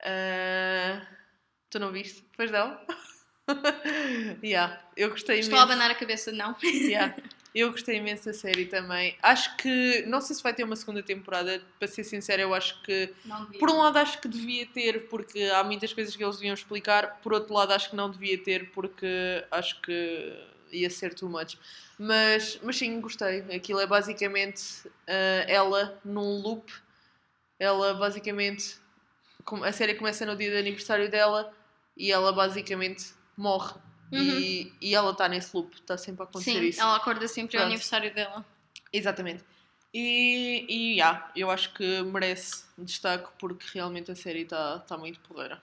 Ah, 0.03 1.01
tu 1.75 1.79
não 1.79 1.91
viste? 1.91 2.23
Pois 2.37 2.49
não? 2.49 2.79
yeah, 4.41 4.81
eu 4.95 5.09
gostei 5.09 5.39
Estou 5.39 5.59
a 5.59 5.63
imenso. 5.63 5.73
abanar 5.73 5.91
a 5.91 5.95
cabeça, 5.95 6.31
não. 6.31 6.55
Yeah. 6.63 7.15
Eu 7.53 7.71
gostei 7.71 7.95
imenso 7.95 8.25
da 8.25 8.33
série 8.33 8.65
também. 8.65 9.15
Acho 9.23 9.55
que, 9.55 10.03
não 10.07 10.19
sei 10.19 10.35
se 10.35 10.43
vai 10.43 10.53
ter 10.53 10.65
uma 10.65 10.75
segunda 10.75 11.01
temporada, 11.01 11.61
para 11.79 11.87
ser 11.87 12.03
sincera, 12.03 12.41
eu 12.41 12.53
acho 12.53 12.83
que. 12.83 13.13
Por 13.57 13.69
um 13.69 13.77
lado 13.77 13.95
acho 13.95 14.19
que 14.19 14.27
devia 14.27 14.65
ter, 14.65 15.07
porque 15.07 15.41
há 15.43 15.63
muitas 15.63 15.93
coisas 15.93 16.13
que 16.13 16.21
eles 16.21 16.35
deviam 16.35 16.53
explicar. 16.53 17.21
Por 17.21 17.31
outro 17.31 17.53
lado 17.53 17.71
acho 17.71 17.91
que 17.91 17.95
não 17.95 18.11
devia 18.11 18.37
ter, 18.37 18.71
porque 18.71 19.07
acho 19.49 19.79
que 19.79 20.37
ia 20.69 20.89
ser 20.89 21.13
too 21.13 21.29
much. 21.29 21.57
Mas, 21.97 22.59
mas 22.61 22.75
sim, 22.75 22.99
gostei. 22.99 23.39
Aquilo 23.55 23.79
é 23.79 23.87
basicamente 23.87 24.91
ah, 25.07 25.45
ela 25.47 25.97
num 26.03 26.41
loop. 26.41 26.69
Ela 27.57 27.93
basicamente... 27.93 28.75
A 29.63 29.71
série 29.71 29.95
começa 29.95 30.25
no 30.25 30.35
dia 30.35 30.51
de 30.51 30.57
aniversário 30.57 31.09
dela 31.09 31.53
e 31.95 32.11
ela 32.11 32.31
basicamente 32.31 33.13
morre. 33.37 33.75
E, 34.11 34.71
e 34.79 34.95
ela 34.95 35.11
está 35.11 35.27
nesse 35.27 35.55
loop, 35.55 35.75
está 35.75 35.97
sempre 35.97 36.21
a 36.21 36.25
acontecer 36.25 36.51
Uhum. 36.51 36.61
Sim, 36.61 36.67
isso. 36.67 36.81
ela 36.81 36.95
acorda 36.95 37.27
sempre 37.27 37.57
ao 37.57 37.61
Pronto. 37.61 37.71
aniversário 37.71 38.13
dela. 38.13 38.45
Exatamente. 38.93 39.43
E, 39.93 40.65
e 40.69 40.93
yeah, 40.93 41.31
eu 41.35 41.49
acho 41.49 41.73
que 41.73 42.01
merece 42.03 42.65
destaque 42.77 43.29
porque 43.39 43.65
realmente 43.73 44.11
a 44.11 44.15
série 44.15 44.41
está 44.41 44.79
tá 44.79 44.97
muito 44.97 45.19
porreira. 45.21 45.61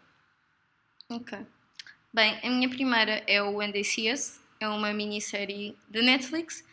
Ok. 1.08 1.38
Bem, 2.12 2.38
a 2.42 2.50
minha 2.50 2.68
primeira 2.68 3.22
é 3.26 3.42
o 3.42 3.56
When 3.56 3.72
They 3.72 3.84
See 3.84 4.12
Us. 4.12 4.40
É 4.60 4.68
uma 4.68 4.92
minissérie 4.92 5.76
da 5.88 6.02
Netflix 6.02 6.64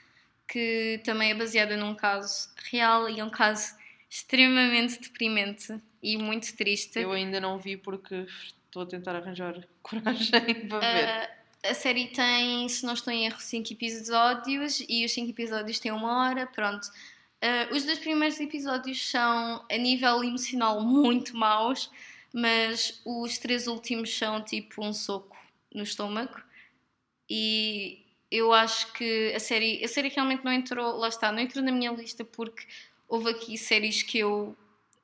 que 0.47 0.99
também 1.03 1.31
é 1.31 1.35
baseada 1.35 1.77
num 1.77 1.95
caso 1.95 2.49
real 2.71 3.09
e 3.09 3.19
é 3.19 3.23
um 3.23 3.29
caso 3.29 3.75
extremamente 4.09 4.99
deprimente 4.99 5.79
e 6.01 6.17
muito 6.17 6.55
triste. 6.55 6.99
Eu 6.99 7.11
ainda 7.11 7.39
não 7.39 7.59
vi 7.59 7.77
porque 7.77 8.25
estou 8.69 8.83
a 8.83 8.85
tentar 8.85 9.15
arranjar 9.15 9.55
coragem 9.81 10.67
para 10.67 10.79
ver. 10.79 11.09
Ah, 11.09 11.29
a 11.71 11.73
série 11.73 12.07
tem, 12.07 12.69
se 12.69 12.85
não 12.85 12.93
estou 12.93 13.11
em 13.11 13.25
erro, 13.25 13.39
5 13.39 13.73
episódios 13.73 14.81
e 14.87 15.03
os 15.03 15.11
5 15.11 15.29
episódios 15.29 15.79
têm 15.79 15.91
uma 15.91 16.29
hora, 16.29 16.47
pronto. 16.47 16.87
Ah, 17.41 17.67
os 17.71 17.83
dois 17.83 17.99
primeiros 17.99 18.39
episódios 18.39 19.09
são, 19.09 19.65
a 19.69 19.77
nível 19.77 20.23
emocional, 20.23 20.81
muito 20.81 21.35
maus, 21.35 21.91
mas 22.33 23.01
os 23.05 23.37
três 23.37 23.67
últimos 23.67 24.15
são 24.15 24.41
tipo 24.43 24.85
um 24.85 24.93
soco 24.93 25.37
no 25.73 25.83
estômago. 25.83 26.41
E 27.29 28.05
eu 28.31 28.53
acho 28.53 28.93
que 28.93 29.33
a 29.35 29.39
série, 29.39 29.83
a 29.83 29.87
série 29.87 30.09
realmente 30.09 30.45
não 30.45 30.53
entrou, 30.53 30.97
lá 30.97 31.07
está, 31.07 31.31
não 31.31 31.39
entrou 31.39 31.63
na 31.63 31.71
minha 31.71 31.91
lista 31.91 32.23
porque 32.23 32.65
houve 33.07 33.29
aqui 33.29 33.57
séries 33.57 34.03
que 34.03 34.19
eu 34.19 34.55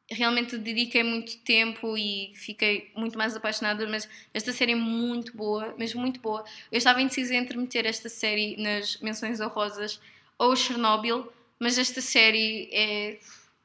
realmente 0.09 0.57
dediquei 0.57 1.03
muito 1.03 1.37
tempo 1.39 1.97
e 1.97 2.31
fiquei 2.35 2.91
muito 2.95 3.17
mais 3.17 3.35
apaixonada, 3.35 3.87
mas 3.87 4.07
esta 4.33 4.51
série 4.51 4.73
é 4.73 4.75
muito 4.75 5.35
boa, 5.35 5.73
mesmo 5.77 6.01
muito 6.01 6.19
boa. 6.19 6.43
Eu 6.71 6.77
estava 6.77 7.01
indecisa 7.01 7.33
entre 7.35 7.57
meter 7.57 7.85
esta 7.85 8.07
série 8.09 8.55
nas 8.57 8.97
menções 9.01 9.39
honrosas 9.41 9.99
ou 10.37 10.55
Chernobyl, 10.55 11.31
mas 11.59 11.77
esta 11.77 12.01
série 12.01 12.69
é 12.71 13.17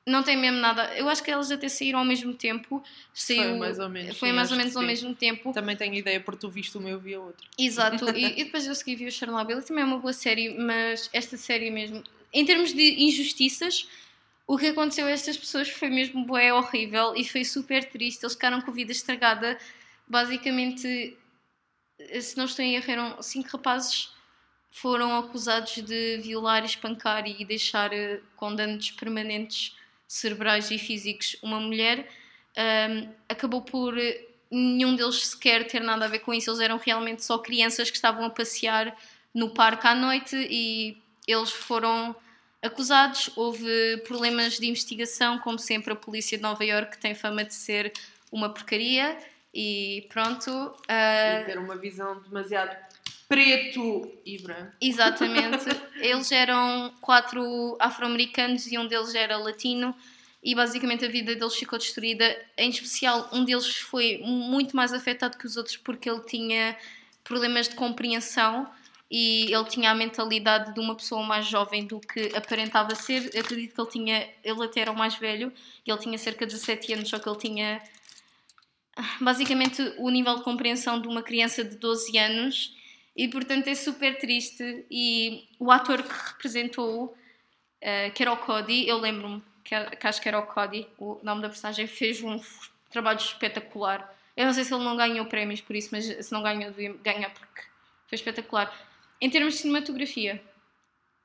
Não 0.07 0.23
tem 0.23 0.37
mesmo 0.37 0.59
nada. 0.59 0.95
Eu 0.97 1.09
acho 1.09 1.23
que 1.23 1.31
elas 1.31 1.51
até 1.51 1.69
saíram 1.69 1.99
ao 1.99 2.05
mesmo 2.07 2.33
tempo. 2.33 2.83
Saiu, 3.13 3.51
Foi 3.51 3.59
mais 3.59 3.79
ou 3.79 3.89
menos. 3.89 4.19
foi 4.19 4.31
sim, 4.31 4.35
mais 4.35 4.51
ou 4.51 4.57
menos 4.57 4.75
ao 4.75 4.83
sim. 4.83 4.87
mesmo 4.89 5.15
tempo. 5.15 5.53
Também 5.53 5.77
tenho 5.77 5.95
ideia 5.95 6.19
porque 6.21 6.41
tu 6.41 6.49
viste 6.49 6.77
uma 6.79 6.89
e 6.89 6.93
eu 6.93 6.99
vi 6.99 7.15
a 7.15 7.21
outra. 7.21 7.47
Exato, 7.59 8.09
e, 8.17 8.25
e 8.41 8.45
depois 8.45 8.67
eu 8.67 8.75
segui 8.75 8.97
vi 8.97 9.07
o 9.07 9.13
Chernobyl, 9.13 9.63
também 9.63 9.83
é 9.83 9.87
uma 9.87 9.99
boa 9.99 10.13
série, 10.15 10.57
mas 10.59 11.11
esta 11.13 11.37
série 11.37 11.71
mesmo, 11.71 12.03
em 12.33 12.45
termos 12.47 12.73
de 12.73 13.05
injustiças, 13.05 13.87
o 14.53 14.59
que 14.59 14.69
aconteceu 14.69 15.07
a 15.07 15.11
estas 15.11 15.37
pessoas 15.37 15.69
foi 15.69 15.89
mesmo 15.89 16.25
bué 16.25 16.53
horrível 16.53 17.15
e 17.17 17.25
foi 17.25 17.45
super 17.45 17.85
triste, 17.85 18.23
eles 18.23 18.35
ficaram 18.35 18.61
com 18.61 18.71
a 18.71 18.75
vida 18.75 18.93
estragada, 18.93 19.59
basicamente, 20.09 21.17
se 22.21 22.37
não 22.37 22.47
estou 22.47 22.65
em 22.65 22.75
erro, 22.75 22.91
eram 22.91 23.23
cinco 23.23 23.49
rapazes 23.53 24.13
foram 24.73 25.19
acusados 25.19 25.75
de 25.83 26.19
violar, 26.19 26.65
espancar 26.65 27.27
e 27.27 27.45
deixar 27.45 27.93
eh, 27.93 28.21
com 28.37 28.55
danos 28.55 28.93
permanentes 28.93 29.77
cerebrais 30.07 30.71
e 30.71 30.79
físicos 30.79 31.37
uma 31.43 31.59
mulher, 31.59 32.09
Ahm, 32.57 33.09
acabou 33.29 33.63
por 33.63 33.97
eh, 33.97 34.27
nenhum 34.51 34.97
deles 34.97 35.29
sequer 35.29 35.67
ter 35.67 35.81
nada 35.81 36.05
a 36.05 36.09
ver 36.09 36.21
com 36.21 36.35
isso. 36.35 36.51
Eles 36.51 36.61
eram 36.61 36.79
realmente 36.79 37.25
só 37.25 37.39
crianças 37.39 37.91
que 37.91 37.97
estavam 37.97 38.25
a 38.25 38.31
passear 38.31 38.97
no 39.33 39.51
parque 39.51 39.87
à 39.87 39.95
noite 39.95 40.37
e 40.37 41.01
eles 41.27 41.51
foram 41.51 42.15
acusados. 42.63 43.31
Houve 43.37 43.99
problemas 44.07 44.59
de 44.59 44.67
investigação, 44.67 45.39
como 45.39 45.59
sempre, 45.59 45.93
a 45.93 45.97
polícia 45.97 46.37
de 46.37 46.43
Nova 46.43 46.65
Iorque 46.65 46.99
tem 46.99 47.15
fama 47.15 47.45
de 47.45 47.55
ser 47.55 47.93
uma 48.31 48.49
porcaria. 48.49 49.17
E 49.53 50.07
pronto. 50.09 50.51
ah, 50.89 51.41
E 51.41 51.45
ter 51.45 51.59
uma 51.59 51.77
visão 51.77 52.21
demasiado 52.23 52.77
preto 53.29 54.11
e 54.25 54.39
branco. 54.39 54.73
Exatamente. 54.81 55.65
Eles 56.01 56.31
eram 56.33 56.93
quatro 57.01 57.77
afro-americanos 57.81 58.67
e 58.71 58.77
um 58.79 58.87
deles 58.87 59.15
era 59.15 59.37
latino 59.37 59.95
e 60.43 60.55
basicamente 60.55 61.05
a 61.05 61.09
vida 61.09 61.35
deles 61.35 61.55
ficou 61.55 61.79
destruída. 61.79 62.25
Em 62.57 62.71
especial, 62.71 63.29
um 63.33 63.45
deles 63.45 63.77
foi 63.77 64.21
muito 64.25 64.75
mais 64.75 64.93
afetado 64.93 65.37
que 65.37 65.47
os 65.47 65.57
outros 65.57 65.77
porque 65.77 66.11
ele 66.11 66.23
tinha 66.23 66.77
problemas 67.23 67.69
de 67.69 67.75
compreensão 67.75 68.69
e 69.11 69.53
ele 69.53 69.65
tinha 69.65 69.91
a 69.91 69.95
mentalidade 69.95 70.73
de 70.73 70.81
uma 70.81 70.95
pessoa 70.95 71.23
mais 71.23 71.47
jovem 71.47 71.87
do 71.87 71.99
que 71.99 72.35
aparentava 72.37 72.95
ser. 72.95 73.31
Eu 73.35 73.41
acredito 73.41 73.75
que 73.75 73.81
ele 73.81 73.91
tinha, 73.91 74.29
ele 74.45 74.65
até 74.65 74.81
era 74.81 74.93
o 74.93 74.97
mais 74.97 75.17
velho, 75.17 75.53
e 75.85 75.91
ele 75.91 76.01
tinha 76.01 76.17
cerca 76.19 76.47
de 76.47 76.55
17 76.55 76.93
anos, 76.95 77.09
só 77.09 77.19
que 77.19 77.29
ele 77.29 77.39
tinha 77.39 77.83
ah, 78.97 79.17
basicamente 79.21 79.83
o 79.99 80.11
nível 80.11 80.37
de 80.37 80.43
compreensão 80.43 81.01
de 81.01 81.09
uma 81.09 81.23
criança 81.23 81.65
de 81.65 81.77
12 81.77 82.17
anos 82.19 82.77
e 83.17 83.29
portanto 83.29 83.69
é 83.69 83.75
super 83.75 84.19
triste 84.19 84.87
e 84.91 85.49
o 85.59 85.71
ator 85.71 86.03
que 86.03 86.13
representou 86.33 87.17
eh, 87.81 88.11
que 88.11 88.23
era 88.23 88.33
o 88.33 88.37
Cody, 88.37 88.87
eu 88.87 88.99
lembro-me 88.99 89.43
que, 89.65 89.75
que 89.97 90.07
acho 90.07 90.21
que 90.21 90.29
era 90.29 90.39
o 90.39 90.47
Cody, 90.47 90.87
o 90.99 91.19
nome 91.23 91.43
da 91.43 91.49
personagem, 91.49 91.87
fez 91.87 92.23
um 92.23 92.41
trabalho 92.91 93.19
espetacular. 93.19 94.15
Eu 94.37 94.47
não 94.47 94.53
sei 94.53 94.65
se 94.65 94.75
ele 94.75 94.85
não 94.85 94.97
ganhou 94.97 95.25
prémios 95.27 95.61
por 95.61 95.75
isso, 95.75 95.89
mas 95.93 96.05
se 96.05 96.33
não 96.33 96.43
ganhou, 96.43 96.71
devia 96.71 96.93
ganhar 97.03 97.31
porque 97.31 97.63
foi 98.07 98.17
espetacular. 98.17 98.73
Em 99.21 99.29
termos 99.29 99.55
de 99.55 99.61
cinematografia, 99.61 100.43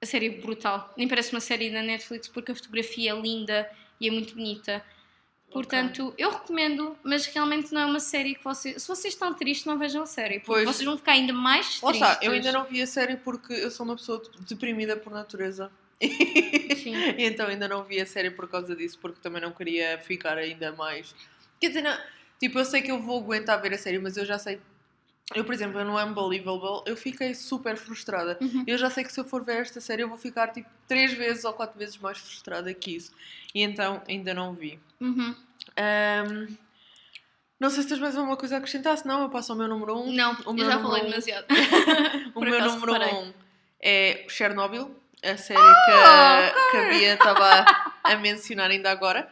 a 0.02 0.06
série 0.06 0.28
é 0.28 0.30
brutal. 0.30 0.94
Nem 0.98 1.08
parece 1.08 1.32
uma 1.32 1.40
série 1.40 1.70
da 1.72 1.82
Netflix 1.82 2.28
porque 2.28 2.52
a 2.52 2.56
fotografia 2.56 3.12
é 3.12 3.20
linda 3.20 3.70
e 4.00 4.08
é 4.08 4.12
muito 4.12 4.36
bonita. 4.36 4.84
Portanto, 5.52 6.14
eu 6.18 6.32
recomendo, 6.32 6.98
mas 7.02 7.26
realmente 7.28 7.72
não 7.74 7.82
é 7.82 7.86
uma 7.86 8.00
série 8.00 8.36
que 8.36 8.44
vocês. 8.44 8.82
Se 8.82 8.88
vocês 8.90 9.14
estão 9.14 9.34
tristes, 9.34 9.66
não 9.66 9.78
vejam 9.80 10.04
a 10.04 10.06
série. 10.06 10.40
Porque 10.40 10.48
Pois. 10.48 10.66
vocês 10.66 10.84
vão 10.86 10.98
ficar 10.98 11.14
ainda 11.14 11.32
mais 11.32 11.80
Lá 11.82 11.92
tristes. 11.92 12.12
está, 12.12 12.26
eu 12.26 12.32
ainda 12.34 12.52
não 12.52 12.66
vi 12.66 12.82
a 12.82 12.88
série 12.88 13.16
porque 13.16 13.54
eu 13.54 13.72
sou 13.72 13.86
uma 13.86 13.96
pessoa 13.96 14.22
deprimida 14.50 14.98
por 14.98 15.14
natureza. 15.14 15.72
Sim. 16.02 16.94
então 17.18 17.48
ainda 17.48 17.70
não 17.70 17.84
vi 17.86 18.02
a 18.02 18.06
série 18.06 18.30
por 18.32 18.50
causa 18.50 18.76
disso, 18.76 19.00
porque 19.00 19.20
também 19.22 19.42
não 19.42 19.52
queria 19.52 19.98
ficar 20.00 20.38
ainda 20.38 20.74
mais. 20.74 21.16
Quer 21.62 21.70
dizer, 21.70 21.82
não- 21.84 21.98
tipo, 22.38 22.60
eu 22.60 22.66
sei 22.66 22.82
que 22.82 22.92
eu 22.92 23.00
vou 23.02 23.22
aguentar 23.22 23.62
ver 23.62 23.74
a 23.74 23.78
série, 23.78 23.98
mas 24.00 24.18
eu 24.18 24.26
já 24.26 24.38
sei. 24.38 24.60
Eu, 25.34 25.44
por 25.44 25.54
exemplo, 25.56 25.80
eu 25.80 25.86
no 25.86 25.98
Unbelievable, 25.98 26.84
eu 26.86 26.96
fiquei 26.96 27.34
super 27.34 27.76
frustrada. 27.78 28.38
Uhum. 28.40 28.64
Eu 28.68 28.78
já 28.78 28.90
sei 28.92 29.04
que 29.04 29.12
se 29.12 29.20
eu 29.20 29.26
for 29.26 29.44
ver 29.44 29.58
esta 29.58 29.82
série, 29.82 30.04
eu 30.04 30.08
vou 30.10 30.18
ficar 30.18 30.50
tipo 30.50 30.70
três 30.88 31.14
vezes 31.14 31.44
ou 31.46 31.54
quatro 31.54 31.78
vezes 31.80 31.98
mais 31.98 32.18
frustrada 32.20 32.72
que 32.74 32.96
isso. 32.96 33.12
E 33.54 33.64
então 33.64 34.02
ainda 34.08 34.34
não 34.36 34.54
vi. 34.54 34.80
Uhum. 35.02 35.36
Ahm, 35.76 36.56
não 37.60 37.70
sei 37.72 37.82
se 37.84 37.90
tens 37.90 38.00
mais 38.00 38.16
alguma 38.16 38.38
coisa 38.38 38.56
a 38.56 38.58
acrescentar, 38.60 38.96
senão 38.98 39.24
eu 39.24 39.30
passo 39.30 39.52
ao 39.52 39.58
meu 39.58 39.68
número 39.68 39.98
um. 39.98 40.12
Não, 40.14 40.34
O 40.46 40.50
eu 40.50 40.54
meu 40.54 40.66
já 40.66 40.76
número 40.76 40.90
falei 40.90 41.02
um- 41.04 41.10
demasiado. 41.10 41.46
O 42.36 42.42
meu 42.42 42.62
número 42.62 42.94
reparei. 42.94 43.14
um 43.16 43.34
é 43.82 44.26
Chernobyl, 44.30 44.96
a 45.24 45.38
série 45.38 45.60
que, 45.60 46.72
que 46.72 46.78
a 46.78 46.90
Bia 46.90 47.14
estava 47.16 47.66
a 48.04 48.16
mencionar 48.18 48.70
ainda 48.70 48.92
agora. 48.92 49.28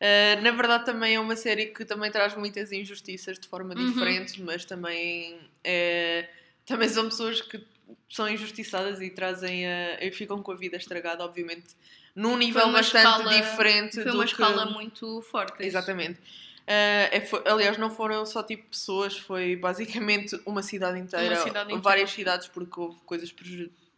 Uh, 0.00 0.40
na 0.42 0.52
verdade, 0.52 0.84
também 0.84 1.16
é 1.16 1.20
uma 1.20 1.34
série 1.34 1.66
que 1.66 1.84
também 1.84 2.10
traz 2.10 2.36
muitas 2.36 2.70
injustiças 2.70 3.38
de 3.38 3.48
forma 3.48 3.74
Uhum. 3.74 3.86
diferente, 3.86 4.40
mas 4.40 4.64
também, 4.64 5.36
é, 5.64 6.28
também 6.64 6.88
são 6.88 7.04
pessoas 7.08 7.40
que 7.40 7.60
são 8.08 8.28
injustiçadas 8.28 9.00
e 9.00 9.10
trazem 9.10 9.66
a, 9.66 9.98
e 10.04 10.10
ficam 10.12 10.40
com 10.42 10.52
a 10.52 10.54
vida 10.56 10.76
estragada, 10.76 11.24
obviamente, 11.24 11.74
num 12.14 12.36
nível 12.36 12.70
bastante 12.70 13.06
escala- 13.08 13.34
diferente 13.40 14.02
Foi 14.02 14.12
uma 14.12 14.24
que... 14.24 14.30
escala 14.30 14.66
muito 14.66 15.20
forte. 15.22 15.64
Exatamente. 15.64 16.20
Uh, 16.20 17.08
é, 17.10 17.20
foi- 17.22 17.42
aliás, 17.46 17.76
não 17.78 17.90
foram 17.90 18.24
só 18.26 18.42
tipo 18.42 18.64
pessoas, 18.68 19.18
foi 19.18 19.56
basicamente 19.56 20.38
uma 20.46 20.62
cidade 20.62 20.98
inteira, 20.98 21.34
Uma 21.34 21.42
cidade 21.42 21.64
inteira. 21.66 21.82
várias 21.82 22.10
cidades, 22.10 22.46
porque 22.46 22.78
houve 22.78 22.98
coisas 23.04 23.34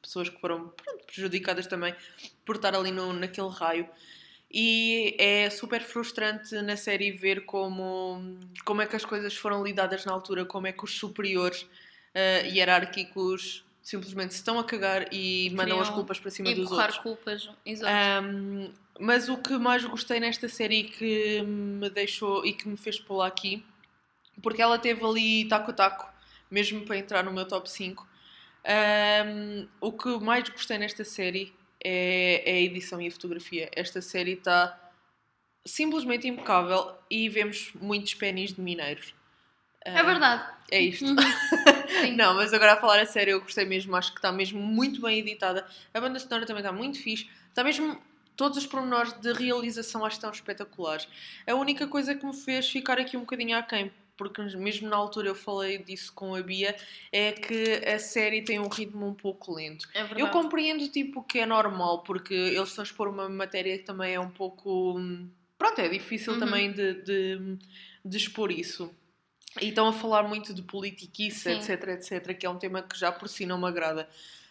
pessoas 0.00 0.28
que 0.30 0.40
foram 0.40 0.68
pronto, 0.68 1.04
prejudicadas 1.04 1.66
também 1.66 1.94
por 2.44 2.56
estar 2.56 2.74
ali 2.74 2.90
no, 2.90 3.12
naquele 3.12 3.48
raio. 3.50 3.86
E 4.52 5.14
é 5.18 5.48
super 5.48 5.80
frustrante 5.82 6.54
na 6.62 6.76
série 6.76 7.12
ver 7.12 7.44
como, 7.44 8.36
como 8.64 8.82
é 8.82 8.86
que 8.86 8.96
as 8.96 9.04
coisas 9.04 9.36
foram 9.36 9.62
lidadas 9.62 10.04
na 10.04 10.12
altura, 10.12 10.44
como 10.44 10.66
é 10.66 10.72
que 10.72 10.82
os 10.84 10.98
superiores 10.98 11.62
uh, 11.62 12.46
hierárquicos 12.46 13.64
simplesmente 13.82 14.34
se 14.34 14.40
estão 14.40 14.58
a 14.58 14.64
cagar 14.64 15.06
e 15.12 15.50
mandam 15.50 15.78
as 15.80 15.86
Criam- 15.88 15.94
culpas 15.94 16.18
para 16.18 16.30
cima 16.30 16.52
dos 16.54 16.70
outros. 16.72 16.98
culpas. 16.98 17.48
Exato. 17.64 18.24
Um, 18.26 18.72
mas 18.98 19.28
o 19.28 19.36
que 19.38 19.56
mais 19.56 19.84
gostei 19.84 20.18
nesta 20.20 20.48
série 20.48 20.84
que 20.84 21.42
me 21.42 21.88
deixou 21.88 22.44
e 22.44 22.52
que 22.52 22.68
me 22.68 22.76
fez 22.76 22.98
pô-la 23.00 23.26
aqui, 23.28 23.64
porque 24.42 24.60
ela 24.60 24.78
teve 24.78 25.04
ali 25.04 25.44
taco 25.48 25.70
a 25.70 25.74
taco, 25.74 26.12
mesmo 26.50 26.84
para 26.84 26.98
entrar 26.98 27.22
no 27.24 27.32
meu 27.32 27.46
top 27.46 27.70
5. 27.70 28.06
um, 28.66 29.66
o 29.80 29.92
que 29.92 30.08
mais 30.18 30.48
gostei 30.48 30.76
nesta 30.76 31.04
série 31.04 31.52
é, 31.84 32.42
é 32.44 32.54
a 32.54 32.60
edição 32.60 33.00
e 33.00 33.08
a 33.08 33.10
fotografia. 33.10 33.70
Esta 33.74 34.00
série 34.02 34.32
está 34.32 34.78
simplesmente 35.66 36.26
impecável 36.26 36.94
e 37.10 37.28
vemos 37.28 37.72
muitos 37.74 38.14
pênis 38.14 38.52
de 38.52 38.60
mineiros. 38.60 39.14
é 39.84 40.02
Um, 40.02 40.06
verdade. 40.06 40.44
É 40.70 40.80
isto. 40.80 41.04
Uhum. 41.04 41.16
Não, 42.16 42.34
mas 42.34 42.52
agora 42.52 42.74
a 42.74 42.76
falar 42.76 43.00
a 43.00 43.06
sério, 43.06 43.32
eu 43.32 43.40
gostei 43.40 43.64
mesmo, 43.64 43.94
acho 43.96 44.12
que 44.12 44.18
está 44.18 44.30
mesmo 44.30 44.60
muito 44.60 45.00
bem 45.00 45.18
editada. 45.18 45.66
A 45.92 46.00
banda 46.00 46.18
sonora 46.18 46.46
também 46.46 46.62
está 46.62 46.72
muito 46.72 47.00
fixe. 47.02 47.28
Está 47.48 47.64
mesmo. 47.64 48.00
Todos 48.36 48.56
os 48.56 48.66
pormenores 48.66 49.12
de 49.20 49.34
realização 49.34 50.02
acho 50.02 50.14
que 50.14 50.18
estão 50.18 50.30
espetaculares. 50.30 51.06
A 51.46 51.54
única 51.54 51.86
coisa 51.86 52.14
que 52.14 52.24
me 52.24 52.34
fez 52.34 52.70
ficar 52.70 52.98
aqui 52.98 53.14
um 53.14 53.20
bocadinho 53.20 53.58
aquém, 53.58 53.92
porque 54.20 54.42
mesmo 54.42 54.86
na 54.86 54.96
altura 54.96 55.28
eu 55.28 55.34
falei 55.34 55.78
disso 55.78 56.12
com 56.12 56.34
a 56.34 56.42
Bia, 56.42 56.76
é 57.10 57.32
que 57.32 57.72
a 57.86 57.98
série 57.98 58.42
tem 58.42 58.60
um 58.60 58.68
ritmo 58.68 59.06
um 59.06 59.14
pouco 59.14 59.54
lento. 59.54 59.88
É 59.94 60.00
verdade. 60.00 60.20
Eu 60.20 60.28
compreendo 60.28 60.86
tipo 60.88 61.22
que 61.22 61.38
é 61.38 61.46
normal, 61.46 62.02
porque 62.02 62.34
eles 62.34 62.68
estão 62.68 62.82
a 62.82 62.84
expor 62.86 63.08
uma 63.08 63.30
matéria 63.30 63.78
que 63.78 63.84
também 63.84 64.12
é 64.12 64.20
um 64.20 64.28
pouco. 64.30 64.98
hum, 64.98 65.30
Pronto, 65.56 65.80
é 65.80 65.88
difícil 65.88 66.34
Uhum. 66.34 66.38
também 66.38 66.70
de, 66.70 67.02
de, 67.02 67.58
de 68.04 68.16
expor 68.18 68.52
isso. 68.52 68.94
E 69.58 69.68
estão 69.70 69.88
a 69.88 69.92
falar 69.94 70.22
muito 70.22 70.52
de 70.52 70.60
politiquice, 70.62 71.40
Sim. 71.40 71.72
etc, 71.72 71.88
etc, 71.88 72.36
que 72.36 72.44
é 72.44 72.50
um 72.50 72.58
tema 72.58 72.82
que 72.82 72.98
já 72.98 73.10
por 73.10 73.26
si 73.26 73.46
não 73.46 73.58
me 73.58 73.66
agrada. 73.68 74.06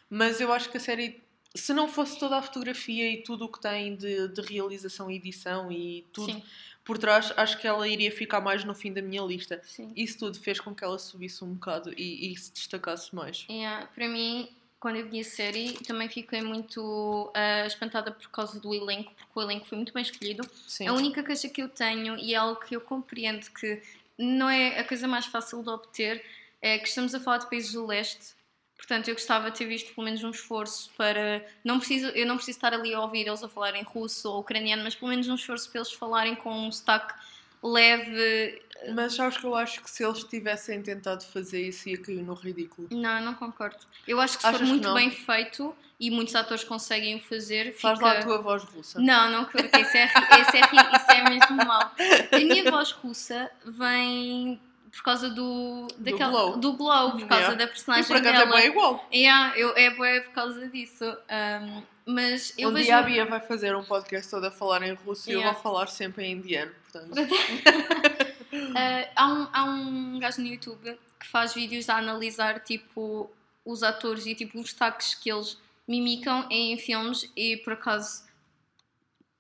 Mas 0.09 0.41
eu 0.41 0.51
acho 0.51 0.67
que 0.71 0.77
a 0.77 0.79
série, 0.79 1.21
se 1.53 1.73
não 1.73 1.87
fosse 1.87 2.17
toda 2.19 2.37
a 2.37 2.41
fotografia 2.41 3.07
e 3.11 3.21
tudo 3.21 3.45
o 3.45 3.51
que 3.51 3.61
tem 3.61 3.95
de, 3.95 4.27
de 4.29 4.41
realização 4.41 5.09
e 5.11 5.15
edição 5.17 5.71
e 5.71 6.07
tudo 6.11 6.31
Sim, 6.33 6.43
por 6.89 6.97
trás, 6.97 7.31
acho 7.37 7.59
que 7.59 7.67
ela 7.67 7.87
iria 7.87 8.11
ficar 8.11 8.41
mais 8.41 8.63
no 8.63 8.73
fim 8.73 8.91
da 8.91 8.99
minha 8.99 9.21
lista. 9.21 9.61
sim. 9.63 9.91
Isso 9.95 10.17
tudo 10.17 10.39
fez 10.39 10.59
com 10.59 10.73
que 10.73 10.83
ela 10.83 10.97
subisse 10.97 11.43
um 11.43 11.53
bocado 11.53 11.93
e, 11.95 12.33
e 12.33 12.35
se 12.35 12.51
destacasse 12.51 13.13
mais. 13.13 13.45
Yeah, 13.47 13.85
para 13.93 14.09
mim, 14.09 14.49
quando 14.79 14.95
eu 14.95 15.07
vi 15.07 15.19
a 15.19 15.23
série, 15.23 15.73
também 15.85 16.09
fiquei 16.09 16.41
muito 16.41 17.31
ah, 17.35 17.67
espantada 17.67 18.11
por 18.11 18.27
causa 18.31 18.59
do 18.59 18.73
elenco, 18.73 19.13
porque 19.15 19.37
o 19.37 19.41
elenco 19.43 19.67
foi 19.67 19.75
muito 19.75 19.93
bem 19.93 20.01
escolhido. 20.01 20.49
Sim. 20.67 20.87
A 20.87 20.93
única 20.93 21.21
queixa 21.21 21.47
que 21.47 21.61
eu 21.61 21.69
tenho, 21.69 22.17
e 22.17 22.33
é 22.33 22.37
algo 22.37 22.59
que 22.59 22.75
eu 22.75 22.81
compreendo 22.81 23.45
que 23.51 23.83
não 24.17 24.49
é 24.49 24.79
a 24.79 24.83
coisa 24.83 25.07
mais 25.07 25.27
fácil 25.27 25.61
de 25.61 25.69
obter, 25.69 26.25
é 26.59 26.79
que 26.79 26.87
estamos 26.87 27.13
a 27.13 27.19
falar 27.19 27.37
de 27.37 27.51
países 27.51 27.71
do 27.73 27.85
leste. 27.85 28.33
Portanto, 28.79 29.09
eu 29.09 29.13
gostava 29.13 29.51
de 29.51 29.57
ter 29.57 29.65
visto 29.65 29.93
pelo 29.93 30.05
menos 30.05 30.23
um 30.23 30.31
esforço 30.31 30.89
para. 30.97 31.45
Não 31.63 31.77
preciso, 31.77 32.07
eu 32.07 32.25
não 32.25 32.37
preciso 32.37 32.57
estar 32.57 32.73
ali 32.73 32.93
a 32.93 33.01
ouvir 33.01 33.27
eles 33.27 33.43
a 33.43 33.49
falarem 33.49 33.83
russo 33.83 34.31
ou 34.31 34.39
ucraniano, 34.39 34.83
mas 34.83 34.95
pelo 34.95 35.09
menos 35.09 35.27
um 35.27 35.35
esforço 35.35 35.69
para 35.69 35.81
eles 35.81 35.91
falarem 35.91 36.33
com 36.35 36.51
um 36.67 36.71
sotaque 36.71 37.13
leve. 37.61 38.61
Mas 38.95 39.13
sabes 39.13 39.37
que 39.37 39.43
eu 39.45 39.53
acho 39.53 39.81
que 39.83 39.91
se 39.91 40.03
eles 40.03 40.23
tivessem 40.23 40.81
tentado 40.81 41.23
fazer 41.25 41.67
isso 41.67 41.89
ia 41.89 41.97
cair 42.01 42.23
no 42.23 42.33
ridículo. 42.33 42.87
Não, 42.89 43.21
não 43.21 43.33
concordo. 43.35 43.77
Eu 44.07 44.19
acho 44.21 44.37
que 44.37 44.41
se 44.43 44.47
Achas 44.47 44.61
for 44.61 44.67
muito 44.67 44.93
bem 44.93 45.11
feito, 45.11 45.75
e 45.99 46.09
muitos 46.09 46.33
atores 46.33 46.63
conseguem 46.63 47.17
o 47.17 47.19
fazer. 47.19 47.73
Faz 47.75 47.97
fica- 47.99 48.09
lá 48.13 48.19
a 48.19 48.23
tua 48.23 48.41
voz 48.41 48.63
russa. 48.63 48.99
Não, 49.01 49.29
não 49.29 49.43
curto, 49.45 49.65
isso 49.77 49.97
é, 49.97 50.05
isso 50.05 50.55
é, 50.55 50.95
isso 50.95 51.11
é 51.11 51.29
mesmo 51.29 51.57
mau. 51.57 51.91
A 52.31 52.37
minha 52.39 52.63
voz 52.71 52.91
russa 52.91 53.51
vem 53.65 54.59
por 54.91 55.03
causa 55.03 55.29
do, 55.29 55.87
daquela, 55.97 56.31
glow. 56.31 56.57
do 56.57 56.73
glow, 56.73 57.11
por 57.11 57.27
causa 57.27 57.43
Yeah. 57.43 57.55
da 57.55 57.63
E 57.63 57.67
personagem 57.67 58.05
por 58.05 58.17
acaso 58.17 58.35
é 58.35 58.39
dela. 58.45 58.55
bem 58.57 58.65
igual. 58.67 59.07
Yeah, 59.13 59.57
eu, 59.57 59.75
é 59.75 59.89
bué 59.91 60.19
por 60.21 60.31
causa 60.33 60.67
disso. 60.69 61.05
Um, 61.05 61.83
mas 62.05 62.53
eu 62.57 62.69
um 62.69 62.73
vejo. 62.73 62.85
dia 62.85 62.97
a 62.97 63.01
Bia 63.03 63.25
vai 63.25 63.39
fazer 63.39 63.75
um 63.75 63.83
podcast 63.83 64.29
todo 64.31 64.45
a 64.45 64.51
falar 64.51 64.81
em 64.83 64.93
russo 64.93 65.29
e 65.29 65.33
eu 65.33 65.39
Yeah. 65.39 65.53
vou 65.53 65.61
falar 65.63 65.87
sempre 65.87 66.25
em 66.25 66.33
indiano. 66.33 66.71
Portanto, 66.91 67.13
Uh, 68.51 69.07
há, 69.15 69.27
um, 69.27 69.47
há 69.53 69.63
um 69.63 70.19
gajo 70.19 70.41
no 70.41 70.47
YouTube 70.47 70.97
que 71.19 71.27
faz 71.27 71.53
vídeos 71.53 71.87
a 71.87 71.97
analisar 71.97 72.59
tipo 72.61 73.29
os 73.63 73.83
atores 73.83 74.25
e 74.25 74.33
tipo 74.33 74.59
os 74.59 74.73
taques 74.73 75.13
que 75.13 75.31
eles 75.31 75.55
mimicam 75.87 76.47
em 76.49 76.75
filmes 76.77 77.29
e 77.37 77.57
por 77.57 77.73
acaso 77.73 78.23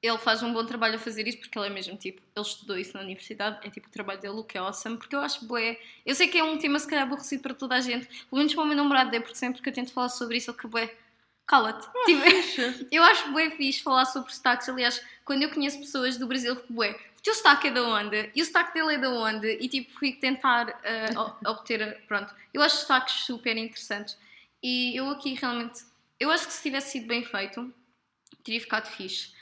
ele 0.01 0.17
faz 0.17 0.41
um 0.41 0.53
bom 0.53 0.65
trabalho 0.65 0.95
a 0.95 0.99
fazer 0.99 1.27
isso 1.27 1.37
porque 1.39 1.57
ele 1.59 1.67
é 1.67 1.69
mesmo 1.69 1.97
tipo, 1.97 2.21
ele 2.35 2.45
estudou 2.45 2.77
isso 2.77 2.95
na 2.95 3.03
universidade, 3.03 3.59
é 3.67 3.69
tipo 3.69 3.87
o 3.87 3.91
trabalho 3.91 4.19
dele, 4.21 4.33
o 4.35 4.43
que 4.43 4.57
é 4.57 4.61
awesome, 4.61 4.97
porque 4.97 5.15
eu 5.15 5.19
acho 5.21 5.43
bué, 5.45 5.77
eu 6.05 6.15
sei 6.15 6.27
que 6.27 6.37
é 6.37 6.43
um 6.43 6.57
tema 6.57 6.79
se 6.79 6.87
calhar 6.87 7.03
aborrecido 7.05 7.41
para 7.43 7.53
toda 7.53 7.75
a 7.75 7.81
gente, 7.81 8.05
pelo 8.07 8.37
menos 8.37 8.53
para 8.53 8.63
o 8.63 8.67
meu 8.67 8.77
namorado 8.77 9.13
é 9.15 9.19
porque 9.19 9.35
sempre 9.35 9.61
que 9.61 9.67
eu 9.69 9.73
tento 9.73 9.91
falar 9.91 10.09
sobre 10.09 10.37
isso 10.37 10.51
ele 10.51 10.57
que 10.57 10.67
bué, 10.67 10.95
cala-te. 11.45 11.87
Tipo, 12.05 12.21
eu 12.91 13.03
acho 13.03 13.31
bué 13.31 13.49
fixe 13.51 13.81
falar 13.81 14.05
sobre 14.05 14.31
sotaques. 14.33 14.69
Aliás, 14.69 15.03
quando 15.25 15.41
eu 15.43 15.49
conheço 15.49 15.79
pessoas 15.79 16.15
do 16.17 16.27
Brasil, 16.27 16.55
fico 16.55 16.71
bué. 16.73 16.91
O 16.91 17.21
teu 17.21 17.33
sotaque 17.35 17.67
é 17.67 17.71
da 17.71 17.83
onde? 17.83 18.31
E 18.35 18.41
o 18.41 18.45
sotaque 18.45 18.73
dele 18.73 18.93
é 18.93 18.97
da 18.99 19.09
onde? 19.09 19.47
E 19.59 19.67
tipo, 19.67 19.91
fui 19.97 20.13
tentar 20.13 20.79
o- 21.43 21.49
obter. 21.51 22.01
Pronto. 22.07 22.33
Eu 22.53 22.61
acho 22.61 22.77
sotaques 22.77 23.25
super 23.25 23.57
interessantes. 23.57 24.15
E 24.63 24.95
eu 24.95 25.09
aqui 25.09 25.33
realmente. 25.33 25.81
Eu 26.19 26.29
acho 26.31 26.45
que 26.47 26.53
se 26.53 26.61
tivesse 26.63 26.91
sido 26.93 27.07
bem 27.07 27.23
feito, 27.25 27.73
teria 28.43 28.61
ficado 28.61 28.87
fixe. 28.87 29.33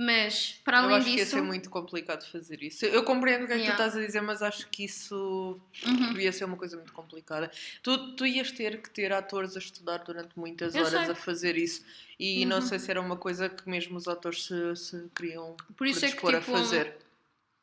Mas, 0.00 0.60
para 0.64 0.78
eu 0.78 0.84
além 0.84 0.96
acho 0.98 1.04
que 1.06 1.10
ia 1.10 1.16
disso. 1.24 1.30
ser 1.36 1.42
muito 1.42 1.68
complicado 1.68 2.24
fazer 2.30 2.62
isso. 2.62 2.84
Eu 2.86 3.02
compreendo 3.02 3.44
o 3.44 3.46
que 3.48 3.52
é 3.52 3.56
que 3.56 3.62
Yeah. 3.62 3.76
tu 3.82 3.86
estás 3.88 4.00
a 4.00 4.06
dizer, 4.06 4.20
mas 4.20 4.42
acho 4.42 4.68
que 4.68 4.84
isso 4.84 5.60
Uhum. 5.84 6.12
devia 6.12 6.32
ser 6.32 6.44
uma 6.44 6.56
coisa 6.56 6.76
muito 6.76 6.92
complicada. 6.92 7.50
Tu, 7.82 8.14
tu 8.14 8.24
ias 8.24 8.52
ter 8.52 8.80
que 8.80 8.88
ter 8.90 9.12
atores 9.12 9.56
a 9.56 9.58
estudar 9.58 9.98
durante 10.04 10.38
muitas 10.38 10.74
Eu 10.76 10.84
horas 10.84 11.00
sei. 11.02 11.10
a 11.10 11.14
fazer 11.16 11.56
isso. 11.56 11.84
E 12.16 12.46
não 12.46 12.56
Uhum. 12.58 12.62
sei 12.62 12.78
se 12.78 12.88
era 12.90 13.00
uma 13.00 13.16
coisa 13.16 13.48
que 13.48 13.68
mesmo 13.68 13.96
os 13.96 14.06
atores 14.06 14.44
se, 14.44 14.76
se 14.76 15.08
queriam 15.16 15.56
Por 15.76 15.86
isso 15.86 16.04
é 16.04 16.08
que 16.10 16.14
tipo. 16.14 16.28
a 16.28 16.40
fazer. 16.40 16.96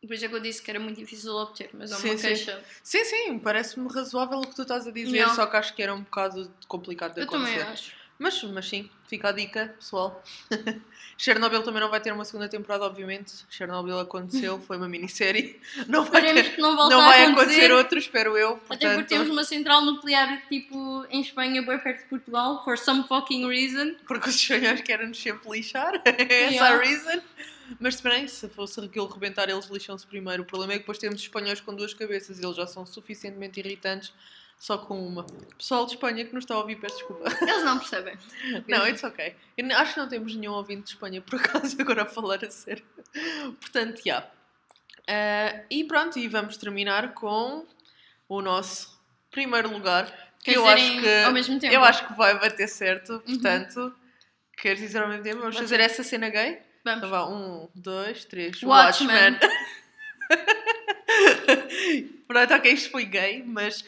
Por 0.05 0.13
isso 0.13 0.25
é 0.25 0.27
que 0.27 0.35
eu 0.35 0.39
disse 0.41 0.61
que 0.61 0.69
era 0.69 0.79
muito 0.79 0.97
difícil 0.99 1.31
de 1.31 1.37
obter, 1.37 1.69
mas 1.73 1.89
é 1.91 1.95
uma 1.95 2.01
sim. 2.17 2.17
queixa. 2.27 2.63
Sim, 2.83 3.03
sim, 3.05 3.39
parece-me 3.39 3.87
razoável 3.91 4.39
o 4.39 4.45
que 4.47 4.55
tu 4.55 4.61
estás 4.61 4.85
a 4.85 4.91
dizer, 4.91 5.09
Yeah. 5.15 5.33
só 5.33 5.45
que 5.47 5.55
acho 5.57 5.73
que 5.73 5.81
era 5.81 5.95
um 5.95 6.01
bocado 6.03 6.51
complicado 6.67 7.15
de 7.15 7.21
Eu 7.21 7.27
também 7.27 7.55
acontecer. 7.59 7.71
acho. 7.71 8.04
Mas, 8.17 8.41
mas 8.43 8.69
sim, 8.69 8.89
fica 9.07 9.29
a 9.29 9.31
dica, 9.33 9.75
pessoal. 9.77 10.23
Chernobyl 11.17 11.63
também 11.63 11.81
não 11.81 11.89
vai 11.89 11.99
ter 11.99 12.11
uma 12.13 12.23
segunda 12.25 12.47
temporada, 12.47 12.85
obviamente. 12.85 13.33
Chernobyl 13.49 13.99
aconteceu, 13.99 14.59
foi 14.67 14.77
uma 14.77 14.87
minissérie. 14.87 15.59
Não 15.87 16.05
vai, 16.05 16.21
ter, 16.21 16.57
não 16.57 16.75
não 16.75 17.01
a 17.01 17.07
vai 17.07 17.25
acontecer. 17.25 17.71
outro, 17.71 17.97
espero 17.97 18.37
eu. 18.37 18.53
Até 18.53 18.59
porque 18.67 18.77
Portanto, 18.87 19.07
temos 19.07 19.29
uma 19.29 19.43
central 19.43 19.81
nuclear 19.83 20.41
tipo 20.47 21.05
em 21.09 21.21
Espanha, 21.21 21.61
bem 21.61 21.77
perto 21.79 22.03
de 22.03 22.09
Portugal, 22.09 22.63
for 22.63 22.77
some 22.77 23.03
fucking 23.07 23.47
reason. 23.47 23.95
porque 24.07 24.29
os 24.29 24.35
espanhóis 24.35 24.81
querem-nos 24.81 25.21
sempre 25.21 25.49
lixar. 25.51 25.93
É 26.05 26.43
essa 26.45 26.53
Yeah. 26.53 26.75
a 26.75 26.77
reason. 26.79 27.21
Mas 27.79 27.99
bem, 27.99 28.27
se 28.27 28.47
fosse 28.49 28.79
aquilo 28.79 29.07
rebentar, 29.07 29.49
eles 29.49 29.65
lixam-se 29.65 30.05
primeiro. 30.05 30.43
O 30.43 30.45
problema 30.45 30.73
é 30.73 30.75
que 30.75 30.81
depois 30.83 30.97
temos 30.99 31.19
espanhóis 31.19 31.59
com 31.59 31.73
duas 31.75 31.93
cabeças 31.93 32.39
e 32.39 32.45
eles 32.45 32.55
já 32.55 32.67
são 32.67 32.85
suficientemente 32.85 33.59
irritantes 33.59 34.13
só 34.57 34.77
com 34.77 35.05
uma. 35.05 35.23
Pessoal 35.57 35.85
de 35.85 35.93
Espanha 35.93 36.25
que 36.25 36.33
nos 36.33 36.43
está 36.43 36.55
a 36.55 36.59
ouvir, 36.59 36.77
peço 36.77 36.97
desculpa. 36.97 37.29
Eles 37.41 37.63
não 37.63 37.77
percebem. 37.77 38.17
Não, 38.67 38.87
it's 38.87 39.03
ok. 39.03 39.35
Eu 39.57 39.77
acho 39.77 39.93
que 39.93 39.99
não 39.99 40.09
temos 40.09 40.35
nenhum 40.35 40.53
ouvinte 40.53 40.83
de 40.83 40.89
Espanha, 40.89 41.21
por 41.21 41.39
acaso, 41.39 41.75
agora 41.79 42.03
a 42.03 42.05
falar 42.05 42.43
a 42.43 42.49
sério. 42.49 42.83
Portanto, 43.59 44.01
já. 44.05 44.27
Ah, 45.07 45.61
e 45.69 45.83
pronto, 45.83 46.17
e 46.17 46.27
vamos 46.27 46.57
terminar 46.57 47.13
com 47.13 47.65
o 48.27 48.41
nosso 48.41 48.99
primeiro 49.29 49.71
lugar. 49.71 50.05
Que 50.39 50.51
Quer 50.51 50.57
eu 50.57 50.67
acho 50.67 51.01
que, 51.01 51.23
ao 51.23 51.31
mesmo 51.31 51.59
tempo? 51.59 51.73
eu 51.73 51.83
acho 51.83 52.07
que 52.07 52.13
vai 52.13 52.39
bater 52.39 52.67
certo. 52.67 53.19
Portanto, 53.25 53.93
queres 54.57 54.79
dizer 54.79 55.01
ao 55.01 55.09
mesmo 55.09 55.23
tempo? 55.23 55.41
Vamos 55.41 55.57
fazer 55.57 55.79
essa 55.79 56.03
cena 56.03 56.29
gay? 56.29 56.59
Então 56.81 56.99
Vamos. 56.99 57.09
vá, 57.09 57.27
um, 57.27 57.67
dois, 57.73 58.25
três. 58.25 58.61
Watchmen. 58.61 59.39
Pronto, 62.27 62.53
ok, 62.53 62.71
isto 62.71 62.91
foi 62.91 63.05
gay, 63.05 63.43
mas 63.43 63.83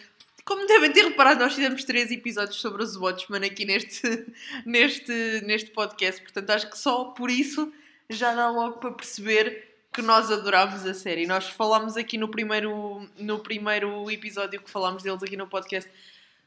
como 0.47 0.65
devem 0.65 0.89
ter 0.93 1.03
reparado, 1.03 1.41
nós 1.41 1.53
fizemos 1.53 1.83
três 1.83 2.09
episódios 2.09 2.61
sobre 2.61 2.81
os 2.81 2.95
Watchmen 2.95 3.43
aqui 3.43 3.65
neste, 3.65 4.25
neste, 4.65 5.41
neste 5.45 5.71
podcast, 5.71 6.21
portanto 6.21 6.49
acho 6.51 6.69
que 6.69 6.77
só 6.77 7.03
por 7.11 7.29
isso 7.29 7.69
já 8.09 8.33
dá 8.33 8.49
logo 8.49 8.77
para 8.79 8.93
perceber 8.93 9.75
que 9.91 10.01
nós 10.01 10.31
adorámos 10.31 10.85
a 10.85 10.93
série. 10.93 11.27
Nós 11.27 11.49
falámos 11.49 11.97
aqui 11.97 12.17
no 12.17 12.29
primeiro, 12.29 13.09
no 13.19 13.39
primeiro 13.39 14.09
episódio 14.09 14.61
que 14.61 14.71
falámos 14.71 15.03
deles 15.03 15.21
aqui 15.21 15.35
no 15.35 15.47
podcast, 15.47 15.91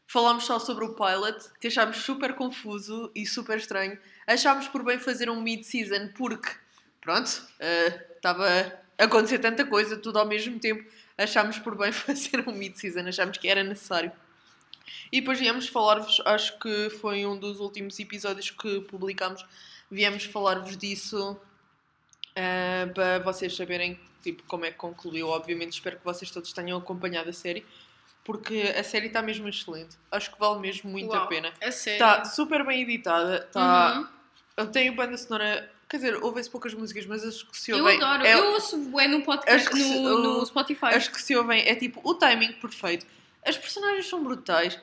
falámos 0.07 0.44
só 0.44 0.59
sobre 0.59 0.86
o 0.86 0.94
pilot, 0.94 1.51
que 1.61 1.66
achámos 1.66 1.98
super 1.98 2.34
confuso 2.34 3.12
e 3.14 3.26
super 3.26 3.59
estranho. 3.59 3.98
Achámos 4.26 4.66
por 4.66 4.82
bem 4.82 4.98
fazer 4.98 5.28
um 5.28 5.42
mid-season 5.42 6.09
porque, 6.16 6.48
pronto, 7.03 7.46
eh, 7.59 8.07
estava 8.16 8.48
a 8.96 9.05
acontecer 9.05 9.40
tanta 9.40 9.66
coisa, 9.66 9.98
tudo 9.98 10.18
ao 10.18 10.26
mesmo 10.26 10.59
tempo. 10.59 10.90
Achámos 11.22 11.58
por 11.58 11.76
bem 11.76 11.92
fazer 11.92 12.46
um 12.48 12.52
mid-season, 12.52 13.06
achámos 13.08 13.36
que 13.38 13.48
era 13.48 13.62
necessário. 13.62 14.10
E 15.12 15.20
depois 15.20 15.38
viemos 15.38 15.68
falar-vos, 15.68 16.20
acho 16.24 16.58
que 16.58 16.90
foi 16.90 17.26
um 17.26 17.36
dos 17.38 17.60
últimos 17.60 17.98
episódios 17.98 18.50
que 18.50 18.80
publicámos, 18.82 19.44
viemos 19.90 20.24
falar-vos 20.24 20.76
disso 20.76 21.38
eh, 22.34 22.86
para 22.94 23.18
vocês 23.20 23.54
saberem 23.54 23.98
tipo, 24.22 24.42
como 24.44 24.64
é 24.64 24.70
que 24.70 24.76
concluiu. 24.76 25.28
Obviamente, 25.28 25.74
espero 25.74 25.98
que 25.98 26.04
vocês 26.04 26.30
todos 26.30 26.52
tenham 26.52 26.78
acompanhado 26.78 27.30
a 27.30 27.32
série, 27.32 27.64
porque 28.24 28.74
a 28.76 28.82
série 28.84 29.06
está 29.08 29.22
mesmo 29.22 29.48
excelente. 29.48 29.96
Acho 30.10 30.32
que 30.32 30.38
vale 30.38 30.60
mesmo 30.60 30.90
muito 30.90 31.12
a 31.14 31.20
Uau, 31.20 31.28
pena. 31.28 31.52
É 31.60 31.70
sério. 31.70 31.94
Está 32.04 32.24
super 32.24 32.64
bem 32.64 32.82
editada, 32.82 33.44
está 33.46 33.98
Uhum. 34.00 34.06
eu 34.56 34.66
tenho 34.70 34.94
banda 34.94 35.16
sonora. 35.16 35.70
Quer 35.91 35.97
dizer, 35.97 36.22
ouvem-se 36.22 36.49
poucas 36.49 36.72
músicas, 36.72 37.05
mas 37.07 37.24
as 37.24 37.43
que 37.43 37.59
se 37.59 37.72
Eu 37.72 37.78
ouvem. 37.78 37.97
adoro. 38.01 38.24
é- 38.24 38.34
Eu 38.34 38.53
ouço 38.53 38.78
bué 38.78 39.09
no 39.09 39.22
podcast, 39.22 39.66
As 39.66 39.68
que 39.68 39.76
se- 39.82 39.99
no, 39.99 40.18
no 40.38 40.47
Spotify. 40.47 40.86
As 40.86 41.09
que 41.09 41.20
se 41.20 41.34
ouvem 41.36 41.66
é 41.68 41.74
tipo 41.74 42.01
o 42.05 42.14
timing 42.14 42.53
perfeito. 42.55 43.05
As 43.45 43.59
personagens 43.59 44.07
são 44.07 44.22
brutais. 44.22 44.78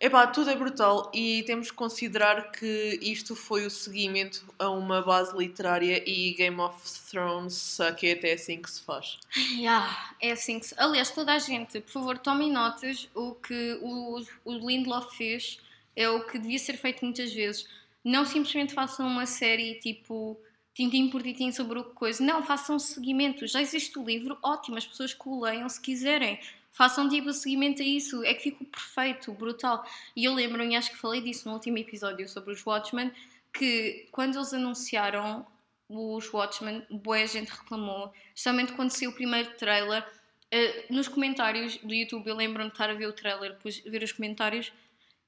Epá, 0.00 0.28
tudo 0.28 0.48
é 0.48 0.54
brutal 0.54 1.10
e 1.12 1.42
temos 1.42 1.72
que 1.72 1.76
considerar 1.76 2.52
que 2.52 3.00
isto 3.02 3.34
foi 3.34 3.66
o 3.66 3.70
seguimento 3.70 4.44
a 4.56 4.70
uma 4.70 5.02
base 5.02 5.36
literária 5.36 6.00
e 6.08 6.34
Game 6.34 6.60
of 6.60 6.78
Thrones, 7.10 7.78
que 7.98 8.06
é 8.06 8.12
até 8.12 8.32
assim 8.34 8.62
que 8.62 8.70
se 8.70 8.80
faz. 8.82 9.18
Yeah, 9.56 10.14
é 10.22 10.30
assim 10.30 10.60
que 10.60 10.66
se... 10.66 10.74
Aliás, 10.78 11.10
toda 11.10 11.32
a 11.32 11.38
gente, 11.40 11.80
por 11.80 11.90
favor, 11.90 12.16
tomem 12.16 12.48
notas. 12.52 13.08
O 13.12 13.34
que 13.34 13.76
o, 13.82 14.22
o 14.44 14.52
Lindelof 14.68 15.16
fez 15.16 15.58
é 15.96 16.08
o 16.08 16.24
que 16.24 16.38
devia 16.38 16.60
ser 16.60 16.76
feito 16.76 17.04
muitas 17.04 17.32
vezes. 17.32 17.66
Não 18.04 18.24
simplesmente 18.24 18.74
façam 18.74 19.06
uma 19.06 19.26
série 19.26 19.74
tipo 19.80 20.40
tintim 20.74 21.10
por 21.10 21.22
tintim 21.22 21.50
sobre 21.50 21.78
o 21.78 21.84
que 21.84 21.94
coisa. 21.94 22.22
Não, 22.22 22.42
façam 22.42 22.78
seguimento. 22.78 23.46
Já 23.46 23.60
existe 23.60 23.98
o 23.98 24.04
livro, 24.04 24.38
ótimo, 24.42 24.76
as 24.78 24.86
pessoas 24.86 25.12
que 25.12 25.28
o 25.28 25.40
leiam 25.40 25.68
se 25.68 25.80
quiserem. 25.80 26.38
Façam 26.72 27.08
tipo 27.08 27.32
seguimento 27.32 27.82
a 27.82 27.84
isso. 27.84 28.24
É 28.24 28.32
que 28.32 28.44
ficou 28.44 28.66
perfeito, 28.66 29.32
brutal. 29.32 29.84
E 30.14 30.24
eu 30.24 30.34
lembro-me, 30.34 30.76
acho 30.76 30.90
que 30.90 30.96
falei 30.96 31.20
disso 31.20 31.48
no 31.48 31.54
último 31.54 31.78
episódio 31.78 32.28
sobre 32.28 32.52
os 32.52 32.64
Watchmen, 32.64 33.10
que 33.52 34.06
quando 34.12 34.36
eles 34.36 34.54
anunciaram 34.54 35.44
os 35.88 36.32
Watchmen, 36.32 36.86
boa 36.90 37.26
gente 37.26 37.50
reclamou, 37.50 38.12
especialmente 38.34 38.72
quando 38.72 38.90
saiu 38.90 39.10
o 39.10 39.14
primeiro 39.14 39.50
trailer. 39.56 40.06
eh, 40.50 40.86
nos 40.90 41.08
comentários 41.08 41.76
do 41.78 41.92
YouTube, 41.94 42.28
eu 42.28 42.36
lembro-me 42.36 42.68
de 42.68 42.74
estar 42.74 42.88
a 42.90 42.94
ver 42.94 43.06
o 43.06 43.12
trailer, 43.12 43.52
depois 43.52 43.78
ver 43.80 44.02
os 44.02 44.12
comentários, 44.12 44.72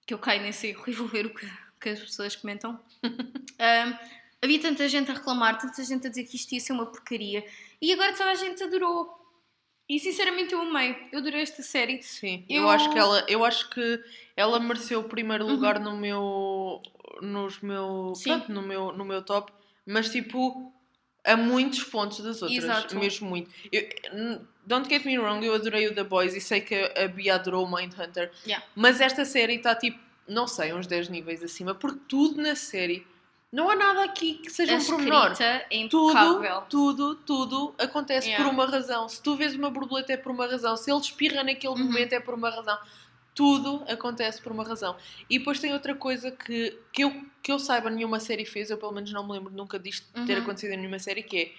que 0.07 0.15
eu 0.15 0.19
caio 0.19 0.43
nesse 0.43 0.69
erro 0.69 0.85
e 0.87 0.93
vou 0.93 1.09
ver 1.09 1.27
o 1.27 1.35
que, 1.35 1.47
que 1.81 1.89
as 1.89 2.01
pessoas 2.01 2.37
comentam. 2.37 2.79
Ahm, 3.59 3.95
havia 4.43 4.61
tanta 4.61 4.89
gente 4.89 5.11
a 5.11 5.15
reclamar, 5.15 5.59
tanta 5.59 5.83
gente 5.85 6.07
a 6.07 6.11
dizer 6.11 6.25
que 6.25 6.37
isto 6.37 6.53
ia 6.53 6.61
ser 6.61 6.73
uma 6.73 6.87
porcaria, 6.87 7.45
e 7.81 7.93
agora 7.93 8.13
toda 8.17 8.31
a 8.31 8.35
gente 8.35 8.63
adorou. 8.63 9.19
E 9.89 9.99
sinceramente 9.99 10.53
eu 10.55 10.61
amei, 10.61 10.97
eu 11.13 11.19
adorei 11.19 11.41
esta 11.43 11.63
série. 11.65 12.01
Sim, 12.03 12.45
eu, 12.49 12.63
Eu- 12.63 12.71
acho 12.71 12.91
que 12.93 12.99
ela, 12.99 13.25
eu 13.29 13.45
acho 13.45 13.69
que 13.71 14.01
ela 14.37 14.61
mereceu 14.61 15.01
o 15.01 15.05
primeiro 15.05 15.45
Uhum. 15.47 15.51
lugar 15.53 15.81
no 15.81 15.97
meu 15.97 16.81
nos 17.21 17.61
meu, 17.61 18.15
Sim. 18.15 18.31
pronto, 18.39 18.53
no 18.53 18.63
meu 18.63 18.93
no 18.93 19.05
meu 19.05 19.21
top, 19.23 19.53
mas 19.85 20.09
tipo 20.11 20.73
a 21.25 21.37
muitos 21.37 21.83
pontos 21.85 22.21
das 22.21 22.41
outras, 22.41 22.63
Exato. 22.65 22.97
mesmo 22.99 23.29
muito. 23.29 23.51
Eu- 23.73 24.47
don't 24.65 24.89
get 24.89 25.05
me 25.05 25.19
wrong, 25.19 25.45
eu 25.45 25.55
adorei 25.55 25.87
o 25.89 25.95
The 25.95 26.05
Boys 26.05 26.35
e 26.35 26.41
sei 26.41 26.61
que 26.61 26.75
a 26.97 27.09
Bia 27.09 27.35
adorou 27.35 27.67
o 27.67 27.71
Mindhunter, 27.71 28.31
Yeah. 28.47 28.65
mas 28.77 29.01
esta 29.01 29.25
série 29.25 29.57
está 29.57 29.75
tipo, 29.75 29.99
não 30.31 30.47
sei, 30.47 30.73
uns 30.73 30.87
10 30.87 31.09
níveis 31.09 31.43
acima, 31.43 31.75
porque 31.75 32.01
tudo 32.09 32.41
na 32.41 32.55
série 32.55 33.07
não 33.53 33.69
há 33.69 33.75
nada 33.75 34.05
aqui 34.05 34.35
que 34.35 34.49
seja 34.51 34.75
A 34.77 34.79
um 34.79 34.85
pormenor. 34.85 35.33
é 35.43 35.59
Tudo, 35.89 36.11
impecável. 36.13 36.61
tudo, 36.69 37.15
tudo 37.17 37.75
acontece 37.79 38.29
Yeah. 38.29 38.45
por 38.49 38.55
uma 38.55 38.65
razão. 38.71 39.09
Se 39.09 39.21
tu 39.21 39.35
vês 39.37 39.55
uma 39.57 39.71
borboleta 39.71 40.13
é 40.13 40.17
por 40.17 40.31
uma 40.31 40.47
razão. 40.47 40.77
Se 40.77 40.89
ele 40.91 41.01
espirra 41.01 41.43
naquele 41.43 41.73
Uhum. 41.75 41.85
momento 41.87 42.13
é 42.13 42.21
por 42.21 42.35
uma 42.35 42.49
razão. 42.51 42.79
tudo 43.35 43.83
acontece 43.89 44.43
por 44.43 44.53
uma 44.53 44.65
razão. 44.65 44.97
E 45.31 45.39
depois 45.39 45.59
tem 45.61 45.73
outra 45.73 45.95
coisa 45.95 46.31
que, 46.31 46.77
que, 46.93 47.03
eu, 47.05 47.25
que 47.43 47.51
eu 47.51 47.59
saiba 47.59 47.89
nenhuma 47.89 48.21
série 48.21 48.45
fez, 48.45 48.71
eu 48.71 48.77
pelo 48.77 48.93
menos 48.93 49.11
não 49.13 49.25
me 49.27 49.33
lembro 49.33 49.53
nunca 49.53 49.79
disto 49.79 50.07
ter 50.27 50.35
Uhum. 50.37 50.43
acontecido 50.43 50.73
em 50.73 50.77
nenhuma 50.77 50.99
série, 50.99 51.23
que 51.23 51.37
é 51.39 51.53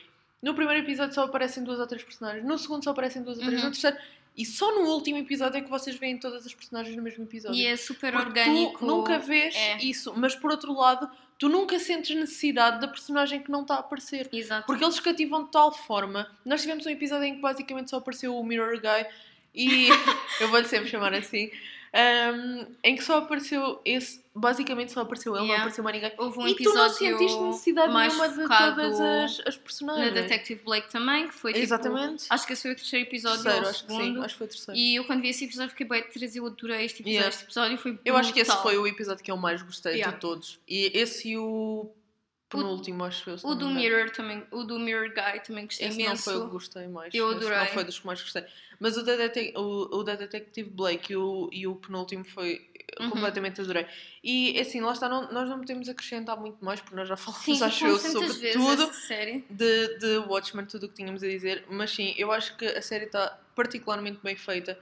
no 0.44 0.54
primeiro 0.54 0.82
episódio 0.86 1.16
só 1.16 1.24
aparecem 1.24 1.64
duas 1.64 1.80
ou 1.80 1.88
três 1.88 2.04
personagens, 2.04 2.46
no 2.46 2.58
segundo 2.58 2.84
só 2.84 2.92
aparecem 2.92 3.24
duas 3.24 3.38
ou 3.40 3.44
três, 3.46 3.60
Uhum. 3.62 3.68
no 3.68 3.72
terceiro. 3.74 3.98
E 4.36 4.46
só 4.46 4.74
no 4.74 4.90
último 4.90 5.18
episódio 5.18 5.58
é 5.58 5.62
que 5.62 5.70
vocês 5.70 5.96
veem 5.98 6.18
todas 6.18 6.46
as 6.46 6.54
personagens 6.54 6.96
no 6.96 7.04
mesmo 7.04 7.24
episódio. 7.24 7.60
E 7.60 7.66
é 7.66 7.76
super 7.76 8.14
Porque 8.14 8.40
orgânico. 8.40 8.80
tu 8.80 8.86
nunca 8.86 9.20
vês 9.20 9.54
é. 9.56 9.78
isso, 9.84 10.14
mas 10.16 10.36
por 10.36 10.52
outro 10.52 10.74
lado, 10.74 11.10
tu 11.38 11.50
nunca 11.50 11.78
sentes 11.80 12.16
necessidade 12.16 12.80
da 12.80 12.88
personagem 12.88 13.42
que 13.42 13.52
não 13.52 13.64
está 13.64 13.76
a 13.76 13.80
aparecer. 13.80 14.30
Exato. 14.32 14.66
Porque 14.66 14.84
eles 14.84 15.00
cativam 15.00 15.44
de 15.44 15.52
tal 15.52 15.74
forma. 15.74 16.30
Nós 16.46 16.62
tivemos 16.62 16.86
um 16.86 16.90
episódio 16.90 17.26
em 17.26 17.36
que 17.36 17.42
basicamente 17.42 17.90
só 17.90 17.98
apareceu 17.98 18.38
o 18.38 18.44
Mirror 18.44 18.80
Guy 18.80 19.06
e 19.54 19.90
eu 20.40 20.48
vou-lhe 20.50 20.68
sempre 20.68 20.90
chamar 20.90 21.14
assim. 21.14 21.52
Um, 21.94 22.66
em 22.84 22.96
que 22.96 23.04
só 23.04 23.18
apareceu 23.18 23.82
esse, 23.84 24.24
basicamente 24.34 24.94
só 24.94 25.02
apareceu 25.02 25.34
ele, 25.34 25.40
não 25.42 25.46
Yeah. 25.48 25.64
apareceu 25.64 25.84
mais 25.84 25.96
ninguém. 25.96 26.14
Houve 26.18 26.40
um 26.40 26.48
e 26.48 26.56
tu 26.56 26.74
não 26.74 26.88
sentiste 26.90 27.40
necessidade 27.40 27.94
nenhuma 27.94 28.30
de 28.30 28.36
todas 28.48 29.00
as, 29.02 29.40
as 29.46 29.56
na 29.58 29.62
personagens. 29.62 30.14
Detective 30.14 30.62
Blake 30.64 30.90
também, 30.90 31.28
que 31.28 31.34
foi 31.34 31.52
tipo, 31.52 31.64
Exatamente. 31.66 32.26
Acho 32.30 32.48
que 32.48 32.54
esse 32.54 32.62
foi 32.62 32.72
o 32.72 32.76
terceiro 32.76 33.06
episódio 33.08 33.44
Terceiro, 33.44 33.66
ou 33.66 33.68
o 33.68 33.70
acho 33.72 33.84
que 33.86 33.92
sim, 33.92 34.00
segundo. 34.00 34.24
acho 34.24 34.34
que 34.34 34.38
foi 34.38 34.48
o 34.48 34.50
terceiro. 34.50 34.80
E 34.80 34.96
eu 34.96 35.04
quando 35.06 35.22
vi 35.22 35.30
esse 35.30 35.44
episódio 35.44 35.70
fiquei 35.72 35.86
bem 35.88 36.04
três 36.04 36.36
eu 36.36 36.46
adorei 36.46 36.86
este 36.86 37.02
episódio. 37.02 37.12
Yeah. 37.14 37.30
Este 37.30 37.44
episódio 37.44 37.78
foi 37.78 38.00
Eu 38.06 38.16
acho 38.16 38.34
que 38.34 38.40
esse 38.40 38.56
foi 38.62 38.78
o 38.78 38.88
episódio 38.88 39.24
que 39.24 39.32
eu 39.32 39.38
mais 39.38 39.62
gostei 39.62 39.96
Yeah. 39.96 40.14
de 40.16 40.22
todos. 40.22 40.60
E 40.68 40.92
esse 40.98 41.32
e 41.32 41.38
o 41.38 41.92
penúltimo, 42.52 43.04
acho 43.04 43.30
eu. 43.30 43.36
O 43.44 43.50
não 43.50 43.58
do. 43.58 43.70
Mirror 43.70 44.12
também, 44.12 44.44
o 44.52 44.64
do 44.64 44.78
Mirror 44.80 45.10
Guy 45.10 45.40
também 45.46 45.66
gostei 45.66 45.88
Esse 45.88 45.98
não 46.00 46.06
imenso. 46.06 46.24
foi 46.24 46.36
o 46.38 46.46
que 46.46 46.52
gostei 46.52 46.88
mais. 46.88 47.14
Eu 47.14 47.28
Esse 47.30 47.38
adorei. 47.38 47.58
não 47.60 47.66
foi 47.68 47.84
dos 47.84 48.00
que 48.00 48.06
mais 48.06 48.22
gostei. 48.22 48.46
Mas 48.80 48.98
o 48.98 49.04
da, 49.04 49.16
Detec- 49.16 49.58
o, 49.58 49.98
o 50.00 50.04
da 50.04 50.16
Detective 50.16 50.70
Blake 50.70 51.14
e 51.14 51.16
o, 51.16 51.50
e 51.52 51.68
o 51.68 51.76
penúltimo 51.76 52.24
foi. 52.26 52.68
Uhum. 53.00 53.10
Completamente 53.10 53.62
adorei. 53.62 53.88
E 54.22 54.60
assim, 54.60 54.82
lá 54.82 54.92
está, 54.92 55.08
não- 55.08 55.32
nós 55.32 55.48
não 55.50 55.60
podemos 55.60 55.88
acrescentar 55.88 56.36
muito 56.38 56.64
mais, 56.64 56.82
porque 56.82 56.96
nós 56.96 57.08
já 57.08 57.16
falamos, 57.18 57.46
Sim, 57.46 57.64
acho 57.64 57.88
eu, 57.88 57.98
sobre 57.98 58.52
tudo 58.52 58.92
de, 59.50 59.98
de 59.98 60.18
Watchmen, 60.28 60.66
tudo 60.66 60.88
o 60.88 60.90
que 60.90 60.96
tínhamos 60.96 61.24
a 61.24 61.28
dizer. 61.28 61.64
Mas 61.70 61.92
sim, 61.92 62.14
eu 62.18 62.32
acho 62.34 62.58
que 62.58 62.66
a 62.66 62.82
série 62.82 63.06
está 63.06 63.40
particularmente 63.56 64.20
bem 64.22 64.36
feita. 64.36 64.78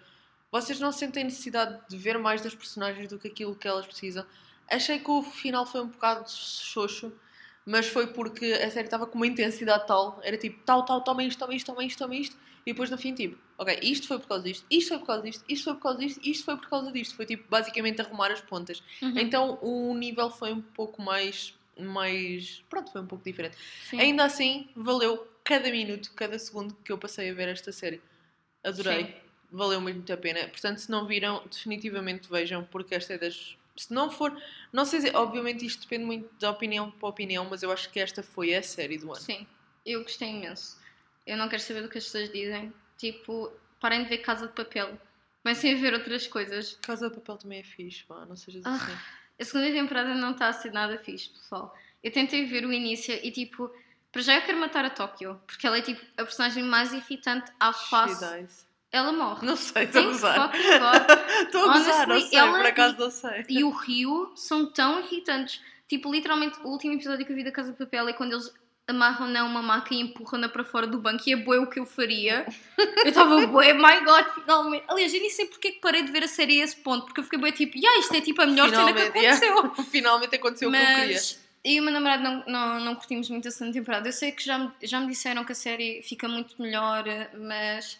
Vocês 0.52 0.80
não 0.80 0.92
sentem 0.92 1.24
necessidade 1.24 1.80
de 1.88 1.96
ver 1.98 2.18
mais 2.18 2.42
das 2.42 2.56
personagens 2.56 3.08
do 3.10 3.20
que 3.20 3.28
aquilo 3.28 3.54
que 3.56 3.68
elas 3.68 3.86
precisam. 3.86 4.26
Achei 4.68 4.98
que 4.98 5.12
o 5.12 5.22
final 5.22 5.66
foi 5.66 5.82
um 5.82 5.88
bocado 5.88 6.28
xoxo, 6.32 7.14
mas 7.70 7.86
foi 7.86 8.08
porque 8.08 8.46
a 8.46 8.72
série 8.72 8.88
estava 8.88 9.06
com 9.06 9.16
uma 9.16 9.28
intensidade 9.28 9.86
tal. 9.86 10.20
Era 10.24 10.36
tipo, 10.36 10.60
tal, 10.66 10.84
tal, 10.84 11.02
toma 11.02 11.24
isto, 11.24 11.38
toma 11.38 11.54
isto, 11.54 11.68
toma 11.68 11.84
isto, 11.84 12.00
toma 12.00 12.16
isto. 12.16 12.36
E 12.66 12.74
depois 12.74 12.90
no 12.90 12.98
fim, 12.98 13.14
tipo, 13.14 13.38
ok, 13.60 13.78
isto 13.84 14.08
foi 14.08 14.18
por 14.18 14.28
causa 14.28 14.44
disto, 14.44 14.66
isto 14.72 14.90
foi 14.90 14.98
por 14.98 15.06
causa 15.06 15.22
disto, 15.22 15.44
isto 15.48 15.66
foi 15.66 15.76
por 15.76 15.82
causa 15.84 16.00
disto, 16.00 16.20
isto 16.24 16.46
foi 16.46 16.58
por 16.58 16.68
causa 16.68 16.92
disto. 16.92 17.16
Foi 17.16 17.26
tipo, 17.28 17.44
basicamente 17.48 18.02
arrumar 18.02 18.32
as 18.32 18.42
pontas. 18.42 18.82
Uhum. 19.00 19.20
Então 19.20 19.60
o 19.62 19.94
nível 19.94 20.32
foi 20.32 20.52
um 20.52 20.62
pouco 20.64 21.00
mais. 21.00 21.54
mais 21.78 22.64
pronto, 22.68 22.92
foi 22.92 23.02
um 23.02 23.06
pouco 23.06 23.24
diferente. 23.24 23.56
Sim. 23.84 24.00
Ainda 24.00 24.26
assim, 24.26 24.68
valeu 24.76 25.28
cada 25.44 25.70
minuto, 25.70 26.12
cada 26.16 26.40
segundo 26.40 26.76
que 26.84 26.92
eu 26.92 26.98
passei 26.98 27.30
a 27.30 27.36
ver 27.36 27.50
esta 27.50 27.72
série. 27.72 28.02
Adorei. 28.64 29.06
Sim. 29.06 29.14
Valeu 29.52 29.82
muito 29.82 30.12
a 30.14 30.18
pena. 30.18 30.48
Portanto, 30.48 30.78
se 30.80 30.90
não 30.92 31.06
viram, 31.06 31.44
definitivamente 31.50 32.30
vejam, 32.30 32.64
porque 32.66 32.96
esta 32.96 33.14
é 33.14 33.18
das. 33.18 33.58
Se 33.76 33.94
não 33.94 34.10
for. 34.12 34.36
Não 34.72 34.86
sei 34.86 35.02
se. 35.02 35.10
Obviamente, 35.16 35.66
isto 35.66 35.82
depende 35.82 36.06
muito 36.06 36.30
da 36.40 36.52
opinião 36.52 36.92
para 36.92 37.10
opinião, 37.10 37.48
mas 37.50 37.64
eu 37.64 37.72
acho 37.72 37.90
que 37.90 38.00
esta 38.00 38.22
foi 38.22 38.54
a 38.54 38.62
série 38.62 38.98
do 38.98 39.08
ano. 39.12 39.22
Sim, 39.22 39.48
eu 39.86 40.04
gostei 40.04 40.30
imenso. 40.30 40.78
Eu 41.26 41.38
não 41.38 41.48
quero 41.50 41.62
saber 41.62 41.82
do 41.82 41.90
que 41.90 41.98
as 41.98 42.04
pessoas 42.06 42.32
dizem. 42.32 42.74
Tipo, 42.98 43.52
parem 43.80 44.04
de 44.04 44.10
ver 44.10 44.18
Casa 44.20 44.48
de 44.48 44.54
Papel. 44.54 45.00
Comecem 45.44 45.74
a 45.74 45.78
ver 45.80 45.94
outras 45.94 46.28
coisas. 46.28 46.78
Casa 46.82 47.10
de 47.10 47.16
Papel 47.16 47.38
também 47.38 47.60
é 47.60 47.64
fixe, 47.64 48.04
pá, 48.04 48.26
não 48.26 48.36
sejas 48.36 48.64
Ah. 48.66 48.76
assim. 48.76 48.98
A 49.40 49.46
segunda 49.46 49.72
temporada 49.72 50.14
não 50.14 50.32
está 50.32 50.50
a 50.50 50.54
ser 50.54 50.72
nada 50.74 50.98
fixe, 50.98 51.30
pessoal. 51.30 51.74
Eu 52.04 52.12
tentei 52.12 52.46
ver 52.46 52.66
o 52.66 52.74
início 52.74 53.14
e 53.24 53.32
tipo, 53.32 53.72
para 54.12 54.22
já 54.22 54.36
eu 54.36 54.42
quero 54.42 54.60
matar 54.60 54.84
a 54.84 54.90
Tóquio, 54.90 55.40
porque 55.48 55.66
ela 55.66 55.78
é 55.78 55.82
tipo 55.82 56.02
a 56.18 56.24
personagem 56.26 56.62
mais 56.64 56.92
irritante 56.92 57.50
à 57.60 57.72
face. 57.72 58.66
Ela 58.92 59.12
morre. 59.12 59.46
Não 59.46 59.56
sei, 59.56 59.84
estou 59.84 60.02
a 60.02 60.06
gozar. 60.06 60.52
Estou 60.56 61.70
a 61.70 61.74
gozar, 61.78 62.08
não 62.08 62.20
sei, 62.22 62.40
ela 62.40 62.58
por 62.58 62.66
acaso 62.66 62.96
e- 62.96 63.00
não 63.00 63.12
sei. 63.12 63.46
E 63.50 63.64
o 63.64 63.70
Rio 63.70 64.32
são 64.36 64.66
tão 64.72 65.00
irritantes. 65.00 65.62
Tipo, 65.88 66.12
literalmente, 66.12 66.60
o 66.64 66.70
último 66.70 66.94
episódio 66.94 67.26
que 67.26 67.32
eu 67.32 67.36
vi 67.36 67.44
da 67.44 67.52
Casa 67.52 67.72
de 67.72 67.78
Papel 67.78 68.08
é 68.08 68.14
quando 68.14 68.34
eles 68.34 68.52
amarram 68.88 69.28
na 69.28 69.44
uma 69.44 69.62
maca 69.62 69.94
e 69.94 70.00
empurram-na 70.00 70.50
para 70.50 70.64
fora 70.64 70.88
do 70.88 70.98
banco 71.00 71.24
e 71.28 71.34
é 71.34 71.36
bué 71.36 71.60
o 71.60 71.68
que 71.68 71.80
eu 71.80 71.86
faria. 71.86 72.48
Eu 73.06 73.10
estava 73.10 73.46
bué, 73.46 73.74
my 73.74 74.04
god, 74.04 74.26
finalmente. 74.34 74.84
Aliás, 74.88 75.14
eu 75.14 75.22
nem 75.22 75.30
sei 75.30 75.46
porque 75.46 75.68
é 75.68 75.72
que 75.72 75.80
parei 75.80 76.02
de 76.02 76.12
ver 76.12 76.24
a 76.24 76.28
série 76.28 76.60
a 76.60 76.64
esse 76.66 76.76
ponto, 76.78 77.06
porque 77.06 77.20
eu 77.20 77.24
fiquei 77.24 77.40
bué 77.40 77.52
tipo, 77.52 77.78
yeah, 77.78 78.00
isto 78.00 78.16
é 78.16 78.22
tipo 78.22 78.42
a 78.42 78.48
melhor 78.48 78.70
cena 78.70 78.92
que 78.92 79.00
Finalmente, 79.12 79.46
aconteceu. 79.46 79.86
Finalmente 79.86 80.36
aconteceu 80.36 80.70
o 80.70 80.72
que 80.72 80.78
eu 80.78 80.96
queria. 80.96 81.18
Eu 81.64 81.72
e 81.72 81.80
o 81.80 81.84
meu 81.84 81.92
namorado 81.94 82.24
não, 82.24 82.44
não, 82.48 82.80
não 82.80 82.96
curtimos 82.96 83.30
muito 83.30 83.48
a 83.48 83.52
segunda 83.52 83.74
temporada. 83.78 84.08
Eu 84.08 84.14
sei 84.14 84.32
que 84.32 84.44
já 84.44 84.72
já 84.82 85.00
me 85.00 85.08
disseram 85.08 85.44
que 85.46 85.52
a 85.52 85.56
série 85.56 86.02
fica 86.02 86.28
muito 86.28 86.60
melhor, 86.62 87.04
mas 87.38 87.98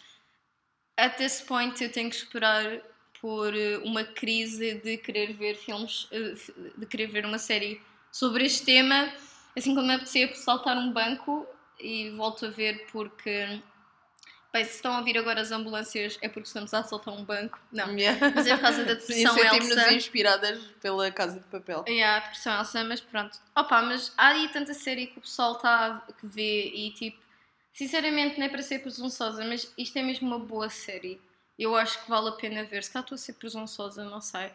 at 1.00 1.16
this 1.16 1.40
point 1.40 1.82
eu 1.82 1.90
tenho 1.90 2.10
que 2.10 2.16
esperar 2.16 2.80
por 3.20 3.54
eh, 3.54 3.78
uma 3.84 4.04
crise 4.04 4.74
de 4.74 4.96
querer 4.96 5.32
ver 5.32 5.54
filmes, 5.56 6.08
eh, 6.10 6.34
de 6.76 6.86
querer 6.86 7.06
ver 7.06 7.24
uma 7.24 7.38
série 7.38 7.80
sobre 8.10 8.44
este 8.44 8.64
tema. 8.64 9.12
Assim 9.56 9.74
como 9.74 9.86
me 9.86 9.94
apetecia 9.94 10.34
saltar 10.34 10.76
um 10.76 10.92
banco 10.92 11.46
e 11.78 12.10
volto 12.10 12.46
a 12.46 12.50
ver 12.50 12.86
porque. 12.90 13.60
Bem, 14.52 14.64
se 14.64 14.76
estão 14.76 14.94
a 14.94 14.98
ouvir 14.98 15.16
agora 15.16 15.40
as 15.40 15.52
ambulâncias 15.52 16.18
é 16.20 16.28
porque 16.28 16.48
estamos 16.48 16.74
a 16.74 16.80
assaltar 16.80 17.14
um 17.14 17.24
banco. 17.24 17.58
Não. 17.70 17.88
Yeah. 17.96 18.32
Mas 18.34 18.48
é 18.48 18.56
por 18.56 18.62
causa 18.62 18.84
da 18.84 18.94
depressão 18.94 19.34
Sentimos-nos 19.34 19.78
Elsa. 19.78 19.94
inspiradas 19.94 20.58
pela 20.82 21.08
Casa 21.12 21.38
de 21.38 21.46
Papel. 21.46 21.84
É, 21.86 22.02
a 22.02 22.18
depressão 22.18 22.58
Elsa, 22.58 22.82
mas 22.82 23.00
pronto. 23.00 23.38
Opa, 23.54 23.82
mas 23.82 24.12
há 24.16 24.28
aí 24.28 24.48
tanta 24.48 24.74
série 24.74 25.06
que 25.06 25.18
o 25.18 25.20
pessoal 25.20 25.52
está 25.52 25.86
a 25.86 26.02
vê 26.22 26.72
e 26.74 26.90
tipo, 26.90 27.19
sinceramente 27.72 28.38
não 28.38 28.46
é 28.46 28.48
para 28.48 28.62
ser 28.62 28.80
presunçosa, 28.80 29.44
mas 29.44 29.72
isto 29.78 29.96
é 29.98 30.02
mesmo 30.02 30.26
uma 30.28 30.38
boa 30.38 30.68
série. 30.68 31.20
Eu 31.58 31.76
acho 31.76 32.02
que 32.02 32.08
vale 32.10 32.28
a 32.28 32.32
pena 32.32 32.64
ver. 32.64 32.82
Se 32.84 32.90
cá 32.90 33.00
estou 33.00 33.14
a 33.14 33.18
ser 33.18 33.34
presunçosa, 33.34 34.04
não 34.04 34.20
sei. 34.20 34.50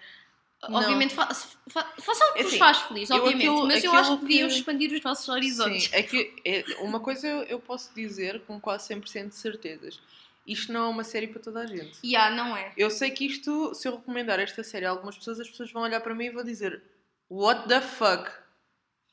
Não. 0.68 0.80
Obviamente, 0.80 1.14
fa 1.14 1.28
fa 1.34 1.84
façam 2.02 2.30
o 2.32 2.34
que 2.34 2.40
É 2.40 2.44
vos 2.44 2.52
assim, 2.52 2.58
faz 2.58 2.78
feliz, 2.80 3.10
eu 3.10 3.18
obviamente, 3.18 3.48
aquilo- 3.48 3.68
mas 3.68 3.84
eu 3.84 3.92
acho 3.94 4.16
que 4.18 4.22
deviam 4.26 4.48
que- 4.50 4.56
expandir 4.56 4.92
os 4.94 5.02
vossos 5.02 5.30
horizontes. 5.30 5.84
Sim, 5.84 5.90
é 5.94 6.02
que 6.02 6.34
é, 6.44 6.64
uma 6.80 7.00
coisa 7.00 7.28
eu, 7.28 7.44
eu 7.44 7.60
posso 7.60 7.94
dizer 7.94 8.40
com 8.48 8.60
quase 8.60 8.88
100% 8.88 9.30
de 9.30 9.36
certezas. 9.36 10.00
Isto 10.48 10.72
não 10.74 10.86
é 10.86 10.88
uma 10.90 11.04
série 11.04 11.28
para 11.28 11.42
toda 11.42 11.60
a 11.60 11.66
gente. 11.68 12.00
E 12.04 12.16
há, 12.16 12.32
não 12.32 12.56
é? 12.58 12.72
Eu 12.78 12.90
sei 12.90 13.12
que 13.12 13.26
isto, 13.26 13.76
se 13.76 13.88
eu 13.88 13.96
recomendar 13.98 14.40
esta 14.40 14.64
série 14.64 14.86
a 14.86 14.90
algumas 14.92 15.16
pessoas, 15.18 15.40
as 15.40 15.50
pessoas 15.50 15.72
vão 15.72 15.84
olhar 15.84 16.00
para 16.02 16.16
mim 16.16 16.26
e 16.26 16.30
vão 16.32 16.44
dizer 16.44 16.82
What 17.30 17.68
the 17.68 17.82
fuck? 17.82 18.32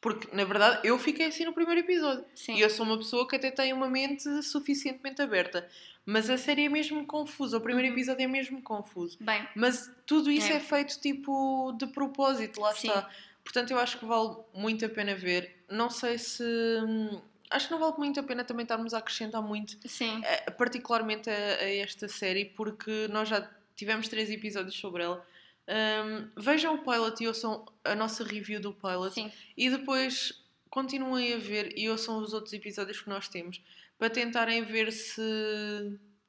Porque, 0.03 0.28
na 0.36 0.44
verdade, 0.44 0.80
eu 0.86 0.98
fiquei 0.98 1.26
assim 1.26 1.44
no 1.46 1.53
primeiro 1.55 1.80
episódio. 1.80 2.24
Sim. 2.34 2.57
E 2.57 2.61
eu 2.61 2.68
sou 2.68 2.84
uma 2.84 2.98
pessoa 2.98 3.26
que 3.26 3.36
até 3.36 3.50
tem 3.50 3.72
uma 3.72 3.88
mente 3.88 4.42
suficientemente 4.42 5.22
aberta. 5.22 5.66
Mas 6.05 6.28
a 6.28 6.36
série 6.36 6.64
é 6.64 6.68
mesmo 6.68 7.07
confusa. 7.07 7.57
O 7.57 7.61
primeiro 7.61 7.86
Uhum. 7.88 7.94
episódio 7.94 8.24
é 8.24 8.26
mesmo 8.26 8.61
confuso. 8.61 9.16
Bem, 9.20 9.48
Mas 9.55 9.88
tudo 10.05 10.30
isso 10.30 10.48
É. 10.53 10.57
é, 10.57 10.61
feito 10.61 11.00
tipo 11.00 11.72
de 11.78 11.86
propósito, 11.86 12.61
lá 12.61 12.74
Sim. 12.74 12.88
está. 12.88 13.09
Portanto, 13.44 13.70
eu 13.70 13.78
acho 13.78 13.96
que 13.98 14.05
vale 14.05 14.36
muito 14.53 14.84
a 14.84 14.88
pena 14.88 15.14
ver. 15.14 15.57
Não 15.70 15.88
sei 15.88 16.18
se. 16.18 16.42
hum, 16.44 17.20
Acho 17.48 17.66
que 17.68 17.72
não 17.74 17.80
vale 17.80 17.94
muito 17.98 18.18
a 18.18 18.22
pena 18.22 18.42
também 18.44 18.62
estarmos 18.62 18.94
a 18.94 18.98
acrescentar 18.98 19.42
muito, 19.42 19.76
sim. 19.86 20.22
eh, 20.24 20.50
particularmente 20.53 21.28
a, 21.28 21.34
a 21.34 21.68
esta 21.76 22.09
série, 22.09 22.46
porque 22.46 23.09
nós 23.11 23.28
já 23.28 23.46
tivemos 23.76 24.09
três 24.09 24.30
episódios 24.30 24.74
sobre 24.74 25.03
ela. 25.03 25.22
Hum, 25.68 26.28
vejam 26.36 26.74
o 26.74 26.78
pilot 26.78 27.22
e 27.22 27.28
ouçam 27.28 27.64
a 27.84 27.94
nossa 27.94 28.24
review 28.24 28.60
do 28.60 28.72
pilot 28.72 29.14
Sim. 29.14 29.30
e 29.56 29.70
depois 29.70 30.42
continuem 30.68 31.34
a 31.34 31.38
ver 31.38 31.72
e 31.78 31.88
ouçam 31.88 32.18
os 32.18 32.32
outros 32.32 32.52
episódios 32.52 33.00
que 33.00 33.08
nós 33.08 33.28
temos 33.28 33.62
para 33.96 34.10
tentarem 34.10 34.64
ver 34.64 34.90
se 34.90 35.22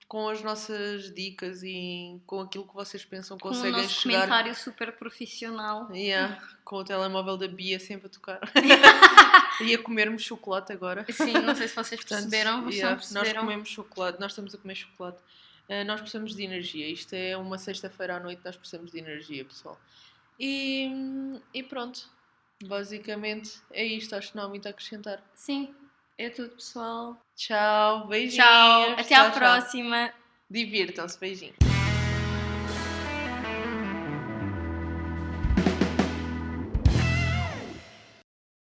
com 0.08 0.30
as 0.30 0.44
nossas 0.44 1.12
dicas 1.12 1.64
e 1.64 2.22
com 2.28 2.42
aquilo 2.42 2.68
que 2.68 2.76
vocês 2.76 3.04
pensam 3.04 3.36
Com 3.40 3.48
o 3.48 3.52
conseguem 3.52 3.82
nosso 3.82 4.02
chegar 4.02 4.20
comentário 4.20 4.54
super 4.54 4.92
profissional. 4.92 5.90
Yeah, 5.92 6.40
com 6.64 6.76
o 6.76 6.84
telemóvel 6.84 7.36
da 7.36 7.48
Bia 7.48 7.80
sempre 7.80 8.06
a 8.06 8.10
tocar 8.10 8.40
e 9.60 9.74
a 9.74 9.78
comermos 9.80 10.22
chocolate 10.22 10.72
agora. 10.72 11.04
Sim, 11.10 11.34
não 11.34 11.56
sei 11.56 11.68
se 11.68 11.76
vocês 11.76 12.00
Portanto, 12.00 12.30
perceberam, 12.30 12.70
yeah, 12.70 12.96
perceberam. 12.96 13.34
Nós 13.34 13.42
comemos 13.42 13.70
chocolate, 13.70 14.20
nós 14.20 14.32
estamos 14.32 14.54
a 14.54 14.58
comer 14.60 14.76
chocolate. 14.76 15.18
Uh, 15.70 15.86
nós 15.86 16.02
precisamos 16.02 16.36
de 16.36 16.44
energia. 16.44 16.88
Isto 16.90 17.14
é 17.14 17.38
uma 17.38 17.58
sexta-feira 17.58 18.18
à 18.18 18.20
noite, 18.20 18.42
nós 18.44 18.56
precisamos 18.56 18.92
de 18.92 19.00
energia, 19.00 19.46
pessoal. 19.46 19.80
E, 20.40 20.92
e 21.54 21.64
pronto. 21.64 22.10
Basicamente 22.66 23.62
é 23.72 23.84
isto. 23.86 24.16
Acho 24.16 24.32
que 24.32 24.38
não 24.38 24.44
há 24.44 24.50
muito 24.50 24.68
a 24.68 24.72
acrescentar. 24.72 25.22
Sim, 25.36 25.74
é 26.18 26.30
tudo, 26.30 26.50
pessoal. 26.50 27.18
Tchau, 27.36 28.08
beijinhos. 28.08 28.36
Tchau, 28.36 28.92
até 28.92 29.16
à 29.16 29.30
tchau. 29.30 29.32
próxima. 29.32 30.14
Divirtam-se, 30.50 31.20
beijinhos. 31.20 31.63